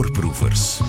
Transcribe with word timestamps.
Voorproevers. 0.00 0.80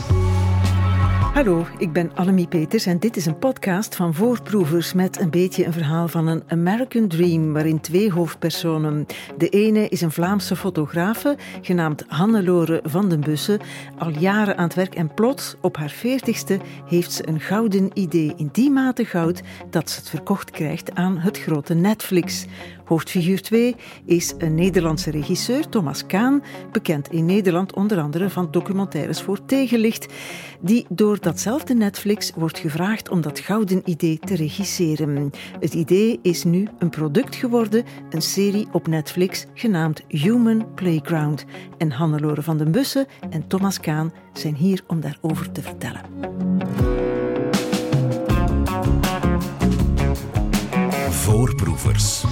Hallo, 1.34 1.66
ik 1.78 1.94
ben 1.94 2.12
Annemie 2.16 2.48
Peters 2.48 2.86
en 2.86 3.00
dit 3.00 3.18
is 3.18 3.26
een 3.26 3.40
podcast 3.40 3.96
van 3.96 4.14
Voorproevers 4.14 4.94
met 4.94 5.20
een 5.20 5.30
beetje 5.30 5.66
een 5.66 5.74
verhaal 5.74 6.08
van 6.08 6.28
een 6.28 6.44
American 6.48 7.08
Dream 7.08 7.54
waarin 7.54 7.80
twee 7.80 8.12
hoofdpersonen. 8.12 9.06
De 9.38 9.50
ene 9.50 9.88
is 9.88 10.02
een 10.02 10.12
Vlaamse 10.12 10.56
fotografe 10.56 11.38
genaamd 11.62 12.04
Hannelore 12.08 12.80
van 12.84 13.10
den 13.10 13.20
Bussen, 13.22 13.60
al 13.98 14.10
jaren 14.10 14.58
aan 14.58 14.64
het 14.64 14.74
werk 14.74 14.96
en 14.96 15.14
plots 15.14 15.56
op 15.62 15.78
haar 15.78 15.90
veertigste 15.90 16.60
heeft 16.86 17.12
ze 17.12 17.28
een 17.28 17.40
gouden 17.40 17.90
idee 17.94 18.34
in 18.38 18.50
die 18.52 18.70
mate 18.70 19.06
goud 19.06 19.42
dat 19.70 19.90
ze 19.90 20.00
het 20.00 20.10
verkocht 20.10 20.52
krijgt 20.52 20.96
aan 20.96 21.18
het 21.18 21.40
grote 21.40 21.74
Netflix. 21.74 22.46
Hoofdfiguur 22.92 23.42
2 23.42 23.76
is 24.06 24.34
een 24.38 24.56
Nederlandse 24.56 25.12
regisseur, 25.12 25.70
Thomas 25.70 26.06
Kaan, 26.06 26.44
bekend 26.72 27.12
in 27.12 27.26
Nederland 27.26 27.74
onder 27.74 28.00
andere 28.00 28.30
van 28.30 28.48
documentaires 28.52 29.22
voor 29.22 29.46
Tegenlicht, 29.46 30.14
die 30.62 30.86
door 30.90 31.20
datzelfde 31.20 31.74
Netflix 31.74 32.32
wordt 32.36 32.60
gevraagd 32.60 33.10
om 33.10 33.22
dat 33.22 33.40
gouden 33.40 33.82
idee 33.86 34.20
te 34.20 34.36
regisseren. 34.36 35.32
Het 35.60 35.74
idee 35.74 36.20
is 36.22 36.44
nu 36.44 36.68
een 36.80 36.90
product 36.90 37.36
geworden, 37.36 37.84
een 38.10 38.22
serie 38.22 38.68
op 38.72 38.88
Netflix 38.88 39.46
genaamd 39.54 40.02
Human 40.08 40.74
Playground. 40.74 41.46
En 41.78 41.92
Hannelore 41.92 42.42
van 42.42 42.58
den 42.58 42.72
Bussen 42.72 43.08
en 43.30 43.48
Thomas 43.48 43.80
Kaan 43.80 44.14
zijn 44.34 44.56
hier 44.56 44.84
om 44.88 45.02
daarover 45.02 45.52
te 45.52 45.62
vertellen. 45.62 46.02
Voorproevers. 51.10 52.24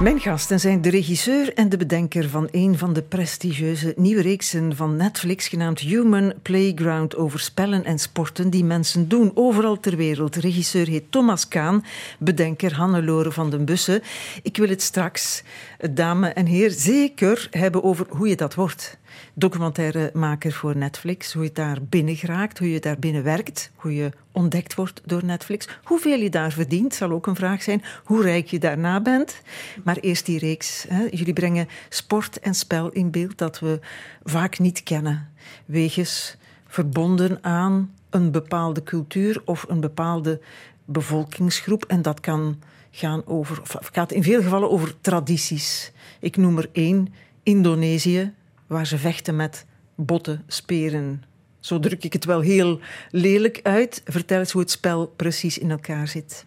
Mijn 0.00 0.20
gasten 0.20 0.60
zijn 0.60 0.82
de 0.82 0.90
regisseur 0.90 1.54
en 1.54 1.68
de 1.68 1.76
bedenker 1.76 2.28
van 2.28 2.48
een 2.50 2.78
van 2.78 2.92
de 2.92 3.02
prestigieuze 3.02 3.92
nieuwe 3.96 4.22
reeksen 4.22 4.76
van 4.76 4.96
Netflix, 4.96 5.48
genaamd 5.48 5.80
Human 5.80 6.32
Playground, 6.42 7.16
over 7.16 7.40
spellen 7.40 7.84
en 7.84 7.98
sporten 7.98 8.50
die 8.50 8.64
mensen 8.64 9.08
doen, 9.08 9.30
overal 9.34 9.80
ter 9.80 9.96
wereld. 9.96 10.36
Regisseur 10.36 10.86
heet 10.86 11.12
Thomas 11.12 11.48
Kaan, 11.48 11.84
bedenker 12.18 12.74
Hannelore 12.74 13.32
van 13.32 13.50
den 13.50 13.64
Bussen. 13.64 14.02
Ik 14.42 14.56
wil 14.56 14.68
het 14.68 14.82
straks, 14.82 15.42
dame 15.90 16.28
en 16.28 16.46
heer, 16.46 16.70
zeker 16.70 17.46
hebben 17.50 17.84
over 17.84 18.06
hoe 18.08 18.28
je 18.28 18.36
dat 18.36 18.54
wordt 18.54 18.98
documentairemaker 19.34 20.52
voor 20.52 20.76
Netflix. 20.76 21.32
Hoe 21.32 21.42
je 21.42 21.52
daar 21.52 21.78
binnen 21.82 22.16
geraakt, 22.16 22.58
hoe 22.58 22.70
je 22.70 22.80
daar 22.80 22.98
binnen 22.98 23.22
werkt, 23.22 23.70
hoe 23.74 23.94
je 23.94 24.10
ontdekt 24.32 24.74
wordt 24.74 25.00
door 25.04 25.24
Netflix. 25.24 25.68
Hoeveel 25.84 26.18
je 26.18 26.30
daar 26.30 26.52
verdient, 26.52 26.94
zal 26.94 27.10
ook 27.10 27.26
een 27.26 27.36
vraag 27.36 27.62
zijn. 27.62 27.82
Hoe 28.04 28.22
rijk 28.22 28.46
je 28.46 28.58
daarna 28.58 29.00
bent. 29.00 29.40
Maar 29.84 29.96
eerst 29.96 30.26
die 30.26 30.38
reeks. 30.38 30.84
Hè. 30.88 31.06
Jullie 31.10 31.32
brengen 31.32 31.68
sport 31.88 32.40
en 32.40 32.54
spel 32.54 32.88
in 32.88 33.10
beeld 33.10 33.38
dat 33.38 33.58
we 33.58 33.78
vaak 34.22 34.58
niet 34.58 34.82
kennen. 34.82 35.28
Wegens 35.64 36.36
verbonden 36.66 37.38
aan 37.44 37.94
een 38.10 38.30
bepaalde 38.30 38.82
cultuur 38.82 39.42
of 39.44 39.64
een 39.68 39.80
bepaalde 39.80 40.40
bevolkingsgroep. 40.84 41.84
En 41.84 42.02
dat 42.02 42.20
kan 42.20 42.58
gaan 42.90 43.26
over, 43.26 43.60
of 43.60 43.88
gaat 43.92 44.12
in 44.12 44.22
veel 44.22 44.42
gevallen 44.42 44.70
over 44.70 45.00
tradities. 45.00 45.92
Ik 46.20 46.36
noem 46.36 46.58
er 46.58 46.68
één, 46.72 47.14
Indonesië, 47.42 48.32
waar 48.70 48.86
ze 48.86 48.98
vechten 48.98 49.36
met 49.36 49.66
botten, 49.94 50.42
speren. 50.46 51.22
Zo 51.60 51.78
druk 51.78 52.04
ik 52.04 52.12
het 52.12 52.24
wel 52.24 52.40
heel 52.40 52.80
lelijk 53.10 53.60
uit. 53.62 54.02
Vertel 54.04 54.38
eens 54.38 54.52
hoe 54.52 54.60
het 54.60 54.70
spel 54.70 55.06
precies 55.06 55.58
in 55.58 55.70
elkaar 55.70 56.08
zit. 56.08 56.44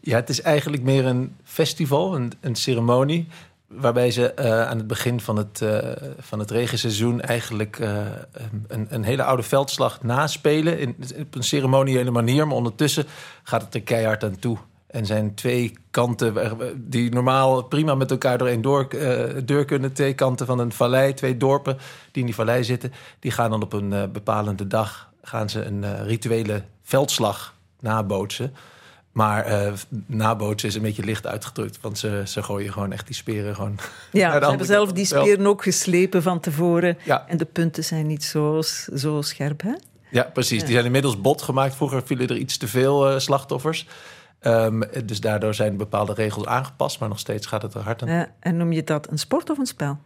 Ja, 0.00 0.16
het 0.16 0.28
is 0.28 0.40
eigenlijk 0.40 0.82
meer 0.82 1.06
een 1.06 1.36
festival, 1.44 2.14
een, 2.14 2.32
een 2.40 2.54
ceremonie. 2.54 3.26
Waarbij 3.66 4.10
ze 4.10 4.32
uh, 4.38 4.68
aan 4.68 4.76
het 4.76 4.86
begin 4.86 5.20
van 5.20 5.36
het, 5.36 5.60
uh, 5.62 5.78
van 6.18 6.38
het 6.38 6.50
regenseizoen 6.50 7.20
eigenlijk 7.20 7.78
uh, 7.78 8.06
een, 8.66 8.86
een, 8.88 9.04
hele 9.04 9.22
oude 9.22 9.42
veldslag 9.42 10.02
naspelen. 10.02 10.78
In, 10.78 10.96
op 11.18 11.34
een 11.34 11.42
ceremoniële 11.42 12.10
manier. 12.10 12.46
Maar 12.46 12.56
ondertussen 12.56 13.04
gaat 13.42 13.62
het 13.62 13.74
er 13.74 13.82
keihard 13.82 14.24
aan 14.24 14.38
toe. 14.38 14.58
En 14.96 15.06
zijn 15.06 15.34
twee 15.34 15.72
kanten 15.90 16.34
die 16.76 17.10
normaal 17.10 17.62
prima 17.62 17.94
met 17.94 18.10
elkaar 18.10 18.38
door 18.38 18.48
één 18.48 18.62
door, 18.62 18.86
uh, 18.94 19.24
deur 19.44 19.64
kunnen. 19.64 19.92
Twee 19.92 20.14
kanten 20.14 20.46
van 20.46 20.58
een 20.58 20.72
vallei, 20.72 21.14
twee 21.14 21.36
dorpen 21.36 21.76
die 22.12 22.20
in 22.20 22.24
die 22.24 22.34
vallei 22.34 22.64
zitten. 22.64 22.92
Die 23.20 23.30
gaan 23.30 23.50
dan 23.50 23.62
op 23.62 23.72
een 23.72 23.92
uh, 23.92 24.02
bepalende 24.12 24.66
dag 24.66 25.10
gaan 25.22 25.50
ze 25.50 25.64
een 25.64 25.82
uh, 25.82 26.06
rituele 26.06 26.62
veldslag 26.82 27.54
nabootsen. 27.80 28.54
Maar 29.12 29.72
nabootsen 30.06 30.68
is 30.68 30.74
een 30.74 30.82
beetje 30.82 31.04
licht 31.04 31.26
uitgedrukt. 31.26 31.78
Want 31.80 31.98
ze, 31.98 32.22
ze 32.26 32.42
gooien 32.42 32.72
gewoon 32.72 32.92
echt 32.92 33.06
die 33.06 33.14
speren 33.14 33.54
gewoon. 33.54 33.78
Ja, 34.12 34.40
ze 34.40 34.48
hebben 34.48 34.66
zelf 34.66 34.92
die 34.92 35.04
speren 35.04 35.46
ook 35.46 35.62
geslepen 35.62 36.22
van 36.22 36.40
tevoren. 36.40 36.98
Ja. 37.04 37.24
En 37.28 37.36
de 37.36 37.44
punten 37.44 37.84
zijn 37.84 38.06
niet 38.06 38.24
zo, 38.24 38.62
zo 38.94 39.22
scherp, 39.22 39.62
hè? 39.62 39.74
Ja, 40.10 40.22
precies. 40.22 40.58
Ja. 40.58 40.64
Die 40.64 40.72
zijn 40.72 40.84
inmiddels 40.84 41.20
bot 41.20 41.42
gemaakt. 41.42 41.74
Vroeger 41.74 42.02
vielen 42.04 42.28
er 42.28 42.36
iets 42.36 42.56
te 42.56 42.68
veel 42.68 43.20
slachtoffers. 43.20 43.86
Um, 44.46 44.82
dus 45.04 45.20
daardoor 45.20 45.54
zijn 45.54 45.76
bepaalde 45.76 46.12
regels 46.12 46.46
aangepast, 46.46 47.00
maar 47.00 47.08
nog 47.08 47.18
steeds 47.18 47.46
gaat 47.46 47.62
het 47.62 47.74
er 47.74 47.80
hard 47.80 48.02
aan. 48.02 48.08
Ja, 48.08 48.28
en 48.40 48.56
noem 48.56 48.72
je 48.72 48.84
dat 48.84 49.10
een 49.10 49.18
sport 49.18 49.50
of 49.50 49.58
een 49.58 49.66
spel? 49.66 49.98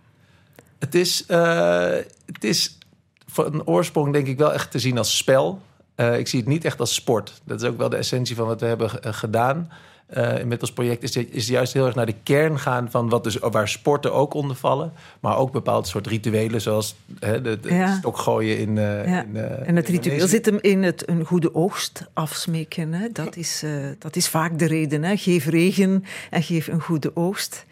Het 0.78 0.94
is, 0.94 1.24
uh, 1.28 1.96
het 2.26 2.44
is 2.44 2.78
van 3.26 3.66
oorsprong 3.66 4.12
denk 4.12 4.26
ik 4.26 4.38
wel 4.38 4.52
echt 4.52 4.70
te 4.70 4.78
zien 4.78 4.98
als 4.98 5.16
spel. 5.16 5.62
Uh, 5.96 6.18
ik 6.18 6.28
zie 6.28 6.40
het 6.40 6.48
niet 6.48 6.64
echt 6.64 6.80
als 6.80 6.94
sport. 6.94 7.40
Dat 7.44 7.62
is 7.62 7.68
ook 7.68 7.78
wel 7.78 7.88
de 7.88 7.96
essentie 7.96 8.36
van 8.36 8.46
wat 8.46 8.60
we 8.60 8.66
hebben 8.66 8.90
gedaan. 9.14 9.70
Uh, 10.16 10.42
met 10.42 10.60
ons 10.60 10.72
project 10.72 11.02
is, 11.02 11.16
is 11.16 11.48
juist 11.48 11.72
heel 11.72 11.86
erg 11.86 11.94
naar 11.94 12.06
de 12.06 12.14
kern 12.22 12.58
gaan 12.58 12.90
van 12.90 13.08
wat 13.08 13.24
dus, 13.24 13.36
waar 13.38 13.68
sporten 13.68 14.12
ook 14.12 14.34
onder 14.34 14.56
vallen. 14.56 14.92
Maar 15.20 15.36
ook 15.36 15.52
bepaald 15.52 15.86
soort 15.86 16.06
rituelen, 16.06 16.60
zoals 16.60 16.96
hè, 17.18 17.40
de, 17.40 17.60
de 17.60 17.74
ja. 17.74 17.96
stokgooien 17.96 18.58
in. 18.58 18.76
Uh, 18.76 19.06
ja. 19.06 19.22
in 19.22 19.36
uh, 19.36 19.68
en 19.68 19.76
het 19.76 19.88
ritueel 19.88 20.28
zit 20.28 20.46
hem 20.46 20.58
in 20.60 20.82
het 20.82 21.08
een 21.08 21.24
goede 21.24 21.54
oogst 21.54 22.06
afsmeken. 22.12 22.92
Hè. 22.92 23.08
Dat, 23.12 23.36
is, 23.36 23.64
dat 23.98 24.16
is 24.16 24.28
vaak 24.28 24.58
de 24.58 24.66
reden. 24.66 25.02
Hè. 25.02 25.16
Geef 25.16 25.46
regen 25.46 26.04
en 26.30 26.42
geef 26.42 26.66
een 26.66 26.80
goede 26.80 27.16
oogst. 27.16 27.66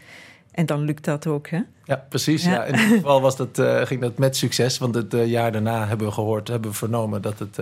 En 0.51 0.67
dan 0.67 0.81
lukt 0.81 1.05
dat 1.05 1.27
ook, 1.27 1.49
hè? 1.49 1.61
Ja, 1.85 2.07
precies. 2.09 2.45
Ja. 2.45 2.51
ja. 2.51 2.65
In 2.65 2.75
ieder 2.75 2.97
geval 2.97 3.21
was 3.21 3.37
dat, 3.37 3.63
ging 3.89 4.01
dat 4.01 4.19
met 4.19 4.37
succes. 4.37 4.79
Want 4.79 4.95
het 4.95 5.13
jaar 5.13 5.53
daarna 5.53 5.87
hebben 5.87 6.07
we 6.07 6.13
gehoord, 6.13 6.49
hebben 6.49 6.71
we 6.71 6.77
vernomen 6.77 7.23
dat 7.23 7.39
het, 7.39 7.57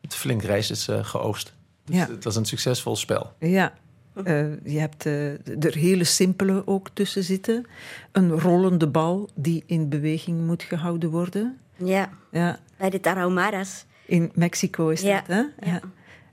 het 0.00 0.14
flink 0.14 0.42
reis 0.42 0.70
is 0.70 0.88
geoogst. 1.02 1.52
Dus 1.84 1.96
ja. 1.96 2.08
het 2.08 2.24
was 2.24 2.36
een 2.36 2.44
succesvol 2.44 2.96
spel. 2.96 3.32
Ja, 3.38 3.72
uh, 4.14 4.64
je 4.64 4.78
hebt 4.78 5.06
uh, 5.06 5.64
er 5.64 5.74
hele 5.74 6.04
simpele 6.04 6.66
ook 6.66 6.88
tussen 6.92 7.22
zitten. 7.22 7.66
Een 8.12 8.30
rollende 8.30 8.88
bal 8.88 9.28
die 9.34 9.62
in 9.66 9.88
beweging 9.88 10.46
moet 10.46 10.62
gehouden 10.62 11.10
worden. 11.10 11.58
Ja, 11.76 12.10
ja. 12.30 12.58
bij 12.76 12.90
de 12.90 13.00
Tarahumaras. 13.00 13.84
In 14.06 14.30
Mexico 14.34 14.88
is 14.88 15.00
ja. 15.00 15.16
dat, 15.16 15.26
hè? 15.26 15.40
Ja. 15.40 15.50
ja. 15.60 15.80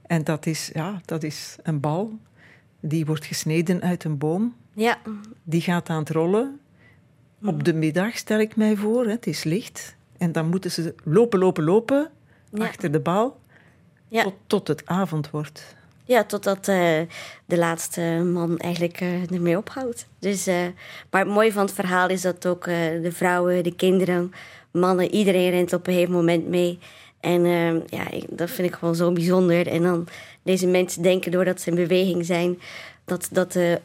En 0.07 0.23
dat 0.23 0.45
is, 0.45 0.69
ja, 0.73 1.01
dat 1.05 1.23
is 1.23 1.55
een 1.63 1.79
bal 1.79 2.19
die 2.79 3.05
wordt 3.05 3.25
gesneden 3.25 3.81
uit 3.81 4.03
een 4.03 4.17
boom. 4.17 4.55
Ja. 4.73 4.97
Die 5.43 5.61
gaat 5.61 5.89
aan 5.89 5.99
het 5.99 6.09
rollen. 6.09 6.59
Op 7.43 7.63
de 7.63 7.73
middag 7.73 8.17
stel 8.17 8.39
ik 8.39 8.55
mij 8.55 8.75
voor, 8.75 9.05
hè. 9.05 9.11
het 9.11 9.27
is 9.27 9.43
licht. 9.43 9.95
En 10.17 10.31
dan 10.31 10.49
moeten 10.49 10.71
ze 10.71 10.95
lopen, 11.03 11.39
lopen, 11.39 11.63
lopen 11.63 12.11
achter 12.57 12.91
de 12.91 12.99
bal 12.99 13.39
tot, 14.09 14.33
tot 14.47 14.67
het 14.67 14.85
avond 14.85 15.29
wordt. 15.29 15.75
Ja, 16.09 16.23
totdat 16.23 16.67
uh, 16.67 16.99
de 17.45 17.57
laatste 17.57 18.01
man 18.33 18.57
eigenlijk 18.57 19.01
uh, 19.01 19.31
ermee 19.31 19.57
ophoudt. 19.57 20.05
Dus, 20.19 20.47
uh, 20.47 20.55
maar 21.11 21.21
het 21.25 21.33
mooie 21.33 21.51
van 21.51 21.65
het 21.65 21.73
verhaal 21.73 22.09
is 22.09 22.21
dat 22.21 22.45
ook 22.45 22.63
de 22.65 23.09
vrouwen, 23.11 23.63
de 23.63 23.75
kinderen, 23.75 24.33
mannen, 24.71 25.11
iedereen 25.11 25.49
rent 25.49 25.73
op 25.73 25.87
een 25.87 25.93
gegeven 25.93 26.13
moment 26.13 26.47
mee. 26.47 26.79
En 27.19 27.43
ja, 27.89 28.03
dat 28.29 28.49
vind 28.49 28.67
ik 28.67 28.75
gewoon 28.75 28.95
zo 28.95 29.11
bijzonder. 29.11 29.67
En 29.67 29.83
dan 29.83 30.07
deze 30.43 30.67
mensen 30.67 31.01
denken 31.01 31.31
doordat 31.31 31.61
ze 31.61 31.69
in 31.69 31.75
beweging 31.75 32.25
zijn, 32.25 32.59
dat, 33.05 33.29
dat 33.31 33.51
de 33.51 33.81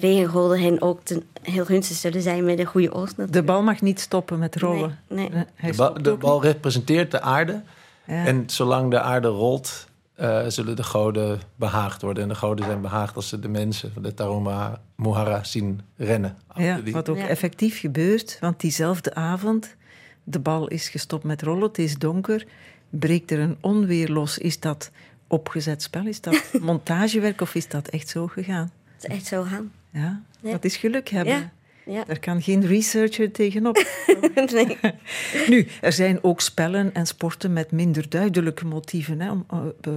regengolden 0.00 0.60
hen 0.60 0.82
ook 0.82 1.00
ten, 1.02 1.22
heel 1.42 1.64
gunstig 1.64 1.96
zullen 1.96 2.22
zijn 2.22 2.44
met 2.44 2.58
een 2.58 2.64
goede 2.66 2.92
oogst. 2.92 3.32
De 3.32 3.42
bal 3.42 3.62
mag 3.62 3.80
niet 3.80 4.00
stoppen 4.00 4.38
met 4.38 4.56
rollen. 4.56 4.98
Nee, 5.08 5.28
nee. 5.28 5.70
De, 5.70 5.76
bal, 5.76 6.02
de 6.02 6.14
bal 6.14 6.42
representeert 6.42 7.10
de 7.10 7.20
aarde. 7.20 7.62
Ja. 8.06 8.24
En 8.24 8.44
zolang 8.46 8.90
de 8.90 9.00
aarde 9.00 9.28
rolt, 9.28 9.90
uh, 10.20 10.46
zullen 10.46 10.76
de 10.76 10.82
goden 10.82 11.40
behaagd 11.56 12.02
worden. 12.02 12.22
En 12.22 12.28
de 12.28 12.34
goden 12.34 12.64
zijn 12.64 12.80
behaagd 12.80 13.16
als 13.16 13.28
ze 13.28 13.38
de 13.38 13.48
mensen 13.48 13.92
van 13.92 14.02
de 14.02 14.14
Taruma 14.14 14.80
Muhara 14.96 15.44
zien 15.44 15.80
rennen. 15.96 16.36
Ja, 16.54 16.80
wat 16.82 17.08
ook 17.08 17.16
ja. 17.16 17.28
effectief 17.28 17.80
gebeurt, 17.80 18.36
want 18.40 18.60
diezelfde 18.60 19.14
avond, 19.14 19.76
de 20.24 20.38
bal 20.38 20.68
is 20.68 20.88
gestopt 20.88 21.24
met 21.24 21.42
rollen, 21.42 21.62
het 21.62 21.78
is 21.78 21.98
donker, 21.98 22.46
breekt 22.90 23.30
er 23.30 23.38
een 23.38 23.56
onweer 23.60 24.08
los. 24.08 24.38
Is 24.38 24.60
dat 24.60 24.90
opgezet 25.26 25.82
spel? 25.82 26.06
Is 26.06 26.20
dat 26.20 26.42
montagewerk 26.60 27.40
of 27.40 27.54
is 27.54 27.68
dat 27.68 27.88
echt 27.88 28.08
zo 28.08 28.26
gegaan? 28.26 28.70
Het 28.94 29.04
is 29.10 29.16
echt 29.16 29.26
zo 29.26 29.42
gegaan. 29.42 29.72
Ja, 29.90 30.22
dat 30.40 30.64
is 30.64 30.76
geluk 30.76 31.08
hebben. 31.08 31.34
Ja. 31.34 31.52
Ja. 31.86 32.04
Daar 32.04 32.18
kan 32.18 32.42
geen 32.42 32.66
researcher 32.66 33.32
tegenop. 33.32 33.84
nee. 34.52 34.78
Nu, 35.48 35.66
er 35.80 35.92
zijn 35.92 36.24
ook 36.24 36.40
spellen 36.40 36.94
en 36.94 37.06
sporten 37.06 37.52
met 37.52 37.70
minder 37.70 38.08
duidelijke 38.08 38.66
motieven. 38.66 39.20
Hè. 39.20 39.30
Om, 39.30 39.46
uh, 39.54 39.92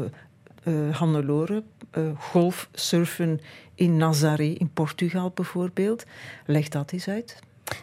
uh, 0.63 0.95
Hannelore, 0.95 1.63
uh, 1.97 2.09
golf, 2.19 2.69
surfen 2.73 3.41
in 3.75 3.97
Nazaré, 3.97 4.55
in 4.57 4.69
Portugal 4.73 5.31
bijvoorbeeld. 5.35 6.05
Leg 6.45 6.67
dat 6.67 6.91
eens 6.91 7.07
uit. 7.07 7.39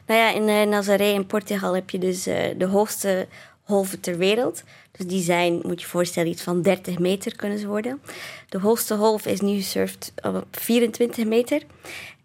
Nou 0.06 0.20
ja, 0.20 0.32
in 0.34 0.48
uh, 0.48 0.70
Nazaré 0.70 1.04
in 1.04 1.26
Portugal 1.26 1.74
heb 1.74 1.90
je 1.90 1.98
dus 1.98 2.22
de 2.22 2.66
hoogste 2.70 3.26
golven 3.64 4.00
ter 4.00 4.18
wereld. 4.18 4.62
Dus 4.92 5.06
die 5.06 5.22
zijn, 5.22 5.52
moet 5.52 5.80
je 5.80 5.80
je 5.80 5.86
voorstellen, 5.86 6.30
iets 6.30 6.42
van 6.42 6.62
30 6.62 6.98
meter 6.98 7.36
kunnen 7.36 7.58
ze 7.58 7.66
worden. 7.66 8.00
De 8.48 8.58
hoogste 8.58 8.96
golf 8.96 9.26
is 9.26 9.40
nu 9.40 9.60
surft 9.60 10.12
op 10.22 10.46
24 10.50 11.24
meter. 11.24 11.62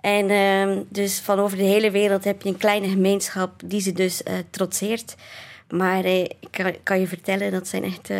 En 0.01 0.29
uh, 0.29 0.77
dus 0.89 1.19
van 1.19 1.39
over 1.39 1.57
de 1.57 1.63
hele 1.63 1.91
wereld 1.91 2.23
heb 2.23 2.41
je 2.41 2.49
een 2.49 2.57
kleine 2.57 2.87
gemeenschap 2.87 3.61
die 3.65 3.81
ze 3.81 3.91
dus 3.91 4.21
uh, 4.21 4.33
trotseert. 4.49 5.15
Maar 5.69 6.05
uh, 6.05 6.19
ik 6.19 6.47
kan, 6.51 6.75
kan, 6.83 6.99
je 6.99 7.07
vertellen, 7.07 7.51
dat 7.51 7.67
zijn 7.67 7.83
echt 7.83 8.09
uh, 8.09 8.17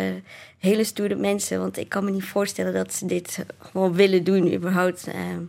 hele 0.58 0.84
stoere 0.84 1.14
mensen. 1.14 1.58
Want 1.58 1.78
ik 1.78 1.88
kan 1.88 2.04
me 2.04 2.10
niet 2.10 2.24
voorstellen 2.24 2.72
dat 2.72 2.94
ze 2.94 3.06
dit 3.06 3.44
gewoon 3.58 3.92
willen 3.92 4.24
doen, 4.24 4.54
überhaupt. 4.54 5.06
Ehm, 5.06 5.42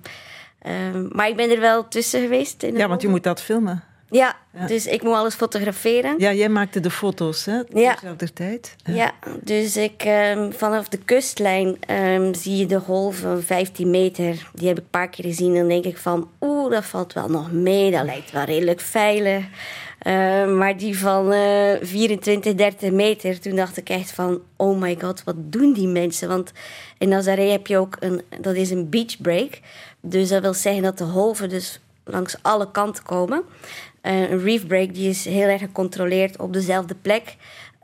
ehm, 0.60 1.08
maar 1.12 1.28
ik 1.30 1.36
ben 1.36 1.50
er 1.50 1.60
wel 1.60 1.88
tussen 1.88 2.22
geweest. 2.22 2.64
In 2.64 2.76
ja, 2.76 2.88
want 2.88 3.02
je 3.02 3.08
moet 3.08 3.24
dat 3.24 3.42
filmen. 3.42 3.84
Ja, 4.10 4.36
ja, 4.54 4.68
dus 4.68 4.88
ik 4.88 5.04
moet 5.04 5.14
alles 5.14 5.36
fotograferen. 5.36 6.16
Ja, 6.18 6.34
jij 6.34 6.50
maakte 6.50 6.80
de 6.80 6.90
foto's, 6.92 7.46
hè? 7.46 7.62
Ja. 7.74 7.94
Dezelfde 7.94 8.34
tijd. 8.34 8.76
Ja. 8.84 8.94
ja, 8.94 9.14
dus 9.44 9.78
ik, 9.78 10.04
um, 10.36 10.54
vanaf 10.54 10.88
de 10.88 10.98
kustlijn 10.98 11.78
um, 11.90 12.34
zie 12.34 12.58
je 12.58 12.66
de 12.66 12.80
golven 12.80 13.22
van 13.22 13.42
15 13.42 13.90
meter. 13.90 14.50
Die 14.54 14.68
heb 14.68 14.78
ik 14.78 14.84
een 14.84 14.90
paar 14.90 15.10
keer 15.10 15.26
gezien. 15.26 15.54
Dan 15.54 15.68
denk 15.68 15.86
ik 15.86 15.98
van, 15.98 16.30
oeh, 16.42 16.72
dat 16.72 16.86
valt 16.86 17.14
wel 17.14 17.30
nog 17.30 17.52
mee. 17.52 17.92
Dat 17.92 18.06
lijkt 18.06 18.32
wel 18.32 18.44
redelijk 18.44 18.80
veilig. 18.80 19.46
Uh, 20.08 20.48
maar 20.48 20.78
die 20.78 20.98
van 20.98 21.34
uh, 21.34 21.72
24, 21.82 22.56
30 22.56 22.92
meter, 22.92 23.40
toen 23.40 23.56
dacht 23.56 23.78
ik 23.78 23.90
echt 23.90 24.12
van... 24.12 24.42
oh 24.56 24.80
my 24.80 24.98
god, 25.02 25.24
wat 25.24 25.36
doen 25.38 25.74
die 25.74 25.88
mensen? 25.88 26.28
Want 26.28 26.52
in 26.98 27.10
Nazaré 27.10 27.44
heb 27.44 27.68
je 27.68 27.78
ook 27.78 27.98
een... 28.00 28.22
dat 28.42 28.56
is 28.56 28.70
een 28.70 28.90
beach 28.90 29.22
break. 29.22 29.60
Dus 30.02 30.30
dat 30.30 30.42
wil 30.42 30.54
zeggen 30.54 30.84
dat 30.84 30.98
de 30.98 31.06
golven 31.06 31.50
dus 31.50 31.80
langs 32.04 32.36
alle 32.42 32.72
kanten 32.72 33.04
komen. 33.04 33.44
Uh, 34.10 34.30
een 34.30 34.42
reef 34.42 34.68
break 34.68 34.94
die 34.94 35.10
is 35.10 35.26
heel 35.26 35.48
erg 35.48 35.62
gecontroleerd 35.62 36.40
op 36.40 36.54
dezelfde 36.54 36.96
plek. 36.96 37.36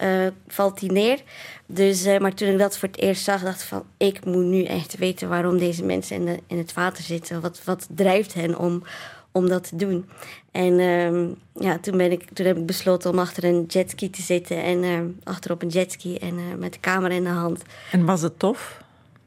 Uh, 0.03 0.27
valt 0.47 0.79
die 0.79 0.91
neer. 0.91 1.19
Dus, 1.65 2.05
uh, 2.05 2.17
maar 2.17 2.33
toen 2.33 2.47
ik 2.47 2.57
dat 2.57 2.77
voor 2.77 2.87
het 2.87 2.97
eerst 2.97 3.23
zag, 3.23 3.41
dacht 3.41 3.61
ik 3.61 3.67
van... 3.67 3.83
ik 3.97 4.25
moet 4.25 4.43
nu 4.43 4.63
echt 4.63 4.97
weten 4.97 5.29
waarom 5.29 5.57
deze 5.57 5.83
mensen 5.83 6.15
in, 6.15 6.25
de, 6.25 6.39
in 6.47 6.57
het 6.57 6.73
water 6.73 7.03
zitten. 7.03 7.41
Wat, 7.41 7.61
wat 7.63 7.87
drijft 7.95 8.33
hen 8.33 8.57
om, 8.57 8.83
om 9.31 9.49
dat 9.49 9.67
te 9.67 9.75
doen? 9.75 10.09
En 10.51 10.79
uh, 10.79 11.29
ja, 11.53 11.77
toen, 11.77 11.97
ben 11.97 12.11
ik, 12.11 12.23
toen 12.33 12.45
heb 12.45 12.57
ik 12.57 12.65
besloten 12.65 13.11
om 13.11 13.19
achter 13.19 13.43
een 13.43 13.65
jetski 13.67 14.09
te 14.09 14.21
zitten. 14.21 14.63
En 14.63 15.19
achterop 15.23 15.61
een 15.61 15.67
jetski 15.67 16.17
en 16.17 16.59
met 16.59 16.73
de 16.73 16.79
camera 16.79 17.13
in 17.13 17.23
de 17.23 17.29
hand. 17.29 17.61
En 17.91 18.05
was 18.05 18.21
het 18.21 18.39
tof? 18.39 18.83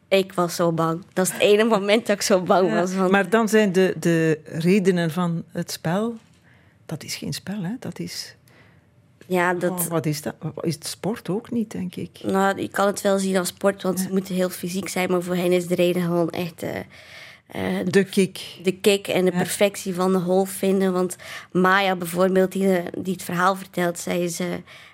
Ik 0.09 0.33
was 0.33 0.55
zo 0.55 0.73
bang. 0.73 1.05
Dat 1.13 1.27
is 1.27 1.33
het 1.33 1.43
ene 1.43 1.65
moment 1.65 2.07
dat 2.07 2.17
ik 2.17 2.23
zo 2.23 2.41
bang 2.41 2.73
was. 2.73 2.93
Maar 3.11 3.31
dan 3.31 3.49
zijn 3.49 3.73
de, 3.73 3.95
de 4.01 4.41
redenen 4.45 5.11
van 5.11 5.45
het 5.53 5.71
spel... 5.71 6.17
Dat 6.89 7.03
is 7.03 7.17
geen 7.17 7.33
spel, 7.33 7.63
hè? 7.63 7.73
Dat 7.79 7.99
is... 7.99 8.37
Ja, 9.27 9.55
dat... 9.55 9.71
Oh, 9.71 9.87
wat 9.87 10.07
is 10.07 10.23
dat? 10.23 10.35
Is 10.61 10.75
het 10.75 10.87
sport 10.87 11.29
ook 11.29 11.51
niet, 11.51 11.71
denk 11.71 11.97
ik? 11.97 12.21
Nou, 12.23 12.61
je 12.61 12.69
kan 12.69 12.87
het 12.87 13.01
wel 13.01 13.19
zien 13.19 13.37
als 13.37 13.49
sport, 13.49 13.83
want 13.83 13.99
ja. 13.99 14.05
het 14.05 14.13
moet 14.13 14.29
heel 14.29 14.51
fysiek 14.51 14.89
zijn. 14.89 15.11
Maar 15.11 15.23
voor 15.23 15.35
hen 15.35 15.53
is 15.53 15.67
de 15.67 15.75
reden 15.75 16.03
gewoon 16.03 16.31
echt... 16.31 16.63
Uh, 16.63 16.71
uh, 17.57 17.87
de 17.87 18.05
kick. 18.05 18.59
De 18.63 18.73
kick 18.73 19.09
en 19.09 19.25
de 19.25 19.31
ja. 19.31 19.37
perfectie 19.37 19.95
van 19.95 20.13
de 20.13 20.19
hol 20.19 20.45
vinden. 20.45 20.93
Want 20.93 21.17
Maya 21.53 21.97
bijvoorbeeld, 21.97 22.53
die, 22.53 22.83
die 22.99 23.13
het 23.13 23.23
verhaal 23.23 23.57
vertelt, 23.57 23.99
zij 23.99 24.23
is 24.23 24.41
uh, 24.41 24.47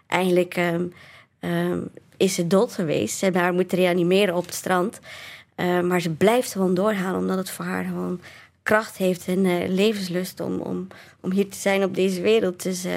eigenlijk 0.06 0.56
um, 0.56 0.92
um, 1.40 1.88
is 2.16 2.34
ze 2.34 2.46
dood 2.46 2.72
geweest. 2.72 3.18
Ze 3.18 3.24
hebben 3.24 3.42
haar 3.42 3.54
moeten 3.54 3.78
reanimeren 3.78 4.34
op 4.34 4.44
het 4.44 4.54
strand. 4.54 5.00
Maar 5.56 6.00
ze 6.00 6.10
blijft 6.10 6.52
gewoon 6.52 6.74
doorgaan, 6.74 7.16
omdat 7.16 7.36
het 7.36 7.50
voor 7.50 7.64
haar 7.64 7.84
gewoon 7.84 8.20
kracht 8.64 8.96
heeft 8.96 9.28
en 9.28 9.44
uh, 9.44 9.68
levenslust 9.68 10.40
om, 10.40 10.60
om, 10.60 10.86
om 11.20 11.32
hier 11.32 11.48
te 11.48 11.58
zijn 11.58 11.84
op 11.84 11.94
deze 11.94 12.20
wereld. 12.20 12.62
Dus 12.62 12.86
uh, 12.86 12.92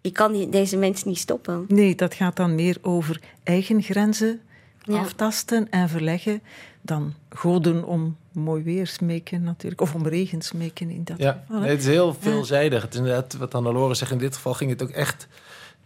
je 0.00 0.10
kan 0.10 0.32
die, 0.32 0.48
deze 0.48 0.76
mensen 0.76 1.08
niet 1.08 1.18
stoppen. 1.18 1.64
Nee, 1.68 1.94
dat 1.94 2.14
gaat 2.14 2.36
dan 2.36 2.54
meer 2.54 2.76
over 2.82 3.20
eigen 3.42 3.82
grenzen 3.82 4.40
ja. 4.82 4.98
aftasten 4.98 5.70
en 5.70 5.88
verleggen 5.88 6.42
dan 6.80 7.14
goden 7.28 7.84
om 7.84 8.16
mooi 8.32 8.62
weer 8.62 8.86
smeken 8.86 9.42
natuurlijk. 9.42 9.80
Of 9.80 9.94
om 9.94 10.06
regen 10.06 10.42
smeken 10.42 10.90
in 10.90 11.04
dat 11.04 11.18
ja, 11.18 11.44
geval. 11.46 11.60
Nee, 11.60 11.70
het 11.70 11.80
is 11.80 11.86
heel 11.86 12.14
veelzijdig. 12.14 12.82
Het 12.82 12.92
is 12.92 12.98
inderdaad, 12.98 13.34
wat 13.34 13.54
Annalore 13.54 13.94
zegt, 13.94 14.10
in 14.10 14.18
dit 14.18 14.34
geval 14.34 14.54
ging 14.54 14.70
het 14.70 14.82
ook 14.82 14.90
echt... 14.90 15.28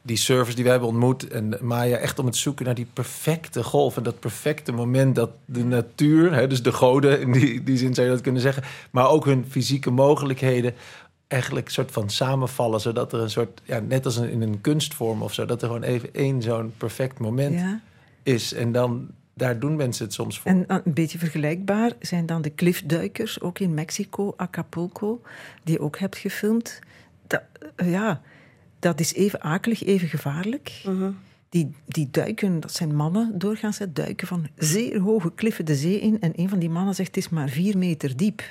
die 0.06 0.16
surfers 0.16 0.54
die 0.54 0.64
we 0.64 0.70
hebben 0.70 0.88
ontmoet 0.88 1.28
en 1.28 1.58
Maya 1.60 1.96
echt 1.96 2.18
om 2.18 2.26
het 2.26 2.36
zoeken 2.36 2.64
naar 2.64 2.74
die 2.74 2.86
perfecte 2.92 3.62
golf. 3.62 3.96
En 3.96 4.02
dat 4.02 4.20
perfecte 4.20 4.72
moment 4.72 5.14
dat 5.14 5.30
de 5.44 5.64
natuur, 5.64 6.34
hè, 6.34 6.46
dus 6.46 6.62
de 6.62 6.72
goden, 6.72 7.20
in 7.20 7.32
die, 7.32 7.62
die 7.62 7.76
zin 7.76 7.94
zou 7.94 8.06
je 8.06 8.12
dat 8.12 8.22
kunnen 8.22 8.42
zeggen... 8.42 8.62
maar 8.90 9.08
ook 9.08 9.24
hun 9.24 9.44
fysieke 9.48 9.90
mogelijkheden 9.90 10.74
eigenlijk 11.28 11.68
soort 11.68 11.90
van 11.90 12.10
samenvallen... 12.10 12.80
zodat 12.80 13.12
er 13.12 13.20
een 13.20 13.30
soort, 13.30 13.60
ja, 13.64 13.78
net 13.78 14.04
als 14.04 14.16
in 14.16 14.42
een 14.42 14.60
kunstvorm 14.60 15.22
of 15.22 15.34
zo... 15.34 15.44
dat 15.44 15.62
er 15.62 15.66
gewoon 15.66 15.82
even 15.82 16.14
één 16.14 16.42
zo'n 16.42 16.72
perfect 16.76 17.18
moment 17.18 17.54
ja. 17.54 17.80
is. 18.22 18.52
En 18.52 18.72
dan 18.72 19.08
daar 19.34 19.58
doen 19.58 19.76
mensen 19.76 20.04
het 20.04 20.14
soms 20.14 20.40
voor. 20.40 20.50
En 20.50 20.64
een 20.66 20.94
beetje 20.94 21.18
vergelijkbaar 21.18 21.92
zijn 22.00 22.26
dan 22.26 22.42
de 22.42 22.54
cliffduikers, 22.54 23.40
ook 23.40 23.58
in 23.58 23.74
Mexico, 23.74 24.34
Acapulco, 24.36 25.22
die 25.62 25.74
je 25.74 25.80
ook 25.80 25.98
hebt 25.98 26.16
gefilmd. 26.16 26.78
Dat, 27.26 27.42
ja, 27.76 28.20
dat 28.84 29.00
is 29.00 29.14
even 29.14 29.42
akelig, 29.42 29.84
even 29.84 30.08
gevaarlijk. 30.08 30.82
Uh 30.86 30.98
-huh. 30.98 31.08
die, 31.48 31.74
die 31.86 32.08
duiken, 32.10 32.60
dat 32.60 32.72
zijn 32.72 32.94
mannen 32.94 33.38
doorgaans, 33.38 33.78
duiken 33.88 34.26
van 34.26 34.46
zeer 34.56 35.00
hoge 35.00 35.32
kliffen 35.34 35.64
de 35.64 35.74
zee 35.74 36.00
in. 36.00 36.20
En 36.20 36.32
een 36.36 36.48
van 36.48 36.58
die 36.58 36.70
mannen 36.70 36.94
zegt, 36.94 37.14
het 37.14 37.24
is 37.24 37.28
maar 37.28 37.48
vier 37.48 37.78
meter 37.78 38.16
diep. 38.16 38.42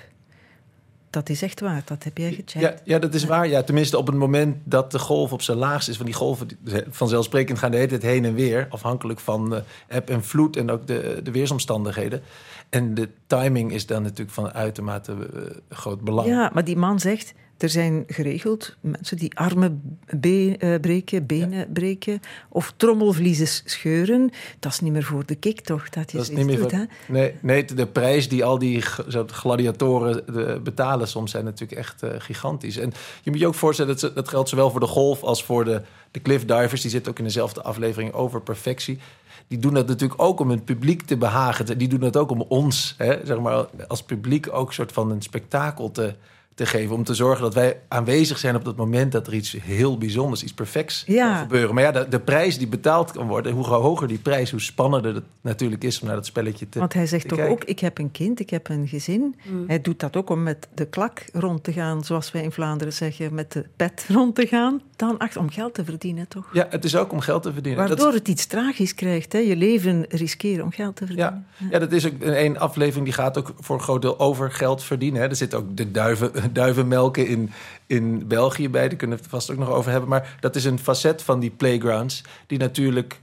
Dat 1.10 1.30
is 1.30 1.42
echt 1.42 1.60
waar, 1.60 1.82
dat 1.86 2.04
heb 2.04 2.18
jij 2.18 2.30
gecheckt. 2.30 2.52
Ja, 2.52 2.76
ja 2.84 3.00
dat 3.00 3.14
is 3.14 3.22
ja. 3.22 3.28
waar. 3.28 3.48
Ja, 3.48 3.64
tenminste, 3.64 3.98
op 3.98 4.08
het 4.08 4.16
moment 4.16 4.58
dat 4.64 4.92
de 4.92 5.00
golf 5.00 5.32
op 5.32 5.42
zijn 5.42 5.58
laagst 5.58 5.90
is... 5.90 5.98
van 5.98 6.06
die 6.06 6.16
golven 6.16 6.48
vanzelfsprekend 6.90 7.60
gaan 7.60 7.72
de 7.72 7.78
hele 7.78 7.90
tijd 7.90 8.02
heen 8.02 8.26
en 8.26 8.34
weer... 8.34 8.68
afhankelijk 8.70 9.20
van 9.20 9.54
uh, 9.54 9.60
eb 9.88 10.10
en 10.10 10.24
vloed 10.24 10.58
en 10.58 10.72
ook 10.72 10.88
de, 10.88 11.20
de 11.24 11.32
weersomstandigheden. 11.32 12.22
En 12.70 12.94
de 12.94 13.10
timing 13.28 13.72
is 13.72 13.86
dan 13.86 14.02
natuurlijk 14.02 14.32
van 14.32 14.54
uitermate 14.54 15.12
uh, 15.12 15.42
groot 15.70 16.02
belang. 16.02 16.28
Ja, 16.28 16.52
maar 16.54 16.64
die 16.64 16.78
man 16.78 17.00
zegt... 17.00 17.34
Er 17.64 17.70
zijn 17.70 18.04
geregeld 18.08 18.76
mensen 18.82 19.18
die 19.18 19.38
armen 19.38 20.00
be 20.18 20.56
uh, 20.60 20.80
breken, 20.80 21.26
benen 21.26 21.58
ja. 21.58 21.66
breken 21.74 22.20
of 22.50 22.74
trommelvliezen 22.78 23.48
scheuren. 23.48 24.30
Dat 24.60 24.72
is 24.72 24.80
niet 24.80 24.92
meer 24.92 25.04
voor 25.04 25.26
de 25.26 25.36
kick, 25.36 25.62
toch? 25.62 25.90
Dat, 25.90 26.12
dat 26.12 26.22
is 26.22 26.30
niet 26.30 26.46
meer 26.46 26.58
doet, 26.58 26.72
voor, 26.72 26.86
nee, 27.08 27.36
nee, 27.42 27.66
de 27.66 27.88
prijs 27.88 28.30
die 28.30 28.46
al 28.46 28.60
die 28.60 28.82
gladiatoren 29.28 30.26
de, 30.26 30.60
betalen 30.64 31.08
soms 31.08 31.32
zijn 31.32 31.44
natuurlijk 31.46 31.80
echt 31.80 32.04
uh, 32.04 32.10
gigantisch. 32.18 32.78
En 32.78 32.92
je 33.22 33.32
moet 33.32 33.40
je 33.40 33.48
ook 33.48 33.56
voorstellen, 33.56 33.98
dat, 34.00 34.16
dat 34.16 34.30
geldt 34.30 34.50
zowel 34.50 34.72
voor 34.72 34.80
de 34.80 34.86
golf 34.86 35.24
als 35.24 35.44
voor 35.44 35.66
de, 35.66 35.82
de 36.12 36.22
cliffdivers. 36.22 36.82
Die 36.82 36.92
zitten 36.92 37.12
ook 37.12 37.18
in 37.18 37.24
dezelfde 37.24 37.62
aflevering 37.62 38.14
over 38.14 38.42
perfectie 38.42 39.00
die 39.48 39.58
doen 39.58 39.74
dat 39.74 39.88
natuurlijk 39.88 40.22
ook 40.22 40.40
om 40.40 40.50
het 40.50 40.66
publiek 40.66 41.02
te 41.02 41.18
behagen. 41.18 41.78
Die 41.78 41.88
doen 41.88 42.00
dat 42.00 42.18
ook 42.18 42.32
om 42.32 42.42
ons, 42.42 42.96
hè, 42.98 43.26
zeg 43.26 43.40
maar, 43.40 43.66
als 43.88 44.04
publiek 44.04 44.48
ook 44.52 44.68
een 44.68 44.74
soort 44.74 44.92
van 44.92 45.12
een 45.12 45.22
spektakel 45.22 45.92
te, 45.92 46.16
te 46.56 46.66
geven. 46.66 46.96
Om 46.96 47.04
te 47.04 47.14
zorgen 47.14 47.42
dat 47.42 47.54
wij 47.54 47.80
aanwezig 47.88 48.38
zijn 48.38 48.56
op 48.56 48.66
dat 48.66 48.76
moment 48.76 49.12
dat 49.12 49.28
er 49.28 49.34
iets 49.34 49.56
heel 49.62 49.98
bijzonders, 49.98 50.44
iets 50.44 50.54
perfects 50.54 51.04
ja. 51.08 51.28
kan 51.28 51.42
gebeuren. 51.42 51.76
Maar 51.76 51.84
ja, 51.84 51.92
de, 51.92 52.08
de, 52.10 52.20
prijs 52.20 52.58
die 52.58 52.68
betaald 52.68 53.12
kan 53.12 53.28
worden, 53.28 53.54
hoe 53.54 53.66
hoger 53.66 54.08
die 54.08 54.18
prijs, 54.18 54.52
hoe 54.52 54.62
spannender 54.62 55.16
het 55.16 55.24
natuurlijk 55.42 55.84
is 55.84 56.00
om 56.00 56.08
naar 56.08 56.16
dat 56.16 56.26
spelletje 56.26 56.70
te 56.70 56.80
Want 56.80 56.94
hij 56.94 57.08
zegt 57.08 57.28
toch 57.28 57.38
kijken. 57.38 57.56
ook, 57.56 57.64
ik 57.64 57.80
heb 57.80 57.98
een 57.98 58.12
kind, 58.12 58.40
ik 58.40 58.50
heb 58.50 58.70
een 58.70 58.88
gezin. 58.88 59.36
Mm. 59.44 59.64
Hij 59.68 59.82
doet 59.82 60.00
dat 60.00 60.16
ook 60.16 60.30
om 60.30 60.44
met 60.44 60.68
de 60.74 60.86
klak 60.86 61.26
rond 61.34 61.64
te 61.64 61.74
gaan, 61.74 62.04
zoals 62.04 62.32
wij 62.32 62.44
in 62.44 62.52
Vlaanderen 62.52 62.94
zeggen, 62.94 63.34
met 63.34 63.52
de 63.52 63.66
pet 63.76 64.06
rond 64.10 64.36
te 64.36 64.48
gaan. 64.48 64.82
Dan 64.96 65.18
acht, 65.18 65.38
om 65.38 65.50
geld 65.50 65.74
te 65.74 65.86
verdienen, 65.86 66.28
toch? 66.28 66.50
Ja, 66.54 66.68
het 66.70 66.84
is 66.84 66.96
ook 66.96 67.12
om 67.12 67.20
geld 67.20 67.44
te 67.44 67.54
verdienen. 67.54 67.88
Waardoor 67.88 68.06
dat... 68.06 68.14
het 68.14 68.28
iets 68.28 68.46
tragisch 68.46 68.96
krijgt, 68.96 69.34
hè? 69.34 69.40
je 69.40 69.56
leven 69.56 70.06
riskeren 70.10 70.64
om 70.64 70.72
geld 70.72 70.96
te 70.96 71.06
verdienen. 71.06 71.46
Ja, 71.58 71.66
ja. 71.66 71.72
ja 71.72 71.80
dat 71.80 71.92
is 71.92 72.06
ook 72.06 72.14
een 72.20 72.60
aflevering 72.60 73.06
die 73.06 73.14
gaat 73.14 73.38
ook 73.38 73.54
voor 73.60 73.76
een 73.76 73.82
groot 73.82 74.02
deel 74.02 74.20
over 74.20 74.52
geld 74.52 74.84
verdienen. 74.84 75.22
Hè. 75.22 75.28
Er 75.28 75.36
zit 75.36 75.54
ook 75.54 75.78
de 75.78 75.92
duiven, 75.92 76.32
duivenmelken 76.54 77.28
in, 77.28 77.52
in 77.88 78.28
België 78.28 78.70
bij. 78.70 78.88
Daar 78.88 78.98
kunnen 78.98 79.18
we 79.18 79.24
het 79.24 79.32
vast 79.32 79.52
ook 79.52 79.58
nog 79.58 79.70
over 79.70 79.92
hebben. 79.92 80.10
Maar 80.10 80.38
dat 80.40 80.56
is 80.56 80.66
een 80.66 80.80
facet 80.80 81.22
van 81.22 81.40
die 81.40 81.50
playgrounds 81.50 82.24
die 82.48 82.58
natuurlijk... 82.58 83.22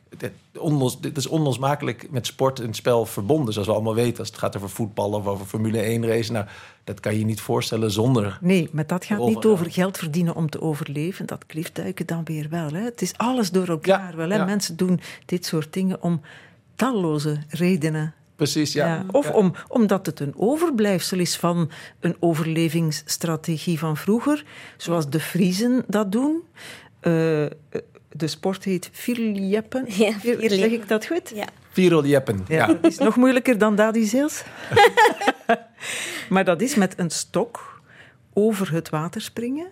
Onlos, 0.58 1.00
dit 1.00 1.16
is 1.16 1.26
onlosmakelijk 1.26 2.10
met 2.10 2.26
sport 2.26 2.60
en 2.60 2.74
spel 2.74 3.06
verbonden. 3.06 3.52
Zoals 3.52 3.68
we 3.68 3.74
allemaal 3.74 3.94
weten, 3.94 4.18
als 4.18 4.28
het 4.28 4.38
gaat 4.38 4.56
over 4.56 4.70
voetbal 4.70 5.10
of 5.10 5.26
over 5.26 5.46
Formule 5.46 5.80
1 5.80 6.06
race. 6.06 6.32
Nou, 6.32 6.46
dat 6.84 7.00
kan 7.00 7.18
je 7.18 7.24
niet 7.24 7.40
voorstellen 7.40 7.90
zonder... 7.90 8.38
Nee, 8.40 8.68
maar 8.72 8.86
dat 8.86 9.04
gaat 9.04 9.26
niet 9.26 9.44
over 9.44 9.70
geld 9.70 9.98
verdienen 9.98 10.34
om 10.34 10.50
te 10.50 10.60
overleven. 10.60 11.26
Dat 11.26 11.46
kliefduiken 11.46 12.06
dan 12.06 12.24
weer 12.24 12.46
wel. 12.48 12.72
Hè. 12.72 12.80
Het 12.80 13.02
is 13.02 13.12
alles 13.16 13.50
door 13.50 13.68
elkaar 13.68 14.10
Ja, 14.10 14.16
wel. 14.16 14.30
Hè. 14.30 14.36
ja. 14.36 14.44
Mensen 14.44 14.76
doen 14.76 15.00
dit 15.26 15.46
soort 15.46 15.72
dingen 15.72 16.02
om 16.02 16.20
talloze 16.74 17.38
redenen. 17.48 18.14
Precies, 18.40 18.72
ja. 18.72 18.86
Ja, 18.86 19.04
of 19.10 19.26
Ja. 19.28 19.32
Om, 19.32 19.52
omdat 19.68 20.06
het 20.06 20.20
een 20.20 20.32
overblijfsel 20.36 21.18
is 21.18 21.36
van 21.36 21.70
een 22.00 22.16
overlevingsstrategie 22.20 23.78
van 23.78 23.96
vroeger, 23.96 24.44
zoals 24.76 25.08
de 25.10 25.20
Friesen 25.20 25.84
dat 25.86 26.12
doen. 26.12 26.42
Eh, 27.00 27.10
de 28.12 28.26
sport 28.26 28.64
heet 28.64 28.88
vierlieppen. 28.92 29.84
Ja, 29.88 30.12
vierlieppen. 30.12 30.58
Zeg 30.58 30.70
ik 30.70 30.88
dat 30.88 31.06
goed? 31.06 31.30
Ja. 31.34 31.46
Viereljeppen. 31.70 32.44
Ja, 32.48 32.78
is 32.82 32.98
nog 32.98 33.16
moeilijker 33.16 33.58
dan 33.58 33.74
dadizels. 33.76 34.42
maar 36.28 36.44
dat 36.44 36.60
is 36.60 36.74
met 36.74 36.98
een 36.98 37.10
stok 37.10 37.80
over 38.32 38.72
het 38.72 38.88
water 38.88 39.20
springen. 39.20 39.66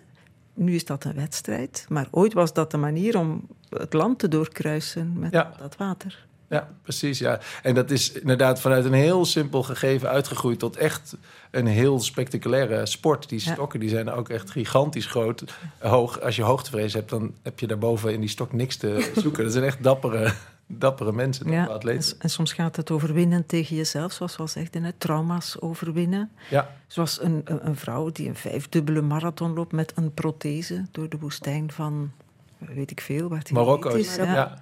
nu 0.53 0.75
is 0.75 0.85
dat 0.85 1.03
een 1.03 1.15
wedstrijd, 1.15 1.85
maar 1.89 2.07
ooit 2.11 2.33
was 2.33 2.53
dat 2.53 2.71
de 2.71 2.77
manier 2.77 3.17
om 3.17 3.47
het 3.69 3.93
land 3.93 4.19
te 4.19 4.27
doorkruisen 4.27 5.13
met 5.19 5.31
Ja. 5.31 5.53
dat 5.59 5.75
water. 5.77 6.27
Ja, 6.49 6.69
precies. 6.81 7.19
Ja. 7.19 7.39
En 7.63 7.75
dat 7.75 7.91
is 7.91 8.11
inderdaad 8.11 8.61
vanuit 8.61 8.85
een 8.85 8.93
heel 8.93 9.25
simpel 9.25 9.63
gegeven 9.63 10.09
uitgegroeid 10.09 10.59
tot 10.59 10.77
echt 10.77 11.15
een 11.51 11.65
heel 11.67 11.99
spectaculaire 11.99 12.85
sport. 12.85 13.29
Die 13.29 13.41
Ja. 13.45 13.51
stokken 13.53 13.79
die 13.79 13.89
zijn 13.89 14.09
ook 14.11 14.29
echt 14.29 14.51
gigantisch 14.51 15.05
groot. 15.05 15.43
Hoog, 15.79 16.21
als 16.21 16.35
je 16.35 16.41
hoogtevrees 16.43 16.93
hebt, 16.93 17.09
dan 17.09 17.33
heb 17.43 17.59
je 17.59 17.67
daarboven 17.67 18.13
in 18.13 18.19
die 18.19 18.29
stok 18.29 18.53
niks 18.53 18.75
te 18.75 19.11
zoeken. 19.23 19.43
Dat 19.43 19.51
zijn 19.53 19.63
echt 19.65 19.83
dappere, 19.83 20.33
dappere 20.67 21.11
mensen, 21.11 21.51
Ja, 21.51 21.63
en, 21.67 21.73
atleten. 21.73 22.15
en 22.19 22.29
soms 22.29 22.53
gaat 22.53 22.75
het 22.75 22.91
over 22.91 23.13
winnen 23.13 23.45
tegen 23.45 23.75
jezelf, 23.75 24.11
zoals 24.11 24.35
we 24.35 24.41
al 24.41 24.47
zeiden, 24.47 24.83
hè, 24.83 24.91
trauma's 24.97 25.57
overwinnen. 25.59 26.29
Ja, 26.49 26.75
Zoals 26.87 27.21
een, 27.21 27.41
een, 27.45 27.67
een 27.67 27.75
vrouw 27.75 28.11
die 28.11 28.27
een 28.27 28.35
vijfdubbele 28.35 29.01
marathon 29.01 29.53
loopt 29.53 29.71
met 29.71 29.91
een 29.95 30.13
prothese 30.13 30.85
door 30.91 31.09
de 31.09 31.17
woestijn 31.19 31.71
van, 31.71 32.11
weet 32.57 32.91
ik 32.91 33.01
veel, 33.01 33.29
waar 33.29 33.43
die 33.43 33.53
Marokko. 33.53 33.89
is. 33.89 34.15
Ja. 34.15 34.57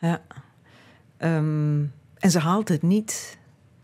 Ja. 0.00 0.22
Ehm, 1.18 1.84
en 2.18 2.30
ze 2.30 2.38
haalt 2.38 2.68
het 2.68 2.82
niet. 2.82 3.38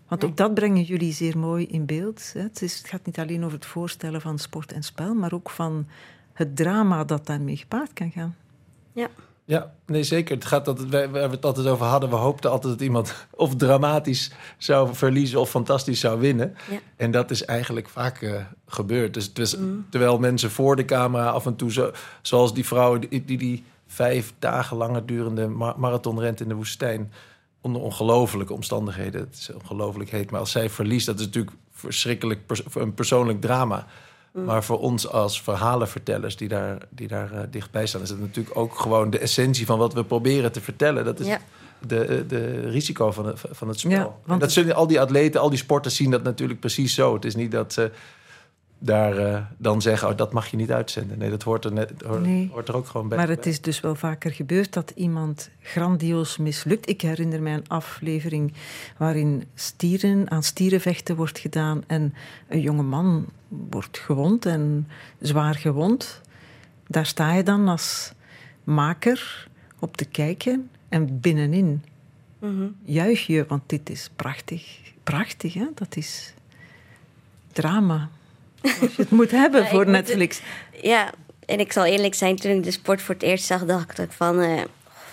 Want 0.09 0.25
ook 0.25 0.37
dat 0.37 0.55
brengen 0.55 0.83
jullie 0.83 1.12
zeer 1.12 1.38
mooi 1.38 1.67
in 1.67 1.87
beeld. 1.87 2.31
Hè. 2.33 2.41
Het, 2.41 2.62
is, 2.62 2.79
het 2.79 2.88
gaat 2.88 3.07
niet 3.07 3.19
alleen 3.19 3.45
over 3.45 3.57
het 3.57 3.67
voorstellen 3.67 4.21
van 4.21 4.38
sport 4.38 4.73
en 4.73 4.83
spel, 4.83 5.14
maar 5.14 5.33
ook 5.33 5.50
van 5.50 5.87
het 6.33 6.57
drama 6.57 7.05
dat 7.05 7.26
daarmee 7.26 7.57
gepaard 7.57 7.93
kan 7.93 8.11
gaan. 8.11 8.37
Ja. 8.93 9.09
Ja, 9.47 9.75
nee 9.87 10.03
zeker. 10.03 10.35
Het 10.35 10.45
gaat 10.45 10.64
dat 10.64 10.79
het, 10.79 10.91
waar 10.91 11.11
we 11.11 11.19
het 11.19 11.45
altijd 11.45 11.67
over 11.67 11.87
hadden. 11.87 12.11
We 12.11 12.17
hoopten 12.17 12.50
altijd 12.50 12.73
dat 12.73 12.83
iemand 12.83 13.26
of 13.31 13.57
dramatisch 13.57 14.31
zou 14.59 14.95
verliezen 14.95 15.41
of 15.41 15.50
fantastisch 15.50 16.00
zou 16.00 16.21
winnen. 16.21 16.55
Ja. 16.71 16.79
En 16.97 17.11
dat 17.11 17.31
is 17.31 17.45
eigenlijk 17.45 17.88
vaak 17.88 18.23
eh, 18.23 18.45
gebeurd. 18.67 19.14
Dus 19.14 19.25
het 19.25 19.38
was, 19.38 19.57
terwijl 19.91 20.19
mensen 20.19 20.50
voor 20.50 20.76
de 20.76 20.85
camera 20.85 21.29
af 21.29 21.47
en 21.47 21.57
toe, 21.57 21.73
zo, 21.73 21.91
zoals 22.23 22.55
die 22.55 22.67
vrouw 22.67 22.99
die 22.99 23.25
die, 23.25 23.38
die 23.38 23.64
vijf 23.87 24.33
dagen 24.38 24.76
langer 24.76 25.07
durende 25.07 25.49
ma- 25.49 25.75
marathon 25.76 26.21
rent 26.21 26.41
in 26.41 26.49
de 26.49 26.55
woestijn. 26.55 27.12
Onder 27.61 27.83
ongelofelijke 27.83 28.53
omstandigheden. 28.53 29.21
Het 29.21 29.35
is 29.38 29.50
ongelooflijk 29.62 30.11
heet. 30.11 30.31
Maar 30.31 30.41
als 30.41 30.50
zij 30.50 30.71
verliest, 30.71 31.07
dat 31.07 31.19
is 31.21 31.25
natuurlijk 31.26 31.57
verschrikkelijk 31.73 32.47
pers- 32.47 32.62
een 32.75 32.95
persoonlijk 32.95 33.41
drama. 33.41 33.87
Maar 34.33 34.64
voor 34.64 34.79
ons 34.81 35.09
als 35.09 35.43
verhalenvertellers 35.43 36.37
die 36.37 36.49
daar, 36.49 36.79
die 36.91 37.09
daar 37.09 37.33
eh, 37.33 37.41
dichtbij 37.50 37.87
staan, 37.87 38.03
is 38.03 38.11
het 38.11 38.21
natuurlijk 38.21 38.57
ook 38.59 38.79
gewoon 38.79 39.11
de 39.11 39.19
essentie 39.19 39.67
van 39.67 39.79
wat 39.79 39.93
we 39.93 40.05
proberen 40.05 40.53
te 40.53 40.61
vertellen. 40.61 41.05
Dat 41.05 41.21
is 41.21 41.26
Ja. 41.26 41.38
de, 41.87 42.25
de 42.29 42.69
risico 42.69 43.12
van 43.12 43.26
het, 43.26 43.41
van 43.50 43.69
het 43.69 43.79
spel. 43.81 43.91
Ja, 44.26 44.33
En 44.33 44.38
dat 44.38 44.53
zullen 44.53 44.75
al 44.75 44.87
die 44.87 45.00
atleten, 45.00 45.41
al 45.41 45.49
die 45.49 45.59
sporters 45.59 45.97
zien 45.97 46.11
dat 46.11 46.23
natuurlijk 46.23 46.61
precies 46.61 46.95
zo. 46.95 47.14
Het 47.14 47.25
is 47.25 47.35
niet 47.35 47.50
dat 47.50 47.73
ze 47.73 47.91
daar 48.78 49.19
eh, 49.19 49.43
dan 49.59 49.83
zeggen, 49.83 50.09
oh, 50.09 50.16
dat 50.16 50.33
mag 50.33 50.47
je 50.47 50.57
niet 50.57 50.73
uitzenden. 50.73 51.19
Nee, 51.19 51.31
dat 51.31 51.43
hoort 51.43 51.64
er, 51.64 51.73
net, 51.73 51.93
hoort, 52.07 52.21
Nee. 52.23 52.49
hoort 52.52 52.69
er 52.69 52.76
ook 52.76 52.87
gewoon 52.87 53.09
bij. 53.09 53.19
Maar 53.19 53.28
het 53.28 53.47
is 53.47 53.61
dus 53.61 53.81
wel 53.81 53.95
vaker 53.95 54.31
gebeurd 54.33 54.73
dat 54.73 54.93
iemand 54.95 55.50
grandioos 55.61 56.37
mislukt. 56.37 56.88
Ik 56.88 57.00
herinner 57.00 57.43
mij 57.43 57.54
een 57.54 57.69
aflevering 57.69 58.52
waarin 58.99 59.45
stieren, 59.54 60.31
aan 60.31 60.43
stierenvechten 60.43 61.16
wordt 61.16 61.38
gedaan 61.38 61.83
en 61.87 62.14
een 62.49 62.61
jonge 62.61 62.83
man 62.83 63.26
wordt 63.49 63.99
gewond 63.99 64.47
en 64.47 64.88
zwaar 65.21 65.54
gewond. 65.54 66.21
Daar 66.88 67.07
sta 67.07 67.33
je 67.33 67.43
dan 67.43 67.69
als 67.69 68.12
maker 68.64 69.49
op 69.78 69.97
te 69.97 70.04
kijken 70.04 70.71
en 70.88 71.21
binnenin 71.21 71.83
Mhm. 72.38 72.66
juich 72.83 73.26
je, 73.26 73.45
want 73.49 73.62
dit 73.66 73.90
is 73.90 74.11
prachtig. 74.16 74.78
Prachtig, 75.04 75.54
hè? 75.54 75.66
Dat 75.75 75.97
is 75.97 76.35
drama. 77.52 78.09
Als 78.64 78.97
je 78.97 79.02
het 79.02 79.11
moet 79.11 79.30
hebben 79.30 79.62
Ja, 79.62 79.68
voor 79.68 79.87
Netflix. 79.87 80.40
Ja, 80.83 81.11
en 81.47 81.61
ik 81.61 81.73
zal 81.73 81.85
eerlijk 81.85 82.14
zijn, 82.14 82.37
toen 82.37 82.50
ik 82.56 82.62
de 82.64 82.71
sport 82.71 83.02
voor 83.02 83.14
het 83.14 83.23
eerst 83.25 83.44
zag, 83.44 83.64
dacht 83.64 83.99
ik 83.99 84.11
van... 84.12 84.40
eh, 84.40 84.56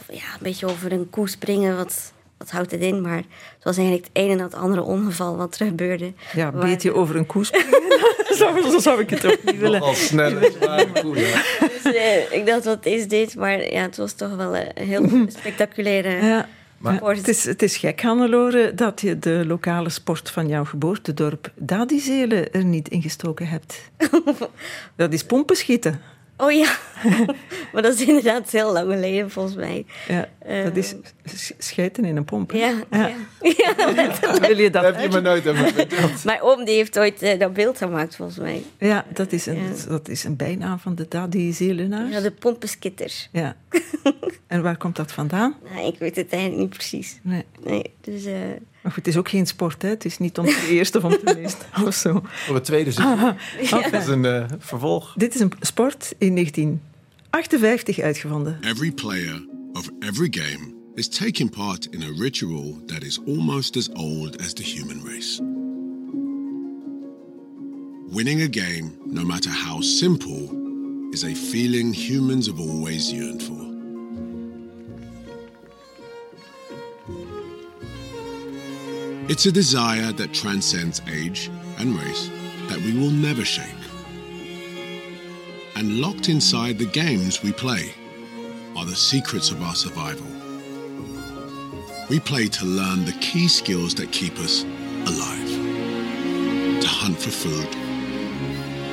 ja, 0.10 0.24
een 0.34 0.40
beetje 0.42 0.66
over 0.68 0.92
een 0.92 1.10
koe 1.10 1.30
springen, 1.30 1.78
wat, 1.78 2.12
wat 2.38 2.50
houdt 2.52 2.72
het 2.72 2.82
in? 2.82 3.02
Maar 3.02 3.18
het 3.18 3.64
was 3.64 3.78
eigenlijk 3.78 4.08
het 4.14 4.24
ene 4.24 4.32
en 4.32 4.40
het 4.40 4.54
andere 4.56 4.82
ongeval 4.82 5.38
wat 5.38 5.60
er 5.60 5.66
gebeurde. 5.66 6.14
Ja, 6.34 6.52
Waar- 6.52 6.66
beet 6.66 6.82
je 6.82 6.94
over 6.94 7.16
een 7.16 7.26
koe 7.26 7.46
springen? 7.46 7.80
zo, 8.38 8.62
zo 8.72 8.80
zou 8.80 9.02
ik 9.02 9.10
het 9.10 9.26
ook 9.26 9.44
niet 9.44 9.58
willen. 9.58 9.80
Koe, 9.80 11.18
ja. 11.20 11.42
Dus 11.84 11.94
eh, 11.94 12.32
ik 12.32 12.46
dacht, 12.46 12.66
wat 12.66 12.86
is 12.86 13.08
dit? 13.08 13.36
Maar 13.36 13.72
ja, 13.74 13.82
het 13.82 13.98
was 13.98 14.14
toch 14.14 14.36
wel 14.36 14.56
een 14.58 14.72
heel 14.76 15.10
spectaculaire 15.40 16.26
Ja, 16.26 16.48
Maar- 16.82 17.16
het, 17.16 17.28
is, 17.28 17.46
het 17.46 17.62
is 17.62 17.78
gek, 17.78 18.02
Hannelore, 18.02 18.74
dat 18.74 19.02
je 19.02 19.20
de 19.20 19.44
lokale 19.48 19.90
sport 19.90 20.30
van 20.30 20.48
jouw 20.48 20.66
geboortedorp 20.66 21.52
Dadizelen 21.56 22.54
er 22.54 22.66
niet 22.66 22.88
in 22.90 23.02
gestoken 23.02 23.48
hebt. 23.48 23.92
dat 24.96 25.14
is 25.14 25.24
pompenschieten. 25.24 26.02
Oh 26.42 26.52
ja, 26.52 26.76
maar 27.74 27.82
dat 27.82 27.94
is 27.94 28.02
inderdaad 28.08 28.52
heel 28.52 28.72
lang 28.72 28.92
geleden 28.94 29.32
volgens 29.32 29.56
mij. 29.56 29.86
Ja, 30.08 30.28
dat 30.64 30.76
is 30.76 30.96
sch- 31.36 31.52
schijten 31.58 32.06
in 32.06 32.18
een 32.18 32.26
pomp. 32.26 32.52
hè? 32.52 32.58
Ja, 32.58 32.74
Ja. 32.92 33.08
ja. 33.08 33.16
ja. 33.42 34.40
Wil 34.48 34.58
je 34.58 34.70
dat 34.70 34.84
Dat 34.84 34.96
heb 34.96 35.04
je 35.04 35.10
me 35.18 35.22
nooit 35.22 35.48
over 35.48 35.68
verteld. 35.68 36.24
Mijn 36.26 36.42
oom 36.42 36.66
die 36.66 36.76
heeft 36.76 37.00
ooit 37.00 37.22
eh, 37.22 37.40
dat 37.40 37.54
beeld 37.54 37.78
gemaakt 37.78 38.16
volgens 38.16 38.38
mij. 38.38 38.64
Ja, 38.78 39.06
dat 39.14 39.32
is, 39.32 39.46
een, 39.46 39.56
Ja. 39.56 39.70
dat 39.88 40.10
is 40.10 40.24
een 40.24 40.36
bijnaam 40.36 40.80
van 40.80 40.96
de 40.96 41.06
Dadizelenaars. 41.10 42.14
Ja, 42.14 42.20
de 42.20 42.32
pompenskitter. 42.32 43.28
Ja. 43.32 43.56
En 44.48 44.62
waar 44.62 44.78
komt 44.78 44.96
dat 44.96 45.12
vandaan? 45.12 45.56
Nou, 45.74 45.88
ik 45.88 46.00
weet 46.00 46.16
het 46.16 46.32
eigenlijk 46.32 46.62
niet 46.62 46.74
precies. 46.78 47.20
Nee. 47.22 47.46
Nee, 47.64 47.94
dus 48.02 48.26
eh, 48.26 48.34
Maar 48.82 48.92
goed, 48.92 49.06
het 49.06 49.14
is 49.14 49.18
ook 49.18 49.30
geen 49.30 49.48
sport, 49.48 49.82
hè? 49.82 49.90
Het 49.90 50.06
is 50.06 50.18
niet 50.18 50.38
om 50.38 50.46
de 50.46 50.68
eerste 50.70 50.98
of 50.98 51.04
om 51.04 51.18
de 51.24 51.36
meeste 51.42 51.66
of 51.88 51.96
zo. 51.96 52.22
Voor 52.24 52.56
het 52.56 52.64
tweede 52.64 52.92
seizoen. 52.92 53.36
Dat 53.92 54.02
is 54.02 54.08
een 54.08 54.26
eh, 54.26 54.46
vervolg. 54.60 55.14
Dit 55.18 55.36
is 55.36 55.42
een 55.42 55.52
sport 55.60 56.14
in 56.18 56.36
1958 56.36 58.00
uitgevonden. 58.00 58.58
Every 58.62 58.92
player 58.92 59.46
of 59.74 59.90
every 60.00 60.28
game 60.32 60.74
is 60.96 61.08
taking 61.08 61.50
part 61.50 61.86
in 61.86 62.02
a 62.02 62.12
ritual 62.18 62.82
that 62.86 63.04
is 63.04 63.20
almost 63.28 63.78
as 63.78 63.90
old 63.94 64.38
as 64.42 64.54
the 64.54 64.64
human 64.64 65.02
race. 65.06 65.42
Winning 68.10 68.42
a 68.42 68.62
game, 68.66 68.92
no 69.06 69.24
matter 69.24 69.52
how 69.52 69.82
simple, 69.82 70.50
is 71.12 71.24
a 71.24 71.34
feeling 71.34 71.96
humans 71.96 72.48
have 72.48 72.60
always 72.60 73.12
yearned 73.12 73.44
for. 73.44 73.71
It's 79.32 79.46
a 79.46 79.52
desire 79.54 80.12
that 80.12 80.34
transcends 80.34 81.02
age 81.10 81.50
and 81.78 81.98
race 81.98 82.30
that 82.68 82.80
we 82.80 82.92
will 82.92 83.12
never 83.12 83.46
shake. 83.46 83.82
And 85.78 86.02
locked 86.02 86.28
inside 86.28 86.78
the 86.78 86.86
games 86.86 87.42
we 87.42 87.54
play 87.54 87.94
are 88.76 88.84
the 88.84 88.94
secrets 88.94 89.50
of 89.50 89.64
our 89.64 89.74
survival. 89.74 90.28
We 92.10 92.20
play 92.20 92.50
to 92.50 92.66
learn 92.66 93.06
the 93.06 93.18
key 93.22 93.48
skills 93.48 93.96
that 93.96 94.12
keep 94.12 94.38
us 94.38 94.64
alive. 95.06 95.50
To 96.82 96.88
hunt 96.90 97.18
for 97.18 97.32
food, 97.32 97.70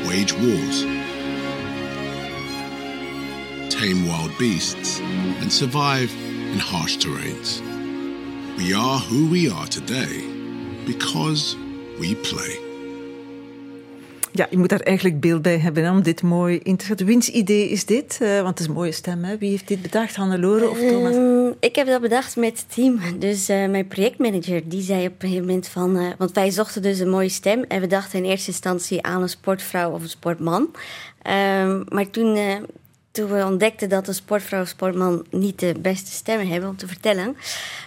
wage 0.07 0.33
wars, 0.35 0.83
tame 3.75 4.07
wild 4.07 4.39
beasts, 4.39 5.01
and 5.01 5.53
survive 5.53 6.15
in 6.15 6.61
harsh 6.61 6.97
terrains. 6.99 7.68
We 8.59 8.75
are 8.75 8.99
who 8.99 9.29
we 9.31 9.51
are 9.55 9.69
today 9.69 10.25
because 10.87 11.57
we 12.01 12.17
play. 12.31 12.59
Ja, 14.33 14.47
je 14.51 14.59
moet 14.59 14.69
daar 14.69 14.81
eigenlijk 14.81 15.21
beeld 15.21 15.43
bij 15.43 15.59
hebben 15.59 15.85
hè, 15.85 15.91
om 15.91 16.03
dit 16.03 16.23
mooi 16.23 16.61
in 16.63 16.77
te 16.77 16.85
zetten. 16.85 17.07
Wiens 17.07 17.29
idee 17.29 17.69
is 17.69 17.85
dit? 17.85 18.19
Eh, 18.21 18.37
want 18.37 18.49
het 18.49 18.61
is 18.61 18.67
een 18.67 18.73
mooie 18.73 18.93
stem, 18.93 19.25
hè? 19.25 19.39
Wie 19.39 19.51
heeft 19.51 19.69
dit 19.69 19.83
bedacht? 19.83 20.17
Hannelore 20.17 20.69
of 20.69 20.79
Thomas? 20.79 21.15
ehm, 21.15 21.53
ik 21.61 21.77
heb 21.77 21.87
dat 21.87 22.01
bedacht 22.01 22.37
met 22.37 22.59
het 22.59 22.75
team. 22.75 23.01
Dus 23.19 23.49
eh, 23.49 23.69
mijn 23.69 23.89
projectmanager 23.89 24.69
die 24.69 24.83
zei 24.83 25.07
op 25.07 25.13
een 25.13 25.29
gegeven 25.29 25.47
moment 25.47 25.69
van... 25.69 25.97
eh, 25.97 26.07
want 26.19 26.33
wij 26.33 26.51
zochten 26.51 26.83
dus 26.83 26.99
een 26.99 27.11
mooie 27.11 27.29
stem. 27.29 27.65
En 27.69 27.81
we 27.81 27.87
dachten 27.87 28.19
in 28.19 28.31
eerste 28.31 28.51
instantie 28.51 29.03
aan 29.03 29.23
een 29.23 29.29
sportvrouw 29.29 29.91
of 29.91 30.03
een 30.03 30.09
sportman. 30.09 30.69
Ehm, 31.23 31.83
maar 31.89 32.11
toen, 32.11 32.37
eh, 32.37 32.55
toen 33.19 33.31
we 33.33 33.45
ontdekten 33.45 33.89
dat 33.89 34.09
een 34.09 34.15
sportvrouw 34.15 34.61
of 34.61 34.69
sportman 34.69 35.27
niet 35.31 35.59
de 35.61 35.75
beste 35.81 36.11
stemmen 36.11 36.49
hebben 36.49 36.69
om 36.69 36.77
te 36.77 36.87
vertellen... 36.87 37.37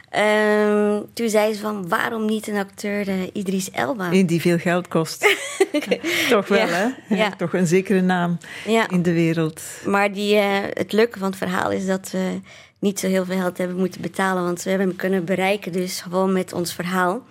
ehm, 0.10 1.00
toen 1.14 1.30
zei 1.30 1.54
ze 1.54 1.60
van 1.62 1.88
waarom 1.88 2.26
niet 2.26 2.48
een 2.48 2.58
acteur 2.58 3.08
eh, 3.08 3.16
Idris 3.34 3.72
Elba? 3.72 4.10
Die 4.10 4.42
veel 4.42 4.58
geld 4.58 4.88
kost. 4.88 5.36
Toch 6.30 6.48
wel, 6.48 6.58
Ja, 6.68 6.94
hè? 7.08 7.16
ja. 7.16 7.30
Toch 7.38 7.54
een 7.54 7.68
zekere 7.68 8.02
naam 8.02 8.38
Ja. 8.66 8.90
in 8.90 9.02
de 9.02 9.14
wereld. 9.14 9.62
Maar 9.86 10.14
die, 10.14 10.36
eh, 10.36 10.60
het 10.74 10.92
leuke 10.92 11.20
van 11.20 11.28
het 11.30 11.38
verhaal 11.38 11.72
is 11.72 11.86
dat 11.86 12.12
we 12.12 12.40
niet 12.80 13.00
zo 13.00 13.08
heel 13.08 13.26
veel 13.26 13.38
geld 13.40 13.58
hebben 13.58 13.78
moeten 13.78 14.02
betalen. 14.02 14.44
Want 14.44 14.64
we 14.64 14.70
hebben 14.70 14.88
hem 14.88 14.98
kunnen 14.98 15.26
bereiken, 15.26 15.72
dus 15.72 16.02
gewoon 16.02 16.34
met 16.34 16.54
ons 16.54 16.74
verhaal. 16.74 17.22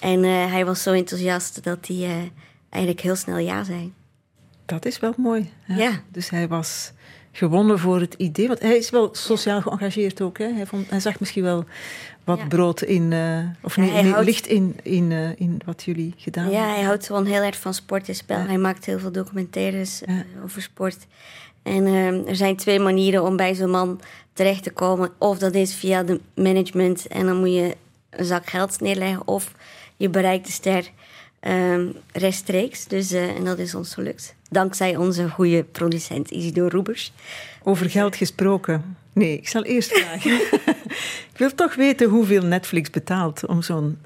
En 0.00 0.24
eh, 0.24 0.50
hij 0.52 0.64
was 0.64 0.82
zo 0.82 0.92
enthousiast 0.92 1.64
dat 1.64 1.86
hij 1.86 2.32
eigenlijk 2.70 3.02
heel 3.04 3.16
snel 3.16 3.38
ja 3.38 3.64
zei. 3.64 3.92
Dat 4.66 4.84
is 4.86 4.98
wel 5.00 5.12
mooi. 5.16 5.50
hè? 5.62 5.76
Ja. 5.82 5.90
Dus 6.08 6.30
hij 6.30 6.48
was 6.48 6.92
gewonnen 7.36 7.78
voor 7.78 8.00
het 8.00 8.14
idee. 8.14 8.48
Want 8.48 8.60
hij 8.60 8.76
is 8.76 8.90
wel 8.90 9.08
sociaal 9.12 9.60
geëngageerd 9.60 10.20
ook. 10.20 10.38
Hè? 10.38 10.52
Hij, 10.52 10.66
vond, 10.66 10.90
hij 10.90 11.00
zag 11.00 11.20
misschien 11.20 11.42
wel 11.42 11.64
wat 12.24 12.38
Ja. 12.38 12.46
brood 12.46 12.82
in... 12.82 13.12
eh, 13.12 13.38
of 13.62 13.76
Ja, 13.76 13.82
nee, 13.82 13.90
hij 13.90 14.02
nee, 14.02 14.10
houdt- 14.12 14.26
licht 14.26 14.46
in, 14.46 14.76
in, 14.82 15.12
eh, 15.12 15.28
in 15.40 15.60
wat 15.64 15.82
jullie 15.82 16.14
gedaan 16.16 16.50
Ja, 16.50 16.56
hebben. 16.56 16.74
hij 16.74 16.82
houdt 16.84 17.06
gewoon 17.06 17.26
heel 17.26 17.42
erg 17.42 17.58
van 17.60 17.74
sport 17.74 18.08
en 18.08 18.14
spel. 18.14 18.38
Ja. 18.38 18.46
Hij 18.46 18.58
maakt 18.58 18.84
heel 18.84 18.98
veel 18.98 19.12
documentaires 19.12 20.02
eh, 20.02 20.16
Ja. 20.16 20.24
over 20.44 20.62
sport. 20.62 21.06
En 21.62 21.86
er 22.26 22.36
zijn 22.36 22.56
twee 22.56 22.78
manieren 22.78 23.22
om 23.24 23.36
bij 23.36 23.54
zo'n 23.54 23.70
man 23.70 24.00
terecht 24.32 24.62
te 24.62 24.70
komen. 24.70 25.10
Of 25.18 25.38
dat 25.38 25.54
is 25.54 25.74
via 25.74 26.02
de 26.02 26.20
management 26.34 27.06
en 27.06 27.26
dan 27.26 27.36
moet 27.38 27.52
je 27.54 27.76
een 28.10 28.24
zak 28.24 28.46
geld 28.50 28.80
neerleggen. 28.80 29.26
Of 29.28 29.52
je 29.96 30.08
bereikt 30.08 30.46
de 30.46 30.52
ster 30.52 30.90
ehm, 31.44 31.86
rechtstreeks. 32.12 32.84
Dus, 32.86 33.12
eh, 33.12 33.36
en 33.36 33.44
dat 33.44 33.58
is 33.58 33.74
ons 33.74 33.94
gelukt. 33.94 34.34
Dankzij 34.50 34.96
onze 34.96 35.28
goede 35.28 35.64
producent 35.64 36.30
Isidor 36.30 36.70
Roebers. 36.70 37.12
Over 37.62 37.90
geld 37.90 38.16
gesproken. 38.16 38.96
Nee, 39.12 39.36
ik 39.38 39.48
zal 39.48 39.62
eerst 39.64 39.92
vragen. 39.98 40.32
ik 41.32 41.36
wil 41.38 41.54
toch 41.54 41.74
weten 41.74 42.08
hoeveel 42.08 42.42
Netflix 42.42 42.90
betaalt 42.90 43.46
om 43.46 43.62
zo'n 43.62 43.98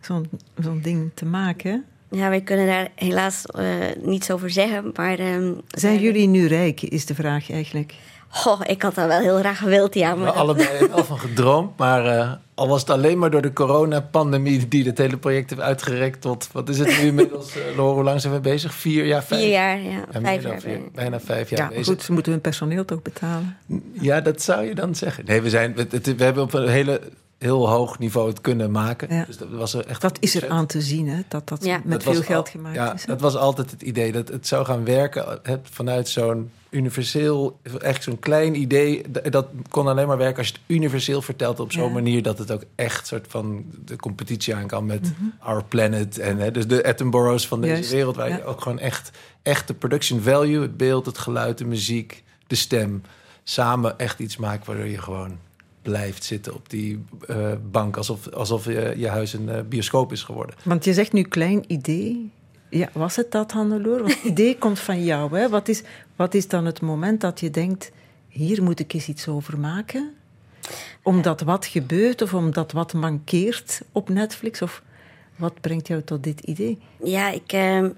zo'n 0.00 0.28
zo'n 0.62 0.80
ding 0.82 1.10
te 1.14 1.24
maken. 1.24 1.84
Ja, 2.10 2.28
wij 2.28 2.40
kunnen 2.40 2.66
daar 2.66 2.88
helaas 2.94 3.46
eh, 3.46 3.64
niets 4.02 4.30
over 4.30 4.50
zeggen. 4.50 4.90
Maar, 4.94 5.18
ehm, 5.18 5.52
Zijn 5.68 5.94
wij- 5.94 6.02
jullie 6.02 6.26
nu 6.28 6.46
rijk, 6.46 6.82
is 6.82 7.06
de 7.06 7.14
vraag 7.14 7.50
eigenlijk. 7.50 7.94
Goh, 8.28 8.60
ik 8.64 8.82
had 8.82 8.94
dat 8.94 9.06
wel 9.06 9.20
heel 9.20 9.38
graag 9.38 9.58
gewild, 9.58 9.94
ja. 9.94 10.10
We 10.10 10.16
Maar 10.16 10.24
hebben 10.26 10.42
allebei 10.42 10.88
wel 10.88 11.04
van 11.04 11.18
gedroomd, 11.28 11.76
maar 11.78 12.06
eh, 12.06 12.32
al 12.60 12.68
was 12.68 12.80
het 12.80 12.90
alleen 12.90 13.18
maar 13.18 13.30
door 13.30 13.42
de 13.42 13.52
coronapandemie 13.52 14.68
die 14.68 14.84
het 14.84 14.98
hele 14.98 15.16
project 15.16 15.50
heeft 15.50 15.62
uitgerekt 15.62 16.20
tot, 16.20 16.48
wat 16.52 16.68
is 16.68 16.78
het 16.78 16.88
nu 16.88 17.06
inmiddels, 17.06 17.54
eh, 17.56 17.78
hoe 17.78 18.02
lang 18.02 18.20
zijn 18.20 18.32
we 18.32 18.40
bezig? 18.40 18.74
Vier 18.74 19.04
jaar, 19.06 19.24
vijf? 19.24 19.40
vier 19.40 19.50
jaar, 19.50 19.78
ja, 19.80 19.90
Ja, 19.90 19.96
meer 20.12 20.22
vijf 20.22 20.42
dan 20.42 20.50
jaar. 20.50 20.60
vier, 20.60 20.72
ben- 20.78 20.88
bijna 20.94 21.20
vijf 21.20 21.50
jaar 21.50 21.58
Ja, 21.60 21.68
bezig. 21.68 21.86
goed, 21.86 22.02
ze 22.02 22.12
moeten 22.12 22.32
hun 22.32 22.40
personeel 22.40 22.84
toch 22.84 23.02
betalen. 23.02 23.56
Ja, 23.92 24.20
dat 24.20 24.42
zou 24.42 24.64
je 24.64 24.74
dan 24.74 24.94
zeggen. 24.94 25.24
Nee, 25.26 25.40
we, 25.40 25.48
zijn, 25.50 25.74
we 26.16 26.24
hebben 26.24 26.42
op 26.42 26.52
een 26.54 26.68
hele, 26.68 27.00
heel 27.40 27.68
hoog 27.68 27.98
niveau 27.98 28.28
het 28.28 28.40
kunnen 28.40 28.70
maken. 28.70 29.14
Ja. 29.14 29.24
Dus 29.24 29.36
dat 29.36 29.48
was 29.50 29.74
er 29.74 29.86
echt 29.86 30.00
Dat 30.00 30.16
is 30.20 30.34
er 30.34 30.48
aan 30.48 30.66
te 30.66 30.80
zien, 30.80 31.08
hè? 31.08 31.20
dat 31.28 31.48
dat 31.48 31.64
Ja. 31.64 31.80
met 31.84 32.02
Dat 32.04 32.14
veel 32.14 32.22
geld 32.22 32.46
al- 32.46 32.52
gemaakt 32.52 32.74
ja, 32.76 32.94
is. 32.94 33.00
hè? 33.00 33.06
Dat 33.06 33.20
was 33.20 33.36
altijd 33.36 33.70
het 33.70 33.82
idee 33.82 34.12
dat 34.12 34.28
het 34.28 34.46
zou 34.46 34.64
gaan 34.64 34.84
werken 34.84 35.38
het, 35.42 35.60
vanuit 35.70 36.08
zo'n 36.08 36.50
universeel, 36.70 37.58
echt 37.78 38.02
zo'n 38.02 38.18
klein 38.18 38.54
idee. 38.60 39.02
Dat 39.30 39.46
kon 39.68 39.86
alleen 39.88 40.06
maar 40.06 40.16
werken 40.18 40.38
als 40.38 40.46
je 40.46 40.52
het 40.52 40.62
universeel 40.66 41.22
vertelt 41.22 41.60
op 41.60 41.72
zo'n 41.72 41.82
Ja. 41.86 41.92
manier 41.92 42.22
dat 42.22 42.38
het 42.38 42.50
ook 42.50 42.62
echt 42.74 43.06
soort 43.06 43.26
van 43.28 43.64
de 43.84 43.96
competitie 43.96 44.54
aan 44.54 44.66
kan 44.66 44.86
met 44.86 45.12
Our 45.38 45.64
Planet 45.64 46.18
en 46.18 46.38
hè, 46.38 46.50
dus 46.50 46.66
de 46.66 46.84
Attenboroughs 46.84 47.46
van 47.48 47.60
deze 47.60 47.72
Mhm. 47.72 47.80
Juist, 47.80 47.94
wereld, 47.94 48.16
waar 48.16 48.28
ja. 48.28 48.36
je 48.36 48.44
ook 48.44 48.60
gewoon 48.60 48.78
echt, 48.78 49.10
echt 49.42 49.66
de 49.66 49.74
production 49.74 50.20
value, 50.20 50.60
het 50.62 50.76
beeld, 50.76 51.06
het 51.06 51.18
geluid, 51.18 51.58
de 51.58 51.64
muziek, 51.64 52.22
de 52.46 52.54
stem, 52.54 53.02
samen 53.44 53.98
echt 53.98 54.18
iets 54.18 54.36
maakt 54.36 54.66
waardoor 54.66 54.86
je 54.88 54.98
gewoon 54.98 55.38
blijft 55.82 56.24
zitten 56.24 56.54
op 56.54 56.70
die 56.70 57.04
eh, 57.26 57.52
bank 57.70 57.96
alsof, 57.96 58.28
alsof 58.28 58.64
je, 58.64 58.94
je 58.96 59.08
huis 59.08 59.32
een 59.32 59.48
eh, 59.48 59.62
bioscoop 59.62 60.12
is 60.12 60.22
geworden. 60.22 60.56
Want 60.64 60.84
je 60.84 60.94
zegt 60.94 61.12
nu 61.12 61.22
klein 61.22 61.64
idee. 61.66 62.30
Ja, 62.70 62.88
was 62.92 63.16
het 63.16 63.32
dat, 63.32 63.52
Hannelore? 63.52 64.02
Want 64.02 64.14
het 64.14 64.24
idee 64.32 64.58
komt 64.58 64.78
van 64.78 65.04
jou. 65.04 65.38
Hè? 65.38 65.48
Wat, 65.48 65.68
is, 65.68 65.82
wat 66.16 66.34
is 66.34 66.48
dan 66.48 66.64
het 66.64 66.80
moment 66.80 67.20
dat 67.20 67.40
je 67.40 67.50
denkt... 67.50 67.92
hier 68.28 68.62
moet 68.62 68.80
ik 68.80 68.92
eens 68.92 69.08
iets 69.08 69.28
over 69.28 69.58
maken? 69.58 70.14
Omdat 71.02 71.40
wat 71.40 71.66
gebeurt 71.66 72.22
of 72.22 72.34
omdat 72.34 72.72
wat 72.72 72.92
mankeert 72.92 73.82
op 73.92 74.08
Netflix? 74.08 74.62
Of 74.62 74.82
wat 75.36 75.60
brengt 75.60 75.86
jou 75.86 76.02
tot 76.02 76.22
dit 76.22 76.40
idee? 76.40 76.78
Ja, 77.04 77.30
ik, 77.30 77.52
ehm, 77.52 77.90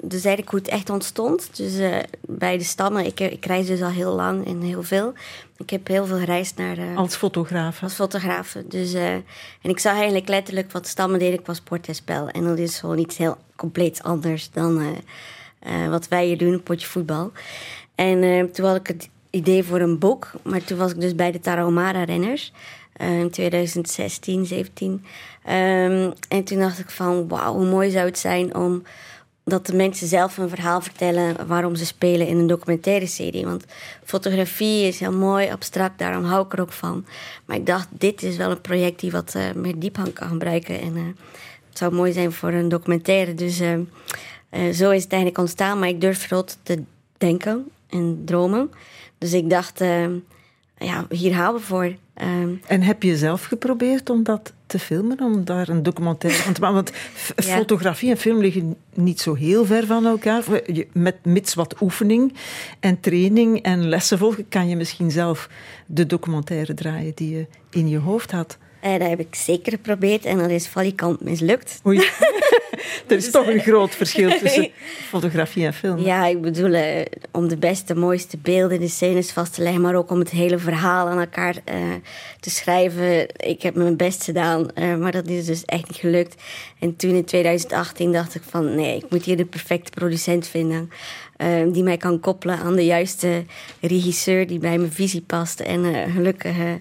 dus 0.00 0.24
eigenlijk 0.24 0.48
hoe 0.50 0.58
het 0.58 0.68
echt 0.68 0.90
ontstond. 0.90 1.56
Dus 1.56 1.78
eh, 1.78 1.96
bij 2.20 2.58
de 2.58 2.64
stammen, 2.64 3.06
ik, 3.06 3.20
ik 3.20 3.46
reis 3.46 3.66
dus 3.66 3.82
al 3.82 3.88
heel 3.90 4.14
lang 4.14 4.46
en 4.46 4.60
heel 4.60 4.82
veel. 4.82 5.12
Ik 5.56 5.70
heb 5.70 5.86
heel 5.86 6.06
veel 6.06 6.18
gereisd 6.18 6.56
naar 6.56 6.74
de, 6.74 6.92
Als 6.96 7.16
fotograaf. 7.16 7.82
als 7.82 7.94
fotograaf. 7.94 8.56
Dus, 8.68 8.92
eh, 8.92 9.12
en 9.14 9.24
ik 9.70 9.78
zag 9.78 9.94
eigenlijk 9.94 10.28
letterlijk 10.28 10.72
wat 10.72 10.86
stammen 10.86 11.18
deden 11.18 11.42
qua 11.42 11.54
sport 11.54 11.88
en 11.88 11.94
spel. 11.94 12.28
En 12.28 12.44
dat 12.44 12.58
is 12.58 12.78
gewoon 12.78 12.98
iets 12.98 13.16
heel 13.16 13.36
compleet 13.56 14.02
anders 14.02 14.50
dan 14.50 14.80
eh, 14.80 15.84
eh, 15.84 15.90
wat 15.90 16.08
wij 16.08 16.26
hier 16.26 16.38
doen, 16.38 16.52
een 16.52 16.62
potje 16.62 16.86
voetbal. 16.86 17.32
En 17.94 18.22
eh, 18.22 18.42
toen 18.44 18.66
had 18.66 18.76
ik 18.76 18.86
het 18.86 19.08
idee 19.30 19.64
voor 19.64 19.80
een 19.80 19.98
boek. 19.98 20.30
Maar 20.42 20.64
toen 20.64 20.78
was 20.78 20.90
ik 20.90 21.00
dus 21.00 21.14
bij 21.14 21.32
de 21.32 21.40
Tarahumara-renners. 21.40 22.52
eh, 22.92 23.18
in 23.20 23.30
2016, 23.30 24.46
17. 24.46 25.04
Ehm, 25.44 26.10
en 26.28 26.44
toen 26.44 26.58
dacht 26.58 26.78
ik 26.78 26.90
van, 26.90 27.28
wauw, 27.28 27.54
hoe 27.54 27.66
mooi 27.66 27.90
zou 27.90 28.06
het 28.06 28.18
zijn 28.18 28.54
om 28.54 28.82
dat 29.44 29.66
de 29.66 29.74
mensen 29.74 30.06
zelf 30.06 30.36
een 30.36 30.48
verhaal 30.48 30.80
vertellen 30.80 31.46
waarom 31.46 31.74
ze 31.74 31.86
spelen 31.86 32.26
in 32.26 32.38
een 32.38 32.46
documentaire 32.46 33.06
serie. 33.06 33.46
Want 33.46 33.64
fotografie 34.04 34.86
is 34.86 35.00
heel 35.00 35.12
mooi, 35.12 35.50
abstract, 35.50 35.98
daarom 35.98 36.24
hou 36.24 36.46
ik 36.46 36.52
er 36.52 36.60
ook 36.60 36.72
van. 36.72 37.04
Maar 37.44 37.56
ik 37.56 37.66
dacht, 37.66 37.88
dit 37.90 38.22
is 38.22 38.36
wel 38.36 38.50
een 38.50 38.60
project 38.60 39.00
die 39.00 39.10
wat 39.10 39.34
eh, 39.34 39.52
meer 39.54 39.78
diepgang 39.78 40.12
kan 40.12 40.28
gebruiken. 40.28 40.80
En 40.80 40.96
eh, 40.96 41.02
het 41.68 41.78
zou 41.78 41.94
mooi 41.94 42.12
zijn 42.12 42.32
voor 42.32 42.52
een 42.52 42.68
documentaire. 42.68 43.34
Dus 43.34 43.60
eh, 43.60 43.78
zo 44.50 44.90
is 44.90 45.02
het 45.02 45.12
eigenlijk 45.12 45.38
ontstaan. 45.38 45.78
Maar 45.78 45.88
ik 45.88 46.00
durf 46.00 46.24
groot 46.24 46.58
te 46.62 46.82
denken 47.18 47.70
en 47.88 48.22
dromen. 48.24 48.70
Dus 49.18 49.32
ik 49.32 49.50
dacht, 49.50 49.78
ja, 50.78 51.06
hier 51.08 51.34
houden 51.34 51.60
we 51.60 51.66
voor. 51.66 51.94
Ehm, 52.14 52.54
En 52.66 52.82
heb 52.82 53.02
je 53.02 53.16
zelf 53.16 53.44
geprobeerd 53.44 54.10
om 54.10 54.22
dat 54.22 54.52
te 54.72 54.78
filmen? 54.78 55.20
Om 55.20 55.44
daar 55.44 55.68
een 55.68 55.82
documentaire 55.82 56.42
van 56.42 56.52
te 56.52 56.60
maken? 56.60 56.76
Want 56.76 56.92
Ja. 57.36 57.56
fotografie 57.56 58.10
en 58.10 58.16
film 58.16 58.40
liggen 58.40 58.76
niet 58.94 59.20
zo 59.20 59.34
heel 59.34 59.64
ver 59.64 59.86
van 59.86 60.06
elkaar. 60.06 60.44
Met 60.92 61.16
mits 61.24 61.54
wat 61.54 61.80
oefening 61.80 62.34
en 62.80 63.00
training 63.00 63.62
en 63.62 63.88
lessen 63.88 64.18
volgen... 64.18 64.48
kan 64.48 64.68
je 64.68 64.76
misschien 64.76 65.10
zelf 65.10 65.48
de 65.86 66.06
documentaire 66.06 66.74
draaien 66.74 67.12
die 67.14 67.36
je 67.36 67.46
in 67.70 67.88
je 67.88 67.98
hoofd 67.98 68.30
had. 68.30 68.58
Eh, 68.82 68.98
dat 68.98 69.08
heb 69.08 69.20
ik 69.20 69.34
zeker 69.34 69.72
geprobeerd 69.72 70.24
en 70.24 70.38
dat 70.38 70.50
is 70.50 70.68
valikant 70.68 71.20
mislukt. 71.20 71.80
Oei. 71.86 71.98
er 73.08 73.16
is 73.16 73.30
toch 73.30 73.46
een 73.46 73.60
groot 73.60 73.94
verschil 73.94 74.38
tussen 74.38 74.70
fotografie 75.14 75.66
en 75.66 75.74
film. 75.74 75.98
Ja, 75.98 76.26
ik 76.26 76.40
bedoel, 76.40 76.72
eh, 76.72 77.04
om 77.32 77.48
de 77.48 77.56
beste, 77.56 77.94
mooiste 77.94 78.38
beelden, 78.38 78.80
de 78.80 78.88
scènes 78.88 79.30
vast 79.32 79.54
te 79.54 79.62
leggen, 79.62 79.80
maar 79.80 79.94
ook 79.94 80.10
om 80.10 80.18
het 80.18 80.30
hele 80.30 80.58
verhaal 80.58 81.08
aan 81.08 81.18
elkaar 81.18 81.56
eh, 81.64 81.76
te 82.40 82.50
schrijven. 82.50 83.26
Ik 83.36 83.62
heb 83.62 83.74
mijn 83.74 83.96
best 83.96 84.24
gedaan, 84.24 84.70
eh, 84.72 84.96
maar 84.96 85.12
dat 85.12 85.26
is 85.28 85.46
dus 85.46 85.64
echt 85.64 85.88
niet 85.88 85.98
gelukt. 85.98 86.42
En 86.78 86.96
toen 86.96 87.14
in 87.14 87.24
2018 87.24 88.12
dacht 88.12 88.34
ik 88.34 88.42
van, 88.50 88.74
nee, 88.74 88.96
ik 88.96 89.10
moet 89.10 89.24
hier 89.24 89.36
de 89.36 89.44
perfecte 89.44 89.90
producent 89.90 90.46
vinden. 90.46 90.90
eh, 91.36 91.48
die 91.72 91.82
mij 91.82 91.96
kan 91.96 92.20
koppelen 92.20 92.58
aan 92.58 92.74
de 92.76 92.84
juiste 92.84 93.44
regisseur 93.80 94.46
die 94.46 94.58
bij 94.58 94.78
mijn 94.78 94.92
visie 94.92 95.20
past. 95.20 95.60
En 95.60 95.84
eh, 95.94 96.12
gelukkig 96.14 96.58
eh, 96.58 96.72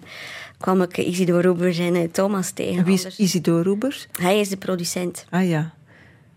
kwam 0.62 0.82
ik 0.82 0.98
Isidor 0.98 1.42
Roebers 1.44 1.78
en 1.80 1.96
eh, 1.96 2.04
Thomas 2.12 2.52
tegen. 2.52 2.84
Wie 2.84 2.94
is 2.94 3.00
Anders- 3.04 3.20
Isidor 3.20 3.64
Roebers? 3.64 4.08
Hij 4.22 4.40
is 4.40 4.50
de 4.50 4.58
producent, 4.58 5.26
Ah 5.30 5.48
ja, 5.50 5.74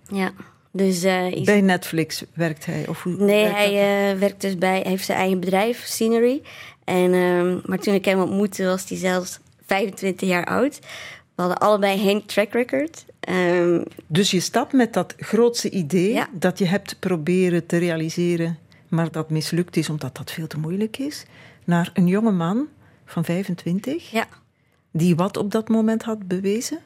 ja. 0.09 0.33
Dus 0.73 1.03
eh, 1.03 1.31
Is- 1.33 1.45
bij 1.45 1.61
Netflix 1.61 2.25
werkt 2.33 2.67
hij. 2.67 2.89
Of 2.89 3.03
hoe 3.03 3.17
Nee, 3.17 3.43
werkt 3.45 3.57
hij 3.57 4.11
eh, 4.13 4.19
werkt 4.19 4.41
dus 4.41 4.59
bij, 4.59 4.81
hij 4.81 4.91
heeft 4.91 5.05
zijn 5.05 5.19
eigen 5.19 5.41
bedrijf, 5.41 5.85
Scenery. 5.85 6.43
En, 6.85 7.13
ehm, 7.15 7.59
maar 7.65 7.79
toen 7.79 7.95
ik 7.95 8.05
hem 8.05 8.21
ontmoette, 8.21 8.65
was 8.65 8.89
hij 8.89 8.99
zelfs 8.99 9.39
25 9.67 10.29
jaar 10.29 10.45
oud. 10.45 10.79
We 11.35 11.43
hadden 11.43 11.59
allebei 11.59 11.99
geen 11.99 12.25
track 12.27 12.53
record. 12.53 13.05
Ehm, 13.21 13.83
Dus 14.07 14.31
je 14.31 14.41
stapt 14.41 14.73
met 14.73 14.93
dat 14.93 15.15
grootse 15.19 15.71
idee 15.71 16.13
Ja. 16.13 16.29
dat 16.33 16.59
je 16.59 16.67
hebt 16.67 16.97
proberen 17.01 17.67
te 17.67 17.77
realiseren, 17.77 18.59
maar 18.89 19.11
dat 19.11 19.31
mislukt 19.31 19.77
is 19.77 19.89
omdat 19.89 20.17
dat 20.17 20.31
veel 20.31 20.47
te 20.47 20.59
moeilijk 20.59 20.99
is, 20.99 21.25
naar 21.65 21.91
een 21.95 22.07
jonge 22.07 22.31
man 22.33 22.67
van 23.05 23.25
25, 23.25 24.11
ja, 24.11 24.27
die 24.91 25.17
wat 25.17 25.37
op 25.37 25.51
dat 25.51 25.69
moment 25.69 26.03
had 26.03 26.29
bewezen. 26.29 26.79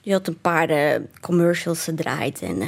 die 0.00 0.12
had 0.12 0.26
een 0.28 0.38
paar 0.40 0.68
eh, 0.68 1.00
commercials 1.20 1.84
gedraaid. 1.84 2.42
En 2.42 2.58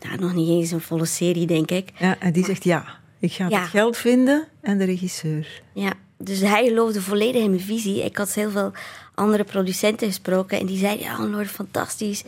ja, 0.00 0.16
nog 0.18 0.34
niet 0.34 0.48
eens 0.48 0.70
een 0.70 0.80
volle 0.80 1.04
serie, 1.04 1.46
denk 1.46 1.70
ik. 1.70 1.88
Ja, 1.98 2.18
en 2.18 2.32
die 2.32 2.44
zegt 2.44 2.64
ja, 2.64 2.84
ik 3.18 3.32
ga 3.32 3.48
Ja. 3.48 3.60
het 3.60 3.68
geld 3.68 3.96
vinden 3.96 4.46
en 4.60 4.78
de 4.78 4.84
regisseur. 4.84 5.62
Ja, 5.72 5.92
dus 6.18 6.40
hij 6.40 6.66
geloofde 6.68 7.00
volledig 7.02 7.42
in 7.42 7.50
mijn 7.50 7.62
visie. 7.62 8.04
Ik 8.04 8.16
had 8.16 8.34
heel 8.34 8.50
veel 8.50 8.72
andere 9.20 9.44
producenten 9.44 10.06
gesproken 10.06 10.58
en 10.60 10.66
die 10.66 10.78
zeiden: 10.78 11.04
Ja, 11.06 11.26
Lord, 11.26 11.48
fantastisch. 11.48 12.22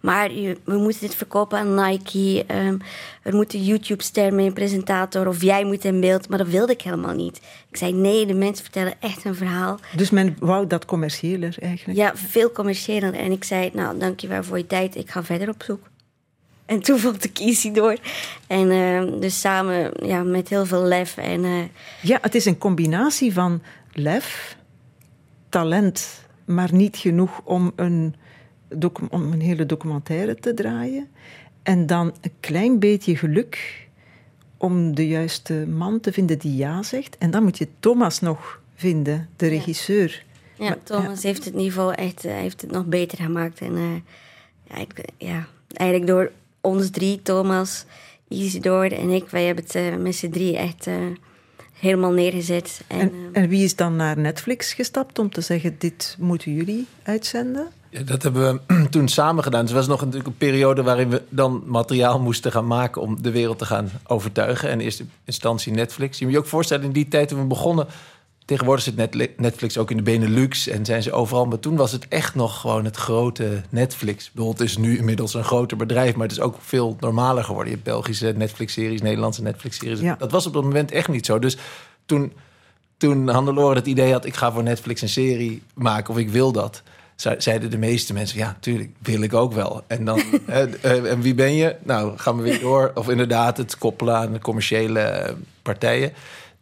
Maar 0.00 0.32
je- 0.32 0.56
we 0.64 0.76
moeten 0.76 1.00
dit 1.00 1.14
verkopen 1.14 1.58
aan 1.58 1.74
Nike. 1.88 2.44
ehm, 2.46 2.76
er 3.22 3.34
moet 3.34 3.54
een 3.54 3.64
YouTube-ster 3.64 4.34
mee, 4.34 4.46
een 4.46 4.52
presentator, 4.52 5.26
of 5.28 5.42
jij 5.42 5.64
moet 5.64 5.84
in 5.84 6.00
beeld. 6.00 6.28
Maar 6.28 6.38
dat 6.38 6.46
wilde 6.48 6.72
ik 6.72 6.82
helemaal 6.82 7.14
niet. 7.14 7.40
Ik 7.70 7.76
zei: 7.76 7.92
Nee, 7.92 8.26
de 8.26 8.34
mensen 8.34 8.64
vertellen 8.64 8.94
echt 9.00 9.24
een 9.24 9.34
verhaal. 9.34 9.78
Dus 9.96 10.10
men 10.10 10.36
wou 10.38 10.66
dat 10.66 10.84
commerciëler 10.84 11.54
eigenlijk. 11.60 11.98
Ja, 11.98 12.12
veel 12.16 12.52
commerciëler. 12.52 13.14
En 13.14 13.32
ik 13.32 13.44
zei: 13.44 13.70
Nou, 13.72 13.98
dankjewel 13.98 14.44
voor 14.44 14.58
je 14.58 14.66
tijd. 14.66 14.96
Ik 14.96 15.10
ga 15.10 15.22
verder 15.24 15.48
op 15.48 15.62
zoek. 15.62 15.90
En 16.66 16.80
toen 16.80 16.98
vond 16.98 17.24
ik 17.24 17.38
Easy 17.38 17.72
door. 17.72 17.96
En 18.46 18.70
ehm, 18.70 19.20
dus 19.20 19.40
samen 19.40 19.92
ja, 20.06 20.22
met 20.22 20.48
heel 20.48 20.66
veel 20.66 20.82
lef 20.82 21.16
en. 21.16 21.44
eh, 21.44 21.50
Ja, 22.02 22.18
het 22.20 22.34
is 22.34 22.44
een 22.44 22.58
combinatie 22.58 23.32
van 23.32 23.62
lef, 23.92 24.56
talent, 25.48 26.21
maar 26.54 26.74
niet 26.74 26.96
genoeg 26.96 27.40
om 27.44 27.72
een, 27.76 28.14
om 29.10 29.32
een 29.32 29.40
hele 29.40 29.66
documentaire 29.66 30.34
te 30.34 30.54
draaien. 30.54 31.08
En 31.62 31.86
dan 31.86 32.14
een 32.20 32.32
klein 32.40 32.78
beetje 32.78 33.16
geluk, 33.16 33.82
om 34.56 34.94
de 34.94 35.08
juiste 35.08 35.66
man 35.66 36.00
te 36.00 36.12
vinden 36.12 36.38
die 36.38 36.56
ja 36.56 36.82
zegt. 36.82 37.18
En 37.18 37.30
dan 37.30 37.42
moet 37.42 37.58
je 37.58 37.68
Thomas 37.80 38.20
nog 38.20 38.60
vinden, 38.74 39.28
de 39.36 39.46
regisseur. 39.46 40.24
Ja, 40.58 40.76
Thomas 40.82 41.22
heeft 41.22 41.44
het 41.44 41.54
niveau 41.54 41.94
echt 41.94 42.24
uh, 42.24 42.32
heeft 42.32 42.60
het 42.60 42.70
nog 42.70 42.86
beter 42.86 43.18
gemaakt. 43.18 43.60
En 43.60 43.76
uh, 43.76 43.94
ja, 44.64 44.76
ik, 44.76 45.08
ja, 45.16 45.46
eigenlijk 45.72 46.10
door 46.10 46.32
ons 46.60 46.90
drie, 46.90 47.22
Thomas, 47.22 47.84
Isidore 48.28 48.96
en 48.96 49.10
ik, 49.10 49.28
wij 49.28 49.44
hebben 49.44 49.64
het 49.64 49.74
uh, 49.74 49.96
met 49.96 50.14
z'n 50.14 50.30
drie 50.30 50.56
echt 50.56 50.88
helemaal 51.72 52.12
neergezet. 52.12 52.80
En, 52.86 53.00
en, 53.00 53.12
en, 53.32 53.48
wie 53.48 53.64
is 53.64 53.76
dan 53.76 53.96
naar 53.96 54.18
Netflix 54.18 54.72
gestapt 54.72 55.18
om 55.18 55.30
te 55.30 55.40
zeggen: 55.40 55.74
dit 55.78 56.16
moeten 56.18 56.54
jullie 56.54 56.86
uitzenden? 57.02 57.66
Ja, 57.88 58.02
dat 58.02 58.22
hebben 58.22 58.62
we 58.66 58.88
toen 58.90 59.08
samen 59.08 59.42
gedaan. 59.42 59.60
Dus 59.60 59.70
het 59.70 59.78
was 59.78 59.88
nog 59.88 60.00
natuurlijk 60.00 60.26
een 60.26 60.36
periode 60.36 60.82
waarin 60.82 61.10
we 61.10 61.22
dan 61.28 61.62
materiaal 61.66 62.20
moesten 62.20 62.52
gaan 62.52 62.66
maken 62.66 63.02
om 63.02 63.22
de 63.22 63.30
wereld 63.30 63.58
te 63.58 63.64
gaan 63.64 63.90
overtuigen. 64.06 64.68
En 64.68 64.78
in 64.78 64.84
eerste 64.84 65.04
instantie 65.24 65.72
Netflix. 65.72 66.18
Je 66.18 66.24
moet 66.24 66.34
je 66.34 66.40
ook 66.40 66.46
voorstellen, 66.46 66.84
in 66.84 66.92
die 66.92 67.08
tijd 67.08 67.28
toen 67.28 67.40
we 67.40 67.46
begonnen. 67.46 67.86
Tegenwoordig 68.44 68.84
zit 68.84 69.36
Netflix 69.36 69.78
ook 69.78 69.90
in 69.90 69.96
de 69.96 70.02
Benelux 70.02 70.68
en 70.68 70.84
zijn 70.84 71.02
ze 71.02 71.12
overal. 71.12 71.44
Maar 71.44 71.58
toen 71.58 71.76
was 71.76 71.92
het 71.92 72.08
echt 72.08 72.34
nog 72.34 72.60
gewoon 72.60 72.84
het 72.84 72.96
grote 72.96 73.62
Netflix. 73.68 74.26
Ik 74.26 74.30
bedoel, 74.34 74.50
het 74.50 74.60
is 74.60 74.76
nu 74.76 74.98
inmiddels 74.98 75.34
een 75.34 75.44
groter 75.44 75.76
bedrijf, 75.76 76.14
maar 76.14 76.28
het 76.28 76.36
is 76.36 76.42
ook 76.42 76.56
veel 76.60 76.96
normaler 77.00 77.44
geworden. 77.44 77.68
Je 77.68 77.78
hebt 77.78 77.88
Belgische 77.88 78.34
Netflix-series, 78.36 79.02
Nederlandse 79.02 79.42
Netflix-series. 79.42 80.00
Ja. 80.00 80.16
Dat 80.18 80.30
was 80.30 80.46
op 80.46 80.52
dat 80.52 80.62
moment 80.62 80.90
echt 80.90 81.08
niet 81.08 81.26
zo. 81.26 81.38
Dus 81.38 81.56
toen, 82.06 82.32
toen 82.96 83.28
Hannelore 83.28 83.74
het 83.74 83.86
idee 83.86 84.12
had, 84.12 84.24
ik 84.24 84.34
ga 84.34 84.52
voor 84.52 84.62
Netflix 84.62 85.02
een 85.02 85.08
serie 85.08 85.62
maken 85.74 86.14
of 86.14 86.20
ik 86.20 86.30
wil 86.30 86.52
dat 86.52 86.82
zeiden 87.38 87.70
de 87.70 87.78
meeste 87.78 88.12
mensen: 88.12 88.38
Ja, 88.38 88.56
tuurlijk, 88.60 88.90
wil 88.98 89.22
ik 89.22 89.34
ook 89.34 89.52
wel. 89.52 89.82
En 89.86 90.04
dan, 90.04 90.20
eh, 90.46 91.10
en 91.10 91.20
wie 91.20 91.34
ben 91.34 91.54
je? 91.54 91.76
Nou, 91.82 92.18
gaan 92.18 92.36
we 92.36 92.42
weer 92.42 92.60
door. 92.60 92.90
Of 92.94 93.08
inderdaad, 93.08 93.56
het 93.56 93.78
koppelen 93.78 94.16
aan 94.16 94.32
de 94.32 94.38
commerciële 94.38 95.34
partijen. 95.62 96.12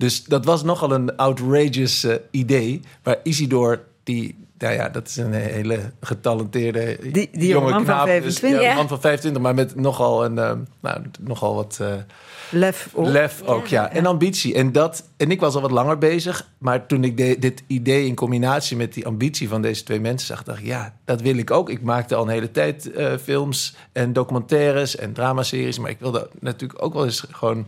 Dus 0.00 0.24
dat 0.24 0.44
was 0.44 0.62
nogal 0.62 0.92
een 0.92 1.16
outrageous 1.16 2.04
uh, 2.04 2.14
idee. 2.30 2.80
Maar 3.02 3.16
Isidor, 3.22 3.80
die, 4.02 4.36
nou 4.58 4.74
ja, 4.74 4.88
dat 4.88 5.08
is 5.08 5.16
een 5.16 5.32
hele 5.32 5.78
getalenteerde 6.00 6.98
die, 7.12 7.28
die 7.32 7.48
jonge 7.48 7.70
man 7.70 7.84
knaap. 7.84 7.98
Van 7.98 8.06
25. 8.06 8.50
Dus, 8.50 8.68
ja, 8.68 8.74
man 8.74 8.88
van 8.88 9.00
25, 9.00 9.42
maar 9.42 9.54
met 9.54 9.74
nogal, 9.74 10.24
een, 10.24 10.36
uh, 10.36 10.52
nou, 10.80 11.00
nogal 11.20 11.54
wat. 11.54 11.78
Uh, 11.82 11.94
Lef 12.50 12.88
ook. 12.92 13.06
Lef 13.06 13.42
ook, 13.42 13.66
ja. 13.66 13.90
En 13.90 14.06
ambitie. 14.06 14.54
En, 14.54 14.72
dat, 14.72 15.08
en 15.16 15.30
ik 15.30 15.40
was 15.40 15.54
al 15.54 15.60
wat 15.60 15.70
langer 15.70 15.98
bezig. 15.98 16.48
Maar 16.58 16.86
toen 16.86 17.04
ik 17.04 17.16
de, 17.16 17.36
dit 17.38 17.62
idee 17.66 18.06
in 18.06 18.14
combinatie 18.14 18.76
met 18.76 18.94
die 18.94 19.06
ambitie 19.06 19.48
van 19.48 19.62
deze 19.62 19.82
twee 19.82 20.00
mensen 20.00 20.26
zag... 20.26 20.42
dacht 20.42 20.58
ik, 20.58 20.66
ja, 20.66 20.94
dat 21.04 21.20
wil 21.20 21.36
ik 21.36 21.50
ook. 21.50 21.70
Ik 21.70 21.82
maakte 21.82 22.14
al 22.14 22.22
een 22.22 22.28
hele 22.28 22.50
tijd 22.50 22.90
uh, 22.96 23.12
films 23.22 23.76
en 23.92 24.12
documentaires 24.12 24.96
en 24.96 25.12
dramaseries. 25.12 25.78
Maar 25.78 25.90
ik 25.90 26.00
wilde 26.00 26.30
natuurlijk 26.40 26.82
ook 26.82 26.94
wel 26.94 27.04
eens 27.04 27.24
gewoon 27.30 27.66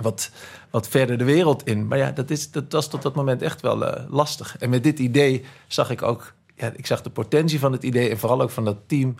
wat, 0.00 0.30
wat 0.70 0.88
verder 0.88 1.18
de 1.18 1.24
wereld 1.24 1.66
in. 1.66 1.86
Maar 1.86 1.98
ja, 1.98 2.10
dat, 2.10 2.30
is, 2.30 2.50
dat 2.50 2.64
was 2.68 2.88
tot 2.88 3.02
dat 3.02 3.14
moment 3.14 3.42
echt 3.42 3.60
wel 3.60 3.82
uh, 3.82 3.92
lastig. 4.08 4.56
En 4.58 4.70
met 4.70 4.82
dit 4.82 4.98
idee 4.98 5.44
zag 5.66 5.90
ik 5.90 6.02
ook... 6.02 6.32
Ja, 6.54 6.72
ik 6.76 6.86
zag 6.86 7.02
de 7.02 7.10
potentie 7.10 7.58
van 7.58 7.72
het 7.72 7.82
idee 7.82 8.10
en 8.10 8.18
vooral 8.18 8.42
ook 8.42 8.50
van 8.50 8.64
dat 8.64 8.76
team... 8.86 9.14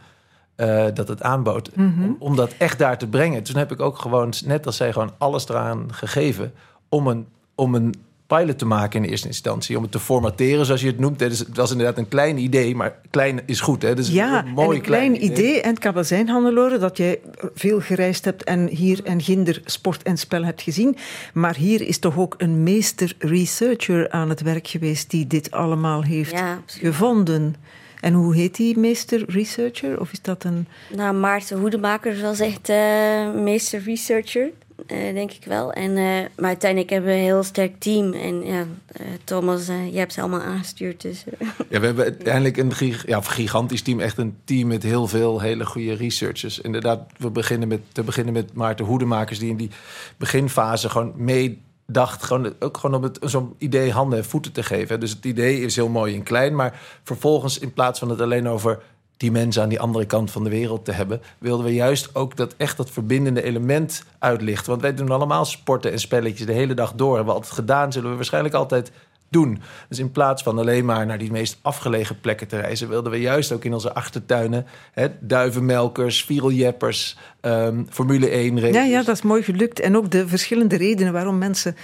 Uh, 0.56 0.86
dat 0.94 1.08
het 1.08 1.22
aanbood. 1.22 1.76
Mm 1.76 2.04
om, 2.04 2.16
om, 2.18 2.36
dat 2.36 2.54
echt 2.58 2.78
daar 2.78 2.98
te 2.98 3.06
brengen. 3.06 3.42
Toen 3.42 3.56
heb 3.56 3.72
ik 3.72 3.80
ook 3.80 3.98
gewoon, 3.98 4.32
net 4.44 4.66
als 4.66 4.76
zij, 4.76 4.92
gewoon 4.92 5.12
alles 5.18 5.48
eraan 5.48 5.94
gegeven 5.94 6.52
om 6.88 7.06
een, 7.06 7.26
om 7.54 7.74
een 7.74 7.94
pilot 8.36 8.58
te 8.58 8.64
maken 8.64 9.04
in 9.04 9.10
eerste 9.10 9.26
instantie. 9.26 9.76
Om 9.76 9.82
het 9.82 9.92
te 9.92 9.98
formateren, 9.98 10.66
zoals 10.66 10.80
je 10.80 10.86
het 10.86 10.98
noemt. 10.98 11.18
Dus 11.18 11.38
het 11.38 11.56
was 11.56 11.70
inderdaad 11.70 11.98
een 11.98 12.08
klein 12.08 12.38
idee, 12.38 12.74
maar 12.74 12.94
klein 13.10 13.40
is 13.46 13.60
goed. 13.60 13.82
Hè? 13.82 13.94
Dus 13.94 14.08
ja, 14.08 14.44
een, 14.44 14.52
mooi, 14.52 14.76
een 14.76 14.82
klein, 14.82 15.24
idee. 15.24 15.60
En 15.60 15.70
het 15.70 15.78
kan 15.78 15.94
wel 15.94 16.04
zijn, 16.04 16.28
Hannelore, 16.28 16.78
dat 16.78 16.96
jij 16.96 17.20
veel 17.54 17.80
gereisd 17.80 18.24
hebt... 18.24 18.44
en 18.44 18.66
hier 18.68 19.00
en 19.04 19.22
ginder 19.22 19.60
sport 19.64 20.02
en 20.02 20.16
spel 20.16 20.44
hebt 20.44 20.62
gezien. 20.62 20.96
Maar 21.32 21.56
hier 21.56 21.80
is 21.80 21.98
toch 21.98 22.18
ook 22.18 22.34
een 22.38 22.62
meester 22.62 23.14
researcher 23.18 24.10
aan 24.10 24.28
het 24.28 24.40
werk 24.40 24.66
geweest... 24.68 25.10
die 25.10 25.26
dit 25.26 25.50
allemaal 25.50 26.02
heeft 26.02 26.30
ja, 26.30 26.62
gevonden. 26.66 27.54
En 28.00 28.12
hoe 28.12 28.34
heet 28.34 28.56
die 28.56 28.78
meester 28.78 29.24
researcher? 29.26 30.00
Of 30.00 30.12
is 30.12 30.22
dat 30.22 30.44
een... 30.44 30.66
Nou, 30.96 31.14
Maarten 31.14 31.58
Hoedemaker 31.58 32.20
was 32.22 32.40
echt 32.40 32.68
uh, 32.68 33.32
meester 33.34 33.82
researcher. 33.82 34.50
Uh, 34.86 35.14
denk 35.14 35.32
ik 35.32 35.44
wel. 35.44 35.72
En, 35.72 35.90
uh, 35.90 35.96
maar 36.36 36.48
uiteindelijk 36.48 36.90
hebben 36.90 37.10
we 37.10 37.16
een 37.16 37.22
heel 37.22 37.42
sterk 37.42 37.80
team. 37.80 38.12
En 38.12 38.44
ja, 38.44 38.66
Thomas, 39.24 39.66
je 39.66 39.98
hebt 39.98 40.12
ze 40.12 40.20
allemaal 40.20 40.40
aangestuurd. 40.40 41.00
Dus. 41.00 41.24
ja, 41.68 41.80
we 41.80 41.86
hebben 41.86 42.04
uiteindelijk 42.04 42.56
een 42.56 42.72
ja, 43.06 43.20
gigantisch 43.20 43.82
team. 43.82 44.00
Echt 44.00 44.18
een 44.18 44.36
team 44.44 44.68
met 44.68 44.82
heel 44.82 45.06
veel 45.06 45.40
hele 45.40 45.66
goede 45.66 45.94
researchers. 45.94 46.60
Inderdaad, 46.60 47.00
we 47.16 47.30
beginnen 47.30 47.68
met, 47.68 47.80
te 47.92 48.02
beginnen 48.02 48.32
met 48.32 48.54
Maarten 48.54 48.84
Hoedemakers... 48.84 49.38
die 49.38 49.50
in 49.50 49.56
die 49.56 49.70
beginfase 50.16 50.88
gewoon 50.88 51.12
mee 51.16 51.60
dacht 51.92 52.22
gewoon, 52.22 52.54
ook 52.58 52.76
gewoon 52.76 52.96
om 52.96 53.02
het 53.02 53.18
zo'n 53.20 53.54
idee 53.58 53.92
handen 53.92 54.18
en 54.18 54.24
voeten 54.24 54.52
te 54.52 54.62
geven. 54.62 55.00
Dus 55.00 55.10
het 55.10 55.24
idee 55.24 55.60
is 55.60 55.76
heel 55.76 55.88
mooi 55.88 56.14
en 56.14 56.22
klein, 56.22 56.54
maar 56.54 56.80
vervolgens 57.02 57.58
in 57.58 57.72
plaats 57.72 57.98
van 57.98 58.08
het 58.10 58.20
alleen 58.20 58.48
over 58.48 58.82
die 59.20 59.30
mensen 59.30 59.62
aan 59.62 59.68
die 59.68 59.80
andere 59.80 60.06
kant 60.06 60.30
van 60.30 60.44
de 60.44 60.50
wereld 60.50 60.85
te 60.85 60.92
hebben, 60.92 61.20
wilden 61.38 61.64
we 61.64 61.74
juist 61.74 62.14
ook 62.14 62.37
dat 62.37 62.54
echt 62.56 62.76
dat 62.76 62.90
verbindende 62.90 63.42
element 63.42 64.04
uitlichten. 64.18 64.70
Want 64.70 64.83
wij 64.83 64.94
doen 64.94 65.11
allemaal 65.11 65.44
sporten 65.44 65.92
en 65.92 65.98
spelletjes 65.98 66.46
de 66.46 66.52
hele 66.52 66.74
dag 66.74 66.92
door. 66.92 67.14
Hebben 67.14 67.26
we 67.26 67.38
altijd 67.40 67.54
gedaan, 67.54 67.92
zullen 67.92 68.11
we 68.11 68.16
waarschijnlijk 68.16 68.54
altijd 68.54 68.92
doen. 69.28 69.62
Dus 69.88 69.98
in 69.98 70.12
plaats 70.12 70.42
van 70.42 70.59
alleen 70.59 70.85
maar 70.85 71.06
naar 71.06 71.18
die 71.18 71.30
meest 71.30 71.59
afgelegen 71.62 72.20
plekken 72.20 72.48
te 72.48 72.61
reizen, 72.61 72.88
wilden 72.88 73.12
we 73.12 73.20
juist 73.20 73.52
ook 73.52 73.64
in 73.64 73.74
onze 73.74 73.94
achtertuinen 73.94 74.66
hè, 74.92 75.09
duivenmelkers, 75.20 76.24
viereljeppers, 76.24 77.16
um, 77.40 77.87
Formule 77.90 78.28
1 78.28 78.61
races. 78.61 78.74
Ja, 78.74 78.83
ja, 78.83 79.02
dat 79.02 79.16
is 79.16 79.22
mooi 79.22 79.42
gelukt. 79.42 79.80
En 79.80 79.96
ook 79.96 80.11
de 80.11 80.28
verschillende 80.28 80.76
redenen 80.76 81.12
waarom 81.12 81.38
mensen 81.38 81.76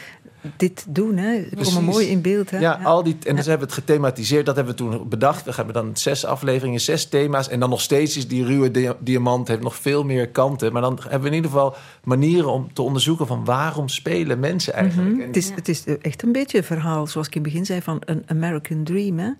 dit 0.56 0.84
doen. 0.88 1.16
Hè. 1.16 1.42
Ze 1.42 1.64
komen 1.64 1.84
mooi 1.84 2.06
in 2.06 2.20
beeld. 2.20 2.50
Hè. 2.50 2.58
Ja, 2.58 2.80
Al 2.82 3.02
die, 3.02 3.16
en 3.22 3.36
dus 3.36 3.46
hebben 3.46 3.68
we 3.68 3.74
het 3.74 3.84
gethematiseerd. 3.84 4.46
Dat 4.46 4.56
hebben 4.56 4.76
we 4.76 4.82
toen 4.82 5.08
bedacht. 5.08 5.44
We 5.44 5.52
hebben 5.54 5.74
dan 5.74 5.96
zes 5.96 6.24
afleveringen, 6.24 6.80
zes 6.80 7.08
thema's. 7.08 7.48
En 7.48 7.60
dan 7.60 7.70
nog 7.70 7.80
steeds 7.80 8.16
is 8.16 8.28
die 8.28 8.44
ruwe 8.44 8.96
diamant 9.00 9.48
heeft 9.48 9.62
nog 9.62 9.76
veel 9.76 10.04
meer 10.04 10.28
kanten. 10.28 10.72
Maar 10.72 10.82
dan 10.82 10.98
hebben 11.02 11.20
we 11.20 11.28
in 11.28 11.34
ieder 11.34 11.50
geval 11.50 11.76
manieren 12.04 12.50
om 12.50 12.72
te 12.72 12.82
onderzoeken... 12.82 13.26
van 13.26 13.44
waarom 13.44 13.88
spelen 13.88 14.40
mensen 14.40 14.72
eigenlijk. 14.72 15.14
Mm 15.14 15.20
het, 15.20 15.36
is, 15.36 15.50
het 15.54 15.68
is 15.68 15.84
echt 16.02 16.22
een 16.22 16.32
beetje 16.32 16.58
een 16.58 16.64
verhaal, 16.64 17.06
zoals 17.06 17.26
ik 17.26 17.34
in 17.34 17.42
het 17.42 17.50
begin 17.50 17.66
zei... 17.66 17.82
van 17.82 18.02
een 18.04 18.22
American 18.26 18.84
Dream. 18.84 19.18
Hè. 19.18 19.30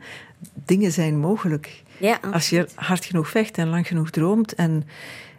Dingen 0.64 0.92
zijn 0.92 1.19
mogelijk. 1.19 1.83
Ja, 1.99 2.21
Als 2.33 2.51
je 2.51 2.69
hard 2.75 3.05
genoeg 3.05 3.29
vecht 3.29 3.59
en 3.59 3.69
lang 3.69 3.87
genoeg 3.87 4.11
droomt... 4.11 4.55
en 4.55 4.85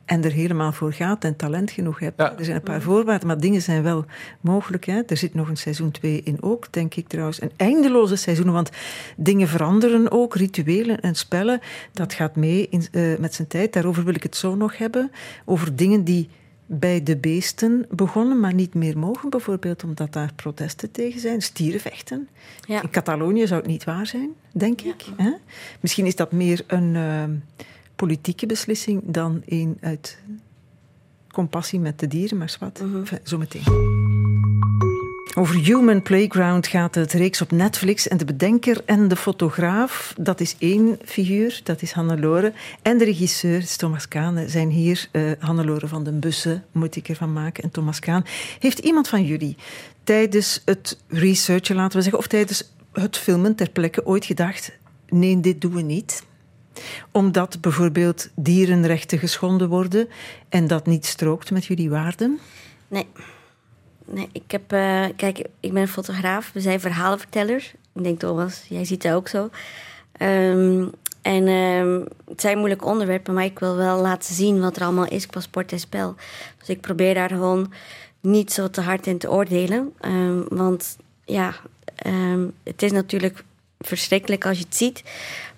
en 0.08 0.24
er 0.24 0.32
helemaal 0.32 0.72
voor 0.72 0.94
gaat 0.94 1.24
en 1.24 1.36
talent 1.36 1.72
genoeg 1.72 2.00
hebt. 2.00 2.20
Er 2.20 2.36
zijn 2.40 2.56
een 2.56 2.62
paar 2.62 2.82
voorwaarden, 2.82 3.28
maar 3.28 3.40
dingen 3.40 3.62
zijn 3.62 3.84
wel 3.84 4.06
mogelijk. 4.42 4.86
Hè. 4.86 5.02
Er 5.08 5.18
zit 5.18 5.34
nog 5.34 5.50
een 5.50 5.58
seizoen 5.58 5.92
2 5.92 6.22
in 6.24 6.38
ook, 6.42 6.68
denk 6.74 6.96
ik 6.96 7.08
trouwens. 7.08 7.42
Een 7.42 7.52
eindeloze 7.56 8.16
seizoen, 8.16 8.52
want 8.52 8.70
dingen 9.16 9.48
veranderen 9.48 10.12
ook. 10.12 10.36
Rituelen 10.36 11.02
en 11.02 11.16
spellen, 11.16 11.60
dat 11.92 12.14
gaat 12.14 12.36
mee 12.36 12.68
in, 12.70 12.86
uh, 12.92 13.18
met 13.18 13.34
zijn 13.34 13.48
tijd. 13.48 13.74
Daarover 13.74 14.04
wil 14.04 14.16
ik 14.16 14.24
het 14.24 14.36
zo 14.36 14.56
nog 14.56 14.78
hebben. 14.78 15.12
Over 15.46 15.76
dingen 15.76 16.04
die 16.04 16.30
bij 16.66 17.04
de 17.04 17.18
beesten 17.18 17.86
begonnen, 17.90 18.40
maar 18.40 18.54
niet 18.54 18.74
meer 18.74 18.98
mogen, 18.98 19.30
bijvoorbeeld 19.30 19.84
omdat 19.84 20.14
daar 20.14 20.32
protesten 20.36 20.92
tegen 20.92 21.20
zijn. 21.20 21.42
Stierenvechten. 21.42 22.30
Ja. 22.68 22.82
In 22.82 22.90
Catalonië 22.90 23.48
zou 23.48 23.60
het 23.62 23.70
niet 23.70 23.84
waar 23.84 24.08
zijn, 24.08 24.30
denk 24.52 24.82
ik. 24.82 25.06
Hè? 25.18 25.32
Misschien 25.80 26.06
is 26.06 26.16
dat 26.16 26.32
meer 26.32 26.64
een... 26.68 26.96
Uh, 26.96 27.24
politieke 27.98 28.46
beslissing 28.46 29.02
dan 29.06 29.42
een 29.46 29.78
uit 29.82 30.18
compassie 31.32 31.80
met 31.80 32.00
de 32.00 32.08
dieren, 32.08 32.38
maar. 32.38 32.58
Uh 32.60 32.92
-huh. 32.92 33.20
zometeen. 33.24 33.64
Over 35.36 35.56
Human 35.56 36.02
Playground 36.02 36.68
gaat 36.68 36.96
het 36.96 37.14
reeks 37.14 37.42
op 37.42 37.52
Netflix. 37.52 38.08
En 38.08 38.18
de 38.18 38.26
bedenker 38.26 38.82
en 38.86 39.08
de 39.08 39.16
fotograaf, 39.16 40.14
dat 40.20 40.40
is 40.40 40.56
één 40.60 41.00
figuur, 41.06 41.62
dat 41.64 41.82
is 41.82 41.92
Hannelore. 41.92 42.54
En 42.82 42.98
de 42.98 43.06
regisseur, 43.06 43.58
is 43.58 43.78
Thomas 43.78 44.08
Kaan, 44.08 44.50
zijn 44.50 44.70
hier. 44.70 45.08
Uh, 45.12 45.32
Hannelore 45.40 45.88
van 45.88 46.04
den 46.04 46.20
Bussen 46.20 46.64
moet 46.72 46.96
ik 46.96 47.10
ervan 47.10 47.34
maken. 47.34 47.64
En 47.64 47.72
Thomas 47.72 48.00
Kaan. 48.00 48.26
Heeft 48.60 48.80
iemand 48.80 49.08
van 49.08 49.26
jullie 49.26 49.56
tijdens 50.04 50.62
het 50.66 50.98
researchen, 51.08 51.76
laten 51.76 51.98
we 51.98 52.04
zeggen, 52.04 52.20
of 52.20 52.28
tijdens 52.28 52.72
het 52.92 53.18
filmen 53.18 53.56
ter 53.56 53.70
plekke 53.70 54.06
ooit 54.06 54.26
gedacht: 54.26 54.72
nee, 55.10 55.40
dit 55.40 55.62
doen 55.62 55.74
we 55.74 55.82
niet? 55.82 56.26
Omdat 57.12 57.62
bijvoorbeeld 57.62 58.30
dierenrechten 58.36 59.20
geschonden 59.20 59.70
worden 59.70 60.08
en 60.50 60.68
dat 60.68 60.86
niet 60.86 61.06
strookt 61.06 61.52
met 61.52 61.66
jullie 61.66 61.90
waarden? 61.90 62.40
Nee. 62.88 63.08
Nee, 64.06 64.30
ik 64.32 64.52
heb... 64.52 64.74
Uh, 64.74 65.06
kijk, 65.16 65.42
ik 65.60 65.74
ben 65.74 65.88
fotograaf. 65.88 66.52
We 66.54 66.62
zijn 66.62 66.80
verhalenvertellers. 66.80 67.74
Ik 67.94 68.04
denk, 68.04 68.20
Thomas, 68.20 68.64
jij 68.70 68.86
ziet 68.86 69.04
het 69.04 69.14
ook 69.14 69.28
zo. 69.28 69.50
Um, 70.22 70.92
en 71.22 71.48
um, 71.48 72.06
het 72.30 72.42
zijn 72.42 72.58
moeilijke 72.58 72.86
onderwerpen, 72.86 73.34
maar 73.34 73.44
ik 73.44 73.60
wil 73.60 73.76
wel 73.76 74.02
laten 74.02 74.34
zien 74.34 74.60
wat 74.60 74.76
er 74.76 74.84
allemaal 74.84 75.08
is 75.08 75.28
qua 75.28 75.40
sport 75.40 75.72
en 75.72 75.80
spel. 75.80 76.16
Dus 76.58 76.70
ik 76.70 76.82
probeer 76.82 77.14
daar 77.14 77.30
gewoon 77.30 77.74
niet 78.22 78.52
zo 78.52 78.70
te 78.70 78.82
hard 78.82 79.08
in 79.08 79.18
te 79.18 79.32
oordelen. 79.32 79.94
Um, 80.02 80.46
want 80.50 80.98
ja, 81.26 81.56
het 82.64 82.82
is 82.82 82.92
natuurlijk 82.92 83.44
verschrikkelijk 83.80 84.46
als 84.46 84.58
je 84.58 84.64
het 84.64 84.76
ziet. 84.76 85.04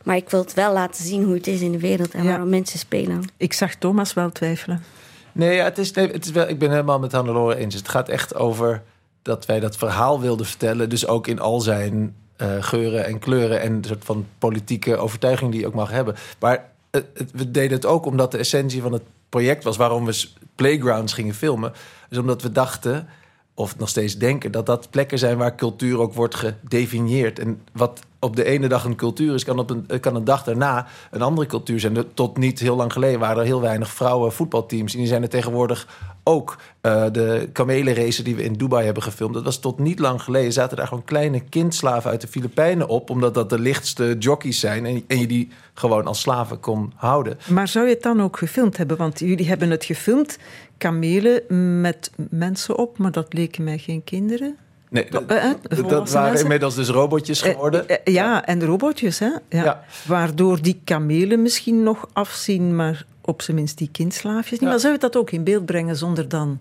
Maar 0.10 0.17
ik 0.17 0.30
wil 0.30 0.39
het 0.39 0.54
wel 0.54 0.74
laten 0.74 1.04
zien 1.04 1.24
hoe 1.24 1.34
het 1.34 1.48
is 1.48 1.62
in 1.62 1.72
de 1.72 1.80
wereld 1.80 2.13
en 2.13 2.26
waarom 2.26 2.50
mensen 2.50 2.80
spelen. 2.80 3.24
Ik 3.38 3.54
zag 3.54 3.76
Thomas 3.76 4.13
wel 4.13 4.32
twijfelen. 4.32 4.84
Nee, 5.32 5.56
ja, 5.56 5.63
het 5.63 5.78
is, 5.78 5.91
nee, 5.91 6.12
het 6.12 6.26
is 6.26 6.32
wel, 6.32 6.48
ik 6.48 6.60
ben 6.60 6.69
helemaal 6.69 7.00
met 7.00 7.12
Hannelore 7.12 7.56
eens. 7.56 7.76
Het 7.76 7.89
gaat 7.89 8.10
echt 8.10 8.36
over 8.36 8.84
dat 9.22 9.45
wij 9.45 9.60
dat 9.60 9.78
verhaal 9.78 10.19
wilden 10.22 10.45
vertellen. 10.45 10.89
Dus 10.89 11.08
ook 11.08 11.28
in 11.28 11.39
al 11.39 11.60
zijn 11.60 12.15
uh, 12.38 12.48
geuren 12.60 13.06
en 13.06 13.19
kleuren 13.19 13.62
en 13.62 13.74
een 13.74 13.84
soort 13.84 14.06
van 14.06 14.26
politieke 14.38 14.98
overtuiging 14.98 15.52
die 15.52 15.60
je 15.60 15.67
ook 15.67 15.74
mag 15.74 15.89
hebben. 15.89 16.15
Maar 16.39 16.72
het, 16.91 17.06
het, 17.13 17.32
we 17.32 17.52
deden 17.52 17.78
het 17.78 17.86
ook 17.86 18.06
omdat 18.06 18.32
de 18.32 18.38
essentie 18.38 18.82
van 18.82 18.93
het 18.93 19.04
project 19.30 19.63
was 19.63 19.78
waarom 19.78 20.06
we 20.06 20.28
playgrounds 20.56 21.13
gingen 21.13 21.36
filmen. 21.36 21.74
Dus 22.10 22.17
omdat 22.17 22.41
we 22.41 22.52
dachten, 22.52 23.08
of 23.54 23.78
nog 23.78 23.89
steeds 23.89 24.17
denken, 24.17 24.52
dat 24.52 24.65
dat 24.65 24.89
plekken 24.89 25.19
zijn 25.19 25.38
waar 25.38 25.56
cultuur 25.56 26.00
ook 26.00 26.13
wordt 26.13 26.36
gedefinieerd. 26.36 27.39
En 27.39 27.62
wat 27.74 28.00
op 28.20 28.36
de 28.36 28.44
ene 28.44 28.68
dag 28.68 28.84
een 28.84 28.96
cultuur 28.96 29.34
is, 29.34 29.44
kan 29.44 29.60
op 29.60 29.70
een, 29.70 30.00
kan 30.00 30.16
een 30.16 30.24
dag 30.24 30.44
daarna 30.44 30.88
een 31.12 31.22
andere 31.22 31.48
cultuur 31.48 31.80
zijn. 31.80 32.14
Tot 32.14 32.38
niet 32.38 32.60
heel 32.60 32.76
lang 32.76 32.94
geleden 32.94 33.20
waren 33.20 33.38
er 33.38 33.46
heel 33.46 33.62
weinig 33.62 33.90
vrouwen 33.90 34.32
voetbalteams. 34.32 34.94
En 34.94 35.00
die 35.00 35.08
zijn 35.08 35.22
er 35.22 35.30
tegenwoordig 35.30 35.88
ook. 36.24 36.58
Uh, 36.82 37.06
de 37.12 37.50
kamelenrace 37.54 38.24
die 38.24 38.36
we 38.36 38.44
in 38.44 38.54
Dubai 38.54 38.86
hebben 38.86 39.04
gefilmd, 39.04 39.34
dat 39.34 39.44
was 39.44 39.60
tot 39.60 39.80
niet 39.80 40.00
lang 40.00 40.22
geleden. 40.22 40.54
Zaten 40.54 40.78
daar 40.78 40.88
gewoon 40.88 41.04
kleine 41.04 41.40
kindslaven 41.40 42.12
uit 42.12 42.22
de 42.22 42.28
Filipijnen 42.28 42.88
op, 42.88 43.10
omdat 43.10 43.34
dat 43.34 43.50
de 43.50 43.60
lichtste 43.60 44.16
jockeys 44.20 44.60
zijn. 44.60 44.86
En, 44.86 45.04
en 45.08 45.20
je 45.20 45.28
die 45.28 45.50
gewoon 45.74 46.06
als 46.06 46.20
slaven 46.20 46.60
kon 46.60 46.94
houden. 46.96 47.38
Maar 47.50 47.68
zou 47.68 47.88
je 47.88 47.94
het 47.94 48.04
dan 48.04 48.22
ook 48.22 48.38
gefilmd 48.38 48.78
hebben? 48.78 48.98
Want 48.98 49.20
jullie 49.20 49.48
hebben 49.48 49.70
het 49.70 49.86
gefilmd, 49.86 50.38
kamelen 50.78 51.42
met 51.82 52.12
mensen 52.30 52.78
op, 52.78 52.98
maar 52.98 53.12
dat 53.12 53.34
leken 53.34 53.64
mij 53.64 53.78
geen 53.78 54.04
kinderen. 54.04 54.58
Nee, 54.89 55.06
eh, 55.06 55.52
dat, 55.88 56.12
waren 56.12 56.39
inmiddels 56.39 56.75
dus 56.75 56.89
robotjes 56.89 57.41
eh, 57.41 57.52
geworden. 57.52 57.89
Eh, 57.89 58.13
ja, 58.13 58.45
en 58.45 58.65
robotjes, 58.65 59.19
hè? 59.19 59.30
Ja. 59.49 59.84
Waardoor 60.06 60.62
die 60.62 60.82
kamelen 60.84 61.41
misschien 61.41 61.84
nog 61.84 62.08
afzien, 62.13 62.75
maar 62.75 63.06
op 63.21 63.41
zijn 63.41 63.58
minst 63.58 63.78
die 63.78 63.89
kindslaafjes 63.91 64.60
niet. 64.60 64.69
Maar 64.69 64.80
zou 64.80 64.93
je 64.93 64.99
dat 64.99 65.17
ook 65.17 65.32
in 65.32 65.43
beeld 65.43 65.65
brengen 65.65 65.95
zonder 65.95 66.30
dan 66.30 66.60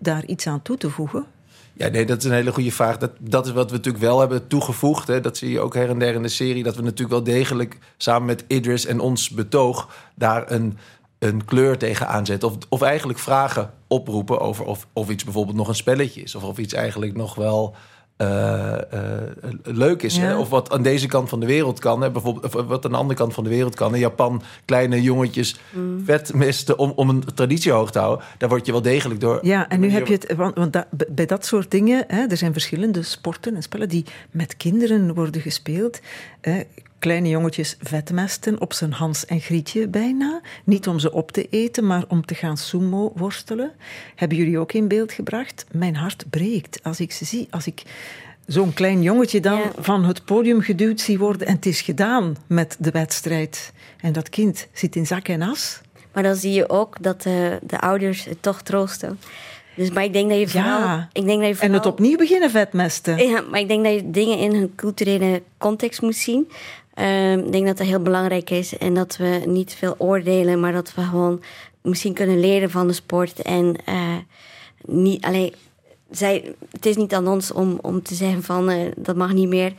daar 0.00 0.24
iets 0.24 0.46
aan 0.46 0.62
toe 0.62 0.76
te 0.76 0.90
voegen? 0.90 1.24
Ja, 1.72 1.88
nee, 1.88 2.06
dat 2.06 2.18
is 2.18 2.24
een 2.24 2.32
hele 2.32 2.52
goede 2.52 2.72
vraag. 2.72 2.98
Dat, 2.98 3.10
dat 3.18 3.46
is 3.46 3.52
wat 3.52 3.70
we 3.70 3.76
natuurlijk 3.76 4.04
wel 4.04 4.20
hebben 4.20 4.46
toegevoegd. 4.46 5.06
Hè. 5.06 5.20
Dat 5.20 5.36
zie 5.36 5.50
je 5.50 5.60
ook 5.60 5.74
her 5.74 5.88
en 5.88 5.98
der 5.98 6.14
in 6.14 6.22
de 6.22 6.28
serie. 6.28 6.62
Dat 6.62 6.76
we 6.76 6.82
natuurlijk 6.82 7.10
wel 7.10 7.34
degelijk 7.34 7.78
samen 7.96 8.26
met 8.26 8.44
Idris 8.46 8.86
en 8.86 9.00
ons 9.00 9.30
betoog 9.30 9.88
daar 10.14 10.50
een 10.50 10.78
een 11.20 11.44
kleur 11.44 11.78
tegenaan 11.78 12.26
zetten. 12.26 12.48
Of, 12.48 12.56
of 12.68 12.82
eigenlijk 12.82 13.18
vragen 13.18 13.70
oproepen 13.90 14.40
over 14.40 14.64
of, 14.64 14.86
of 14.92 15.10
iets 15.10 15.24
bijvoorbeeld 15.24 15.56
nog 15.56 15.68
een 15.68 15.74
spelletje 15.74 16.22
is. 16.22 16.34
Of 16.34 16.42
of 16.42 16.58
iets 16.58 16.74
eigenlijk 16.74 17.16
nog 17.16 17.34
wel 17.34 17.74
uh, 18.22 18.76
leuk 19.62 20.02
is. 20.02 20.16
Hè? 20.16 20.36
Of 20.38 20.48
wat 20.48 20.70
aan 20.72 20.82
deze 20.82 21.06
kant 21.06 21.28
van 21.28 21.40
de 21.40 21.46
wereld 21.46 21.78
kan. 21.78 22.02
Hè? 22.02 22.10
Bijvoorbeeld, 22.10 22.54
of 22.54 22.66
wat 22.66 22.84
aan 22.84 22.90
de 22.90 22.96
andere 22.96 23.18
kant 23.18 23.34
van 23.34 23.44
de 23.44 23.50
wereld 23.50 23.74
kan. 23.74 23.94
In 23.94 24.00
Japan 24.00 24.42
kleine 24.64 25.02
jongetjes 25.02 25.60
mm. 25.70 26.04
vetmesten 26.04 26.78
om, 26.78 26.92
om 26.94 27.08
een 27.08 27.24
traditie 27.34 27.72
hoog 27.72 27.90
te 27.90 27.98
houden. 27.98 28.24
Daar 28.38 28.48
word 28.48 28.66
je 28.66 28.72
wel 28.72 28.82
degelijk 28.82 29.20
door. 29.20 29.38
Ja, 29.42 29.68
en 29.68 29.80
nu 29.80 29.90
heb 29.90 30.06
je 30.06 30.12
het. 30.12 30.34
Want, 30.36 30.54
want 30.54 30.84
bij 31.08 31.26
dat 31.26 31.44
soort 31.44 31.70
dingen, 31.70 32.04
hè, 32.06 32.26
er 32.26 32.36
zijn 32.36 32.52
verschillende 32.52 33.02
sporten 33.02 33.56
en 33.56 33.62
spellen 33.62 33.88
die 33.88 34.04
met 34.30 34.56
kinderen 34.56 35.14
worden 35.14 35.40
gespeeld. 35.40 36.00
Kleine 36.98 37.28
jongetjes 37.28 37.76
vetmesten 37.80 38.60
op 38.60 38.72
zijn 38.72 38.92
Hans 38.92 39.26
en 39.26 39.40
Grietje 39.40 39.88
bijna. 39.88 40.40
Niet 40.64 40.88
om 40.88 40.98
ze 40.98 41.12
op 41.12 41.32
te 41.32 41.46
eten, 41.50 41.86
maar 41.86 42.04
om 42.08 42.24
te 42.24 42.34
gaan 42.34 42.56
sumo 42.56 43.12
worstelen. 43.16 43.72
Hebben 44.14 44.36
jullie 44.36 44.58
ook 44.58 44.72
in 44.72 44.88
beeld 44.88 45.12
gebracht? 45.12 45.64
Mijn 45.72 45.96
hart 45.96 46.24
breekt 46.30 46.82
als 46.82 47.00
ik 47.00 47.12
ze 47.12 47.24
zie. 47.24 47.46
Als 47.50 47.66
ik 47.66 47.82
zo'n 48.46 48.72
klein 48.72 49.02
jongetje 49.02 49.40
dan 49.40 49.60
van 49.78 50.04
het 50.04 50.24
podium 50.24 50.60
geduwd 50.60 51.00
zie 51.00 51.18
worden. 51.18 51.46
En 51.46 51.54
het 51.54 51.66
is 51.66 51.80
gedaan 51.80 52.36
met 52.46 52.76
de 52.78 52.90
wedstrijd. 52.90 53.72
En 54.00 54.12
dat 54.12 54.28
kind 54.28 54.68
zit 54.72 54.96
in 54.96 55.06
zak 55.06 55.28
en 55.28 55.42
as. 55.42 55.80
Maar 56.12 56.22
dan 56.22 56.36
zie 56.36 56.52
je 56.52 56.68
ook 56.68 56.96
dat 57.00 57.22
de, 57.22 57.58
de 57.62 57.80
ouders 57.80 58.24
het 58.24 58.42
toch 58.42 58.62
troosten. 58.62 59.18
Dus, 59.80 59.90
maar 59.90 60.04
ik 60.04 60.12
denk 60.12 60.28
dat 60.30 60.38
je 60.38 60.48
vooral... 60.48 60.80
Ja. 60.80 61.08
Ik 61.12 61.24
denk 61.24 61.38
dat 61.38 61.48
je 61.48 61.54
vooral, 61.54 61.70
en 61.70 61.74
het 61.74 61.86
opnieuw 61.86 62.16
beginnen 62.16 62.50
vetmesten. 62.50 63.28
Ja, 63.28 63.40
maar 63.50 63.60
ik 63.60 63.68
denk 63.68 63.84
dat 63.84 63.92
je 63.92 64.10
dingen 64.10 64.38
in 64.38 64.54
hun 64.54 64.72
culturele 64.74 65.42
context 65.58 66.02
moet 66.02 66.16
zien. 66.16 66.50
Ehm, 66.94 67.38
ik 67.38 67.52
denk 67.52 67.66
dat 67.66 67.76
dat 67.76 67.86
heel 67.86 68.02
belangrijk 68.02 68.50
is. 68.50 68.78
En 68.78 68.94
dat 68.94 69.16
we 69.16 69.42
niet 69.46 69.74
veel 69.74 69.94
oordelen, 69.98 70.60
maar 70.60 70.72
dat 70.72 70.94
we 70.94 71.02
gewoon 71.02 71.42
misschien 71.82 72.12
kunnen 72.12 72.40
leren 72.40 72.70
van 72.70 72.86
de 72.86 72.92
sport. 72.92 73.42
En 73.42 73.76
uh, 73.88 74.16
niet 74.84 75.24
alleen. 75.24 75.54
Zij, 76.10 76.54
het 76.70 76.86
is 76.86 76.96
niet 76.96 77.14
aan 77.14 77.28
ons 77.28 77.52
om, 77.52 77.78
om 77.82 78.02
te 78.02 78.14
zeggen 78.14 78.42
van 78.42 78.70
uh, 78.70 78.76
dat 78.96 79.16
mag 79.16 79.32
niet 79.32 79.48
meer. 79.48 79.72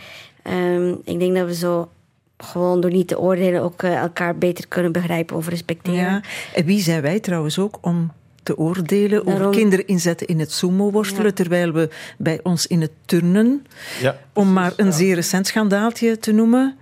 Um, 0.43 1.01
ik 1.03 1.19
denk 1.19 1.35
dat 1.35 1.45
we 1.45 1.55
zo 1.55 1.89
gewoon 2.37 2.81
door 2.81 2.91
niet 2.91 3.07
te 3.07 3.19
oordelen 3.19 3.61
ook 3.61 3.83
uh, 3.83 3.95
elkaar 3.95 4.37
beter 4.37 4.67
kunnen 4.67 4.91
begrijpen 4.91 5.35
of 5.35 5.47
respecteren. 5.47 5.99
Ja. 5.99 6.21
En 6.53 6.65
wie 6.65 6.79
zijn 6.79 7.01
wij 7.01 7.19
trouwens 7.19 7.59
ook 7.59 7.77
om 7.81 8.11
te 8.43 8.57
oordelen 8.57 9.27
over 9.27 9.49
kinderen 9.49 9.87
inzetten 9.87 10.27
in 10.27 10.39
het 10.39 10.51
sumo-worstelen, 10.51 11.33
terwijl 11.33 11.71
we 11.71 11.89
bij 12.17 12.39
ons 12.43 12.67
in 12.67 12.81
het 12.81 12.91
turnen, 13.05 13.65
ja, 14.01 14.17
om 14.33 14.53
maar 14.53 14.73
een 14.75 14.93
zeer 14.93 15.15
recent 15.15 15.47
schandaaltje 15.47 16.17
te 16.17 16.31
noemen, 16.31 16.77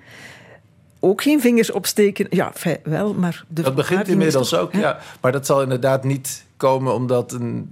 ook 0.99 1.21
geen 1.21 1.41
vingers 1.41 1.71
opsteken. 1.71 2.27
Ja, 2.29 2.53
wel, 2.83 3.13
maar... 3.13 3.45
De 3.47 3.61
dat 3.61 3.75
begint 3.75 4.07
inmiddels 4.07 4.55
ook, 4.55 4.73
ja. 4.73 4.99
Maar 5.21 5.31
dat 5.31 5.45
zal 5.45 5.61
inderdaad 5.61 6.03
niet 6.03 6.45
komen 6.57 6.93
omdat 6.93 7.31
een 7.31 7.69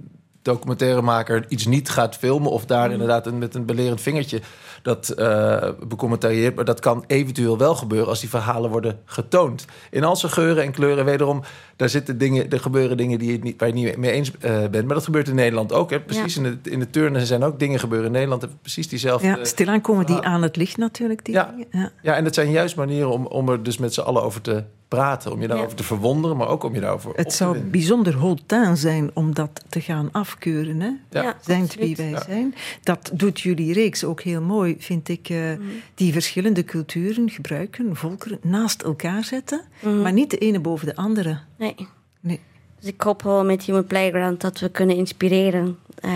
documentairemaker 0.52 1.44
iets 1.48 1.66
niet 1.66 1.88
gaat 1.88 2.16
filmen... 2.16 2.50
of 2.50 2.64
daar 2.64 2.86
mm. 2.86 2.92
inderdaad 2.92 3.32
met 3.32 3.54
een 3.54 3.66
belerend 3.66 4.00
vingertje 4.00 4.40
dat 4.82 5.14
uh, 5.18 5.68
becommentarieert. 5.88 6.54
Maar 6.54 6.64
dat 6.64 6.80
kan 6.80 7.04
eventueel 7.06 7.58
wel 7.58 7.74
gebeuren 7.74 8.08
als 8.08 8.20
die 8.20 8.28
verhalen 8.28 8.70
worden 8.70 8.98
getoond. 9.04 9.64
In 9.90 10.04
al 10.04 10.16
zijn 10.16 10.32
geuren 10.32 10.62
en 10.62 10.72
kleuren, 10.72 11.04
wederom, 11.04 11.42
daar 11.76 11.88
zitten 11.88 12.18
dingen, 12.18 12.50
er 12.50 12.60
gebeuren 12.60 12.96
dingen 12.96 13.18
die 13.18 13.32
je 13.32 13.38
niet, 13.38 13.60
waar 13.60 13.68
je 13.68 13.74
niet 13.74 13.96
mee 13.96 14.10
eens 14.10 14.30
uh, 14.30 14.66
bent. 14.70 14.84
Maar 14.84 14.94
dat 14.94 15.04
gebeurt 15.04 15.28
in 15.28 15.34
Nederland 15.34 15.72
ook. 15.72 15.90
Hè. 15.90 16.00
Precies 16.00 16.36
in, 16.36 16.42
de, 16.42 16.70
in 16.70 16.78
de 16.78 16.90
turnen 16.90 17.26
zijn 17.26 17.42
ook 17.42 17.58
dingen 17.58 17.78
gebeuren 17.78 18.06
in 18.06 18.12
Nederland. 18.12 18.46
Precies 18.60 18.88
diezelfde. 18.88 19.26
Ja, 19.26 19.44
stilaan 19.44 19.80
komen 19.80 20.06
die 20.06 20.20
aan 20.20 20.42
het 20.42 20.56
licht 20.56 20.76
natuurlijk. 20.76 21.24
Die 21.24 21.34
ja, 21.34 21.54
ja. 21.70 21.90
ja, 22.02 22.14
en 22.14 22.24
dat 22.24 22.34
zijn 22.34 22.50
juist 22.50 22.76
manieren 22.76 23.10
om, 23.10 23.26
om 23.26 23.48
er 23.48 23.62
dus 23.62 23.78
met 23.78 23.94
z'n 23.94 24.00
allen 24.00 24.22
over 24.22 24.40
te 24.40 24.64
praten. 24.88 25.32
Om 25.32 25.40
je 25.40 25.48
daarover 25.48 25.76
te 25.76 25.82
verwonderen, 25.82 26.36
maar 26.36 26.48
ook 26.48 26.62
om 26.62 26.74
je 26.74 26.80
daarover 26.80 27.12
Het 27.14 27.32
zou 27.32 27.58
bijzonder 27.58 28.14
holtaan 28.14 28.76
zijn 28.76 29.10
om 29.14 29.34
dat 29.34 29.64
te 29.68 29.80
gaan 29.80 30.08
afkeuren. 30.12 30.80
Hè? 30.80 30.90
Ja, 31.10 31.36
zijn 31.40 31.68
wie 31.78 31.96
wij 31.96 32.20
zijn. 32.26 32.54
Dat 32.82 33.10
doet 33.12 33.40
jullie 33.40 33.72
reeks 33.72 34.04
ook 34.04 34.20
heel 34.20 34.42
mooi, 34.42 34.76
vind 34.78 35.08
ik. 35.08 35.28
Uh, 35.28 35.52
Die 35.94 36.12
verschillende 36.12 36.64
culturen 36.64 37.30
gebruiken, 37.30 37.96
volkeren, 37.96 38.38
naast 38.42 38.82
elkaar 38.82 39.24
zetten. 39.24 39.60
Mhm. 39.80 40.02
Maar 40.02 40.12
niet 40.12 40.30
de 40.30 40.38
ene 40.38 40.60
boven 40.60 40.86
de 40.86 40.96
andere. 40.96 41.38
Nee. 41.58 41.74
nee. 42.20 42.40
Dus 42.80 42.88
ik 42.88 43.00
hoop 43.00 43.22
wel 43.22 43.44
met 43.44 43.62
Human 43.62 43.86
Playground 43.86 44.40
dat 44.40 44.58
we 44.58 44.68
kunnen 44.68 44.96
inspireren. 44.96 45.78
Uh, 46.04 46.12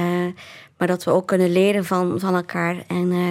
maar 0.76 0.87
dat 0.88 1.04
we 1.04 1.11
ook 1.11 1.26
kunnen 1.26 1.52
leren 1.52 1.85
van, 1.85 2.20
van 2.20 2.35
elkaar. 2.35 2.85
En... 2.87 3.12
Uh, 3.12 3.28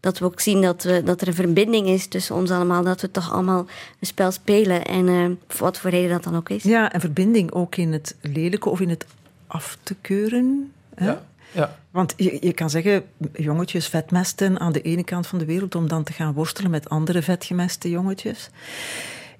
dat 0.00 0.18
we 0.18 0.24
ook 0.24 0.40
zien 0.40 0.62
dat, 0.62 0.82
we, 0.82 1.02
dat 1.04 1.20
er 1.20 1.28
een 1.28 1.34
verbinding 1.34 1.86
is 1.86 2.06
tussen 2.06 2.34
ons 2.34 2.50
allemaal. 2.50 2.82
Dat 2.82 3.00
we 3.00 3.10
toch 3.10 3.32
allemaal 3.32 3.66
een 4.00 4.06
spel 4.06 4.30
spelen. 4.30 4.84
En 4.84 5.06
uh, 5.06 5.30
voor 5.48 5.66
wat 5.66 5.78
voor 5.78 5.90
reden 5.90 6.10
dat 6.10 6.24
dan 6.24 6.36
ook 6.36 6.48
is. 6.48 6.62
Ja, 6.62 6.94
een 6.94 7.00
verbinding 7.00 7.52
ook 7.52 7.76
in 7.76 7.92
het 7.92 8.16
lelijke 8.20 8.68
of 8.68 8.80
in 8.80 8.88
het 8.88 9.06
af 9.46 9.78
te 9.82 9.94
keuren. 10.00 10.72
Hè? 10.94 11.06
Ja. 11.06 11.26
Ja. 11.52 11.76
Want 11.90 12.14
je, 12.16 12.38
je 12.40 12.52
kan 12.52 12.70
zeggen, 12.70 13.04
jongetjes 13.32 13.88
vetmesten 13.88 14.60
aan 14.60 14.72
de 14.72 14.82
ene 14.82 15.04
kant 15.04 15.26
van 15.26 15.38
de 15.38 15.44
wereld 15.44 15.74
om 15.74 15.88
dan 15.88 16.04
te 16.04 16.12
gaan 16.12 16.32
worstelen 16.32 16.70
met 16.70 16.88
andere 16.88 17.22
vetgemeste 17.22 17.90
jongetjes. 17.90 18.50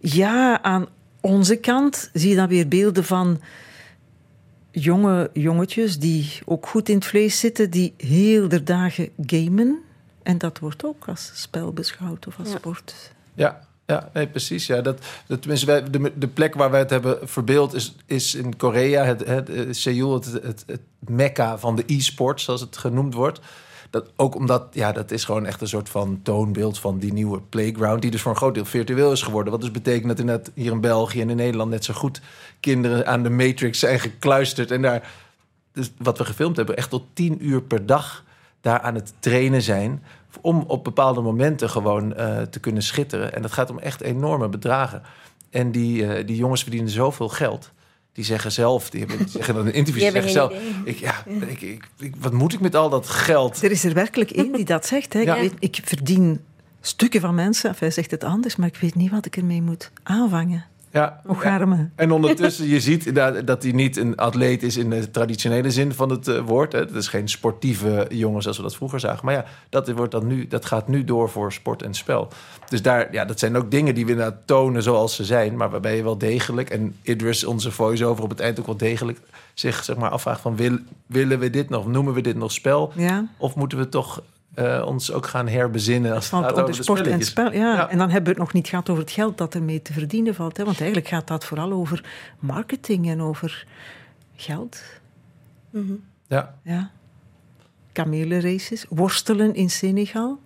Ja, 0.01 0.63
aan 0.63 0.87
onze 1.21 1.57
kant 1.57 2.11
zie 2.13 2.31
je 2.31 2.37
dan 2.37 2.49
weer 2.49 2.69
beelden 2.69 3.05
van 3.05 3.41
jonge 4.71 5.31
jongetjes 5.33 5.99
die 5.99 6.39
ook 6.45 6.67
goed 6.67 6.89
in 6.89 6.95
het 6.95 7.07
vlees 7.07 7.39
zitten, 7.39 7.71
die 7.71 7.95
heel 7.97 8.49
de 8.49 8.63
dagen 8.63 9.09
gamen. 9.27 9.79
En 10.29 10.39
dat 10.39 10.59
wordt 10.59 10.85
ook 10.85 11.05
als 11.07 11.31
spel 11.35 11.73
beschouwd 11.73 12.27
of 12.27 12.39
als 12.39 12.51
sport. 12.51 13.13
Ja, 13.35 13.67
ja, 13.87 14.11
nee, 14.13 14.27
precies. 14.27 14.67
Ja, 14.67 14.81
dat, 14.81 15.05
dat, 15.27 15.41
tenminste, 15.41 15.67
wij, 15.67 15.91
de, 15.91 16.13
de 16.17 16.29
plek 16.29 16.55
waar 16.55 16.71
wij 16.71 16.81
het 16.81 16.91
hebben 16.91 17.29
verbeeld 17.29 17.75
is, 17.75 17.95
is 18.07 18.35
in 18.35 18.57
Korea, 18.57 19.05
het, 19.05 19.27
het, 19.27 19.49
het 19.49 19.77
Seoul, 19.77 20.15
het, 20.15 20.25
het, 20.33 20.65
het 20.67 20.81
mekka 20.99 21.59
van 21.59 21.77
de 21.77 21.83
e-sport, 21.87 22.41
zoals 22.41 22.61
het 22.61 22.77
genoemd 22.77 23.15
wordt. 23.15 23.41
Dat, 23.91 24.11
ook 24.17 24.35
omdat, 24.35 24.67
ja, 24.73 24.93
dat 24.93 25.11
is 25.11 25.25
gewoon 25.25 25.47
echt 25.47 25.61
een 25.61 25.69
soort 25.69 25.89
van 25.89 26.21
toonbeeld 26.23 26.79
van 26.79 26.99
die 26.99 27.13
nieuwe 27.13 27.41
playground, 27.41 28.03
die 28.03 28.11
dus 28.11 28.21
voor 28.21 28.31
een 28.31 28.37
groot 28.37 28.55
deel 28.55 28.65
virtueel 28.65 29.13
is 29.13 29.23
geworden. 29.23 29.53
Wat 29.53 29.61
dus 29.61 29.71
betekent 29.71 30.09
dat 30.09 30.19
inderdaad 30.19 30.51
hier 30.55 30.73
in 30.73 30.81
België 30.81 31.21
en 31.21 31.31
in 31.31 31.37
Nederland 31.37 31.71
net 31.71 31.85
zo 31.85 31.95
goed 31.95 32.21
kinderen 32.61 33.07
aan 33.07 33.23
de 33.23 33.31
Matrix 33.31 33.79
zijn 33.79 34.01
gekluisterd. 34.01 34.71
En 34.71 34.83
daar, 34.83 35.11
dus 35.73 35.91
wat 35.99 36.19
we 36.19 36.25
gefilmd 36.25 36.57
hebben, 36.57 36.77
echt 36.77 36.91
tot 36.91 37.05
tien 37.13 37.47
uur 37.47 37.63
per 37.63 37.87
dag 37.87 38.27
daar 38.61 38.81
aan 38.81 38.95
het 38.95 39.13
trainen 39.19 39.63
zijn 39.63 40.03
om 40.41 40.65
op 40.67 40.85
bepaalde 40.85 41.21
momenten 41.21 41.71
gewoon 41.71 42.15
uh, 42.17 42.43
te 42.43 42.61
kunnen 42.61 42.83
schitteren. 42.83 43.35
En 43.35 43.43
dat 43.43 43.53
gaat 43.53 43.71
om 43.71 43.79
echt 43.79 44.01
enorme 44.01 44.49
bedragen. 44.49 45.03
En 45.51 45.71
die, 45.71 46.03
uh, 46.03 46.27
die 46.27 46.37
jongens 46.37 46.63
verdienen 46.63 46.91
zoveel 46.91 47.29
geld. 47.29 47.73
Die 48.13 48.25
zeggen 48.25 48.53
zelf, 48.53 48.91
die, 48.91 49.01
hebben, 49.01 49.19
die 49.19 49.29
zeggen 49.29 49.55
dan 49.55 49.67
in 49.67 49.73
interviews, 49.73 50.13
die 50.13 50.23
zeggen 50.23 50.33
zelf, 50.33 50.53
ik, 50.85 50.99
ja, 50.99 51.25
ik, 51.47 51.61
ik, 51.99 52.15
wat 52.19 52.33
moet 52.33 52.53
ik 52.53 52.61
met 52.61 52.75
al 52.75 52.89
dat 52.89 53.09
geld? 53.09 53.63
Er 53.63 53.71
is 53.71 53.85
er 53.85 53.95
werkelijk 53.95 54.31
één 54.31 54.53
die 54.53 54.65
dat 54.65 54.87
zegt. 54.87 55.13
Hè? 55.13 55.21
Ja. 55.21 55.35
Ik, 55.35 55.41
weet, 55.41 55.55
ik 55.59 55.81
verdien 55.85 56.41
stukken 56.81 57.21
van 57.21 57.35
mensen, 57.35 57.71
of 57.71 57.79
hij 57.79 57.91
zegt 57.91 58.11
het 58.11 58.25
anders, 58.25 58.57
maar 58.57 58.69
ik 58.69 58.77
weet 58.77 58.95
niet 58.95 59.11
wat 59.11 59.27
ik 59.27 59.37
ermee 59.37 59.63
moet 59.63 59.91
aanvangen. 60.03 60.65
Ja. 60.93 61.21
Ocharme. 61.27 61.89
En 61.95 62.11
ondertussen, 62.11 62.67
je 62.67 62.81
ziet 62.81 63.15
dat, 63.15 63.47
dat 63.47 63.63
hij 63.63 63.73
niet 63.73 63.97
een 63.97 64.17
atleet 64.17 64.63
is 64.63 64.77
in 64.77 64.91
de 64.91 65.11
traditionele 65.11 65.71
zin 65.71 65.93
van 65.93 66.11
het 66.11 66.29
uh, 66.29 66.41
woord. 66.41 66.73
Hè. 66.73 66.79
Het 66.79 66.95
is 66.95 67.09
geen 67.09 67.29
sportieve 67.29 68.07
jongen 68.09 68.43
zoals 68.43 68.57
we 68.57 68.63
dat 68.63 68.77
vroeger 68.77 69.01
zagen. 69.01 69.25
Maar 69.25 69.35
ja, 69.35 69.45
dat, 69.69 69.91
wordt 69.91 70.13
dan 70.13 70.27
nu, 70.27 70.47
dat 70.47 70.65
gaat 70.65 70.89
nu 70.89 71.05
door 71.05 71.31
voor 71.31 71.53
sport 71.53 71.83
en 71.83 71.95
spel. 71.95 72.29
Dus 72.69 72.83
daar, 72.83 73.13
ja, 73.13 73.25
dat 73.25 73.39
zijn 73.39 73.57
ook 73.57 73.71
dingen 73.71 73.95
die 73.95 74.05
we 74.05 74.11
inderdaad 74.11 74.41
tonen 74.45 74.83
zoals 74.83 75.17
ze 75.17 75.25
zijn. 75.25 75.57
Maar 75.57 75.71
waarbij 75.71 75.97
je 75.97 76.03
wel 76.03 76.19
degelijk, 76.19 76.71
en 76.71 76.97
Idris, 77.03 77.45
onze 77.45 77.71
voice-over 77.71 78.25
op 78.25 78.31
het 78.31 78.41
eind 78.41 78.61
ook 78.61 78.67
wel 78.67 78.77
degelijk 78.77 79.21
zich 79.55 79.85
zeg 79.85 79.97
maar, 79.97 80.11
afvraagt 80.11 80.41
van... 80.41 80.57
Wil, 80.57 80.79
willen 81.07 81.39
we 81.39 81.51
dit 81.51 81.69
nog, 81.69 81.87
noemen 81.87 82.15
we 82.15 82.21
dit 82.21 82.37
nog 82.37 82.53
spel? 82.53 82.93
Ja. 82.95 83.27
Of 83.37 83.55
moeten 83.55 83.79
we 83.79 83.89
toch 83.89 84.23
uh, 84.59 84.87
ons 84.87 85.13
ook 85.13 85.27
gaan 85.27 85.49
herbezinnen 85.49 86.15
als 86.15 86.31
het 86.31 86.41
gaat 86.41 86.53
over 86.53 86.77
de 86.77 86.83
sport 86.83 87.07
en 87.07 87.23
spel. 87.23 87.53
Ja. 87.53 87.75
ja. 87.75 87.89
En 87.89 87.99
dan 87.99 88.11
hebben 88.11 88.25
we 88.25 88.31
het 88.31 88.39
nog 88.39 88.53
niet 88.53 88.69
gehad 88.69 88.89
over 88.89 89.03
het 89.03 89.13
geld 89.13 89.39
dat 89.39 89.55
ermee 89.55 89.83
te 89.83 89.93
verdienen 89.93 90.35
valt. 90.35 90.57
Hè? 90.57 90.65
Want 90.65 90.77
eigenlijk 90.77 91.09
gaat 91.09 91.27
dat 91.27 91.45
vooral 91.45 91.73
over 91.73 92.05
marketing 92.39 93.09
en 93.09 93.23
over 93.23 93.67
geld. 94.37 94.83
Mm 95.71 95.87
-hmm. 95.87 96.05
Ja. 96.27 96.55
ja. 96.63 96.91
Kamelenraces, 97.93 98.87
worstelen 98.89 99.55
in 99.55 99.71
Senegal. 99.71 100.41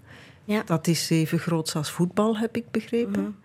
Ja. 0.44 0.62
Dat 0.64 0.86
is 0.86 1.10
even 1.10 1.38
groot 1.38 1.74
als 1.76 1.90
voetbal, 1.90 2.38
heb 2.38 2.56
ik 2.56 2.70
begrepen. 2.70 3.20
Mm 3.20 3.24
-hmm. 3.24 3.36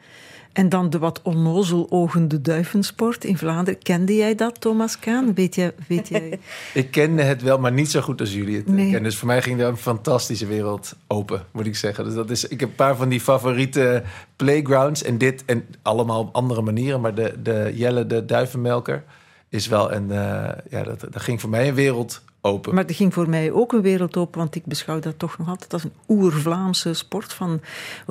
En 0.57 0.69
dan 0.69 0.89
de 0.89 0.97
wat 0.97 1.21
onnozelogende 1.21 2.41
duivensport 2.41 3.23
in 3.23 3.37
Vlaanderen. 3.37 3.79
Kende 3.81 4.15
jij 4.15 4.35
dat, 4.35 4.61
Thomas 4.61 4.99
Kaan? 4.99 5.33
Weet 5.33 5.55
jij, 5.55 5.71
weet 5.87 6.07
jij... 6.07 6.39
ik 6.73 6.91
kende 6.91 7.21
het 7.21 7.41
wel, 7.41 7.59
maar 7.59 7.71
niet 7.71 7.91
zo 7.91 8.01
goed 8.01 8.19
als 8.19 8.33
jullie 8.33 8.55
het 8.55 8.67
nee. 8.67 8.83
kennen. 8.83 9.03
Dus 9.03 9.17
voor 9.17 9.27
mij 9.27 9.41
ging 9.41 9.59
er 9.59 9.67
een 9.67 9.77
fantastische 9.77 10.45
wereld 10.45 10.95
open, 11.07 11.43
moet 11.51 11.65
ik 11.65 11.75
zeggen. 11.75 12.03
Dus 12.03 12.13
dat 12.13 12.29
is, 12.29 12.47
ik 12.47 12.59
heb 12.59 12.69
een 12.69 12.75
paar 12.75 12.95
van 12.95 13.09
die 13.09 13.19
favoriete 13.19 14.03
playgrounds. 14.35 15.03
En 15.03 15.17
dit, 15.17 15.45
en 15.45 15.65
allemaal 15.81 16.19
op 16.19 16.35
andere 16.35 16.61
manieren. 16.61 17.01
Maar 17.01 17.15
de, 17.15 17.33
de 17.43 17.71
Jelle, 17.73 18.07
de 18.07 18.25
duivenmelker, 18.25 19.03
is 19.49 19.67
wel 19.67 19.91
een... 19.93 20.09
Uh, 20.09 20.49
ja, 20.69 20.83
dat, 20.83 20.99
dat 20.99 21.21
ging 21.21 21.41
voor 21.41 21.49
mij 21.49 21.67
een 21.67 21.75
wereld 21.75 22.21
Open. 22.47 22.75
Maar 22.75 22.85
er 22.85 22.95
ging 22.95 23.13
voor 23.13 23.29
mij 23.29 23.51
ook 23.51 23.73
een 23.73 23.81
wereld 23.81 24.17
open, 24.17 24.39
want 24.39 24.55
ik 24.55 24.65
beschouw 24.65 24.99
dat 24.99 25.19
toch 25.19 25.37
nog 25.37 25.49
altijd 25.49 25.73
als 25.73 25.83
een 25.83 25.93
oer-Vlaamse 26.07 26.93
sport 26.93 27.33
van 27.33 27.61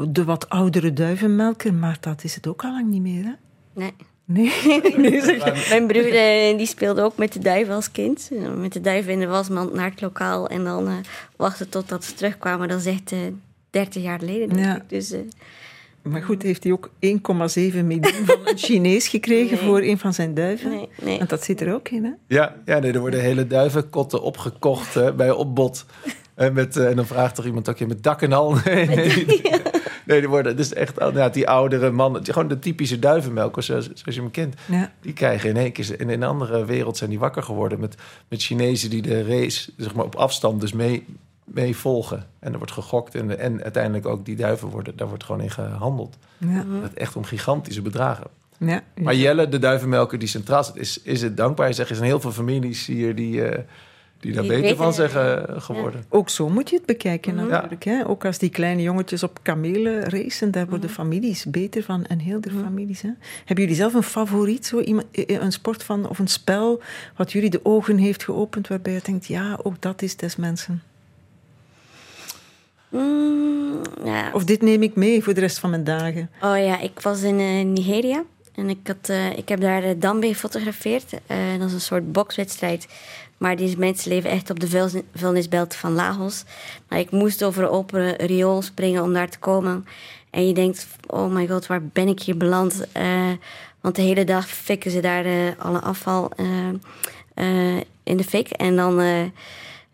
de 0.08 0.24
wat 0.24 0.48
oudere 0.48 0.92
duivenmelker. 0.92 1.74
Maar 1.74 1.96
dat 2.00 2.24
is 2.24 2.34
het 2.34 2.46
ook 2.46 2.64
al 2.64 2.70
lang 2.70 2.86
niet 2.86 3.02
meer, 3.02 3.24
hè? 3.24 3.32
Nee. 3.72 3.94
Nee, 4.28 4.52
nee 4.96 5.22
zeg 5.22 5.68
Mijn 5.68 5.86
broer 5.86 6.10
die 6.56 6.66
speelde 6.66 7.02
ook 7.02 7.16
met 7.16 7.32
de 7.32 7.38
duiven 7.38 7.74
als 7.74 7.90
kind. 7.90 8.30
Met 8.56 8.72
de 8.72 8.80
duiven 8.80 9.12
in 9.12 9.20
de 9.20 9.26
wasmand 9.26 9.74
naar 9.74 9.90
het 9.90 10.00
lokaal 10.00 10.48
en 10.48 10.64
dan 10.64 10.88
uh, 10.88 10.94
wachten 11.36 11.68
totdat 11.68 12.04
ze 12.04 12.14
terugkwamen. 12.14 12.68
Dat 12.68 12.78
is 12.80 12.86
echt 12.86 13.12
uh, 13.12 13.18
30 13.70 14.02
jaar 14.02 14.18
geleden, 14.18 14.48
denk 14.48 14.66
ja. 14.66 14.76
ik. 14.76 14.88
Dus, 14.88 15.12
uh, 15.12 15.20
maar 16.06 16.22
goed, 16.22 16.42
heeft 16.42 16.64
hij 16.64 16.72
ook 16.72 16.90
1,7 16.90 16.94
miljoen 17.84 18.24
van 18.24 18.38
een 18.44 18.58
Chinees 18.66 19.08
gekregen 19.08 19.58
voor 19.58 19.80
een 19.80 19.98
van 19.98 20.14
zijn 20.14 20.34
duiven? 20.34 20.70
Nee, 20.70 20.88
nee. 21.02 21.18
Want 21.18 21.30
dat 21.30 21.44
zit 21.44 21.60
er 21.60 21.74
ook 21.74 21.88
in, 21.88 22.04
hè? 22.04 22.10
Ja, 22.26 22.56
ja 22.64 22.78
nee, 22.78 22.92
er 22.92 23.00
worden 23.00 23.20
hele 23.20 23.46
duivenkotten 23.46 24.22
opgekocht 24.22 24.94
hè, 24.94 25.14
bij 25.14 25.30
opbod. 25.30 25.84
En, 26.36 26.52
met, 26.52 26.76
uh, 26.76 26.88
en 26.88 26.96
dan 26.96 27.06
vraagt 27.06 27.38
er 27.38 27.46
iemand 27.46 27.68
ook 27.68 27.78
je 27.78 27.86
met 27.86 28.02
dak 28.02 28.22
en 28.22 28.32
al. 28.32 28.56
Nee, 28.64 28.86
nee, 28.86 29.26
nee, 30.04 30.20
die 30.20 30.28
worden 30.28 30.56
dus 30.56 30.72
echt 30.72 31.00
ja, 31.14 31.28
die 31.28 31.48
oudere 31.48 31.90
mannen, 31.90 32.24
gewoon 32.24 32.48
de 32.48 32.58
typische 32.58 32.98
duivenmelkers 32.98 33.66
zoals, 33.66 33.84
zoals 33.84 34.14
je 34.14 34.20
hem 34.20 34.30
kent. 34.30 34.54
Ja. 34.66 34.92
Die 35.00 35.12
krijgen 35.12 35.48
in 35.48 35.56
één 35.56 35.72
keer, 35.72 36.00
in 36.00 36.08
een 36.08 36.22
andere 36.22 36.64
wereld 36.64 36.96
zijn 36.96 37.10
die 37.10 37.18
wakker 37.18 37.42
geworden 37.42 37.80
met, 37.80 37.94
met 38.28 38.42
Chinezen 38.42 38.90
die 38.90 39.02
de 39.02 39.24
race 39.24 39.70
zeg 39.76 39.94
maar, 39.94 40.04
op 40.04 40.14
afstand 40.14 40.60
dus 40.60 40.72
mee 40.72 41.04
mee 41.46 41.76
volgen. 41.76 42.26
En 42.38 42.52
er 42.52 42.58
wordt 42.58 42.72
gegokt 42.72 43.14
en, 43.14 43.38
en 43.38 43.62
uiteindelijk 43.62 44.06
ook 44.06 44.24
die 44.24 44.36
duiven 44.36 44.68
worden, 44.68 44.96
daar 44.96 45.08
wordt 45.08 45.24
gewoon 45.24 45.40
in 45.40 45.50
gehandeld. 45.50 46.18
Ja. 46.38 46.64
Het 46.82 46.94
echt 46.94 47.16
om 47.16 47.24
gigantische 47.24 47.82
bedragen. 47.82 48.26
Ja, 48.58 48.66
ja. 48.66 48.82
Maar 49.02 49.14
Jelle, 49.14 49.48
de 49.48 49.58
duivenmelker 49.58 50.18
die 50.18 50.28
centraal 50.28 50.64
zit, 50.64 50.76
is, 50.76 51.02
is 51.02 51.22
het 51.22 51.36
dankbaar. 51.36 51.68
Je 51.68 51.74
zegt, 51.74 51.90
er 51.90 51.96
zijn 51.96 52.08
heel 52.08 52.20
veel 52.20 52.32
families 52.32 52.86
hier 52.86 53.14
die, 53.14 53.34
uh, 53.34 53.58
die 54.20 54.32
daar 54.32 54.42
beter 54.42 54.60
weten, 54.60 54.76
van 54.76 54.92
zeggen 54.92 55.50
uh, 55.50 55.60
geworden. 55.60 56.00
Ja. 56.00 56.06
Ook 56.16 56.28
zo 56.28 56.48
moet 56.48 56.70
je 56.70 56.76
het 56.76 56.86
bekijken 56.86 57.32
mm 57.32 57.38
-hmm. 57.38 57.48
natuurlijk. 57.48 57.84
Hè? 57.84 58.08
Ook 58.08 58.24
als 58.24 58.38
die 58.38 58.50
kleine 58.50 58.82
jongetjes 58.82 59.22
op 59.22 59.38
kamelen 59.42 60.04
racen, 60.04 60.50
daar 60.50 60.66
worden 60.68 60.90
mm 60.90 60.96
-hmm. 60.96 61.04
families 61.04 61.44
beter 61.44 61.82
van. 61.82 62.06
En 62.06 62.18
heel 62.18 62.40
de 62.40 62.50
mm 62.50 62.56
-hmm. 62.56 62.64
families. 62.64 63.02
Hè? 63.02 63.10
Hebben 63.44 63.64
jullie 63.64 63.80
zelf 63.80 63.94
een 63.94 64.02
favoriet? 64.02 64.66
Zo 64.66 64.80
iemand, 64.80 65.06
een 65.12 65.52
sport 65.52 65.82
van, 65.82 66.08
of 66.08 66.18
een 66.18 66.28
spel 66.28 66.82
wat 67.16 67.32
jullie 67.32 67.50
de 67.50 67.60
ogen 67.62 67.96
heeft 67.96 68.24
geopend, 68.24 68.68
waarbij 68.68 68.92
je 68.92 69.00
denkt, 69.02 69.26
ja, 69.26 69.58
ook 69.62 69.80
dat 69.80 70.02
is 70.02 70.16
des 70.16 70.36
mensen. 70.36 70.82
Mm, 72.88 73.80
ja. 74.04 74.30
Of 74.32 74.44
dit 74.44 74.62
neem 74.62 74.82
ik 74.82 74.96
mee 74.96 75.22
voor 75.22 75.34
de 75.34 75.40
rest 75.40 75.58
van 75.58 75.70
mijn 75.70 75.84
dagen? 75.84 76.30
Oh 76.42 76.58
ja, 76.58 76.80
ik 76.80 77.00
was 77.00 77.22
in 77.22 77.40
uh, 77.40 77.64
Nigeria. 77.64 78.24
En 78.54 78.68
ik, 78.68 78.78
had, 78.86 79.08
uh, 79.10 79.38
ik 79.38 79.48
heb 79.48 79.60
daar 79.60 79.80
de 79.80 79.98
Dambe 79.98 80.26
gefotografeerd. 80.26 81.12
Uh, 81.12 81.58
dat 81.58 81.68
is 81.68 81.74
een 81.74 81.80
soort 81.80 82.12
bokswedstrijd. 82.12 82.86
Maar 83.36 83.56
die 83.56 83.78
mensen 83.78 84.10
leven 84.10 84.30
echt 84.30 84.50
op 84.50 84.60
de 84.60 84.98
vuilnisbelt 85.14 85.74
van 85.74 85.92
Lagos. 85.92 86.44
Maar 86.88 86.98
ik 86.98 87.10
moest 87.10 87.44
over 87.44 87.62
een 87.62 87.68
open 87.68 88.16
riool 88.16 88.62
springen 88.62 89.02
om 89.02 89.12
daar 89.12 89.28
te 89.28 89.38
komen. 89.38 89.86
En 90.30 90.46
je 90.46 90.54
denkt, 90.54 90.86
oh 91.06 91.32
my 91.32 91.46
god, 91.46 91.66
waar 91.66 91.82
ben 91.82 92.08
ik 92.08 92.22
hier 92.22 92.36
beland? 92.36 92.86
want 93.80 93.96
de 93.96 94.02
hele 94.02 94.24
dag 94.24 94.48
fikken 94.48 94.90
ze 94.90 95.00
daar 95.00 95.54
alle 95.58 95.80
afval 95.80 96.30
in 98.02 98.16
de 98.16 98.24
fik. 98.24 98.50
En 98.50 98.76
dan 98.76 99.00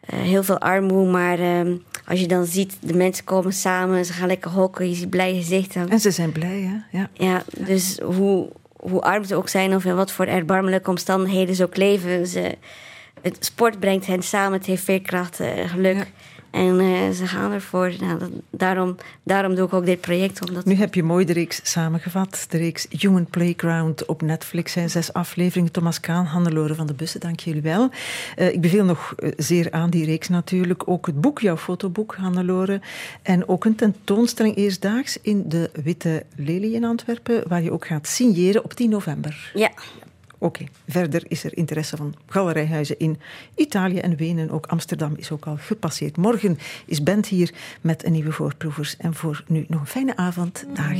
heel 0.06 0.42
veel 0.42 0.58
armoede, 0.58 1.10
maar 1.10 1.38
ehm, 1.38 1.76
als 2.06 2.20
je 2.20 2.26
dan 2.26 2.44
ziet, 2.44 2.76
de 2.80 2.94
mensen 2.94 3.24
komen 3.24 3.52
samen, 3.52 4.04
ze 4.04 4.12
gaan 4.12 4.26
lekker 4.26 4.50
hokken, 4.50 4.88
je 4.88 4.94
ziet 4.94 5.10
blije 5.10 5.34
gezichten. 5.34 5.88
En 5.88 6.00
ze 6.00 6.10
zijn 6.10 6.32
blij, 6.32 6.60
hè? 6.60 6.98
Ja, 6.98 7.08
ja 7.12 7.42
dus 7.66 7.98
hoe, 7.98 8.48
hoe 8.76 9.00
arm 9.00 9.24
ze 9.24 9.34
ook 9.34 9.48
zijn 9.48 9.74
of 9.74 9.84
in 9.84 9.94
wat 9.94 10.12
voor 10.12 10.26
erbarmelijke 10.26 10.90
omstandigheden 10.90 11.54
ze 11.54 11.64
ook 11.64 11.76
leven, 11.76 12.26
ze, 12.26 12.56
het 13.20 13.44
sport 13.44 13.80
brengt 13.80 14.06
hen 14.06 14.22
samen, 14.22 14.58
het 14.58 14.66
heeft 14.66 14.84
veerkracht, 14.84 15.40
uh, 15.40 15.48
geluk. 15.66 15.96
Ja. 15.96 16.04
En 16.52 16.80
uh, 16.80 17.10
ze 17.10 17.26
gaan 17.26 17.52
ervoor. 17.52 17.92
Nou, 18.00 18.18
dat, 18.18 18.30
daarom, 18.50 18.96
daarom 19.22 19.54
doe 19.54 19.66
ik 19.66 19.72
ook 19.72 19.86
dit 19.86 20.00
project. 20.00 20.48
Omdat 20.48 20.64
nu 20.64 20.74
heb 20.74 20.94
je 20.94 21.02
mooi 21.02 21.24
de 21.24 21.32
reeks 21.32 21.60
samengevat. 21.62 22.46
De 22.48 22.58
reeks 22.58 22.86
Human 22.90 23.26
Playground 23.26 24.06
op 24.06 24.22
Netflix. 24.22 24.72
zijn 24.72 24.90
zes 24.90 25.12
afleveringen. 25.12 25.72
Thomas 25.72 26.00
Kaan, 26.00 26.24
Hannelore 26.24 26.74
van 26.74 26.86
de 26.86 26.94
Bussen, 26.94 27.20
dank 27.20 27.40
jullie 27.40 27.62
wel. 27.62 27.90
Uh, 28.36 28.52
ik 28.52 28.60
beveel 28.60 28.84
nog 28.84 29.14
zeer 29.36 29.70
aan 29.70 29.90
die 29.90 30.04
reeks 30.04 30.28
natuurlijk. 30.28 30.88
Ook 30.88 31.06
het 31.06 31.20
boek, 31.20 31.40
jouw 31.40 31.56
fotoboek, 31.56 32.14
Hannelore. 32.14 32.80
En 33.22 33.48
ook 33.48 33.64
een 33.64 33.74
tentoonstelling 33.74 34.56
eerstdaags 34.56 35.18
in 35.22 35.44
de 35.48 35.70
Witte 35.84 36.24
Lelie 36.36 36.74
in 36.74 36.84
Antwerpen. 36.84 37.48
Waar 37.48 37.62
je 37.62 37.72
ook 37.72 37.86
gaat 37.86 38.06
signeren 38.06 38.64
op 38.64 38.72
10 38.72 38.90
november. 38.90 39.50
Ja, 39.54 39.70
Oké, 40.42 40.62
okay. 40.62 40.68
verder 40.88 41.22
is 41.28 41.44
er 41.44 41.56
interesse 41.56 41.96
van 41.96 42.14
galerijhuizen 42.26 42.98
in 42.98 43.20
Italië 43.54 43.98
en 43.98 44.16
Wenen. 44.16 44.50
Ook 44.50 44.66
Amsterdam 44.66 45.14
is 45.16 45.30
ook 45.30 45.46
al 45.46 45.56
gepasseerd. 45.58 46.16
Morgen 46.16 46.58
is 46.86 47.02
Bent 47.02 47.26
hier 47.26 47.54
met 47.80 48.04
een 48.04 48.12
nieuwe 48.12 48.32
voorproevers. 48.32 48.96
En 48.96 49.14
voor 49.14 49.44
nu 49.46 49.64
nog 49.68 49.80
een 49.80 49.86
fijne 49.86 50.16
avond. 50.16 50.64
Dag. 50.74 50.96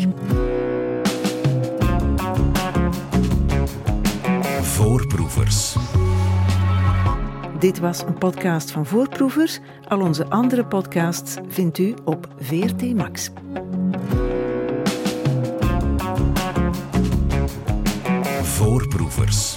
Voorproevers. 4.62 5.76
Dit 7.58 7.78
was 7.78 8.02
een 8.02 8.18
podcast 8.18 8.70
van 8.70 8.86
Voorproevers. 8.86 9.60
Al 9.88 10.00
onze 10.00 10.28
andere 10.28 10.64
podcasts 10.64 11.36
vindt 11.48 11.78
u 11.78 11.94
op 12.04 12.28
VRT 12.38 12.94
Max. 12.94 13.30
Voorproevers. 18.52 19.56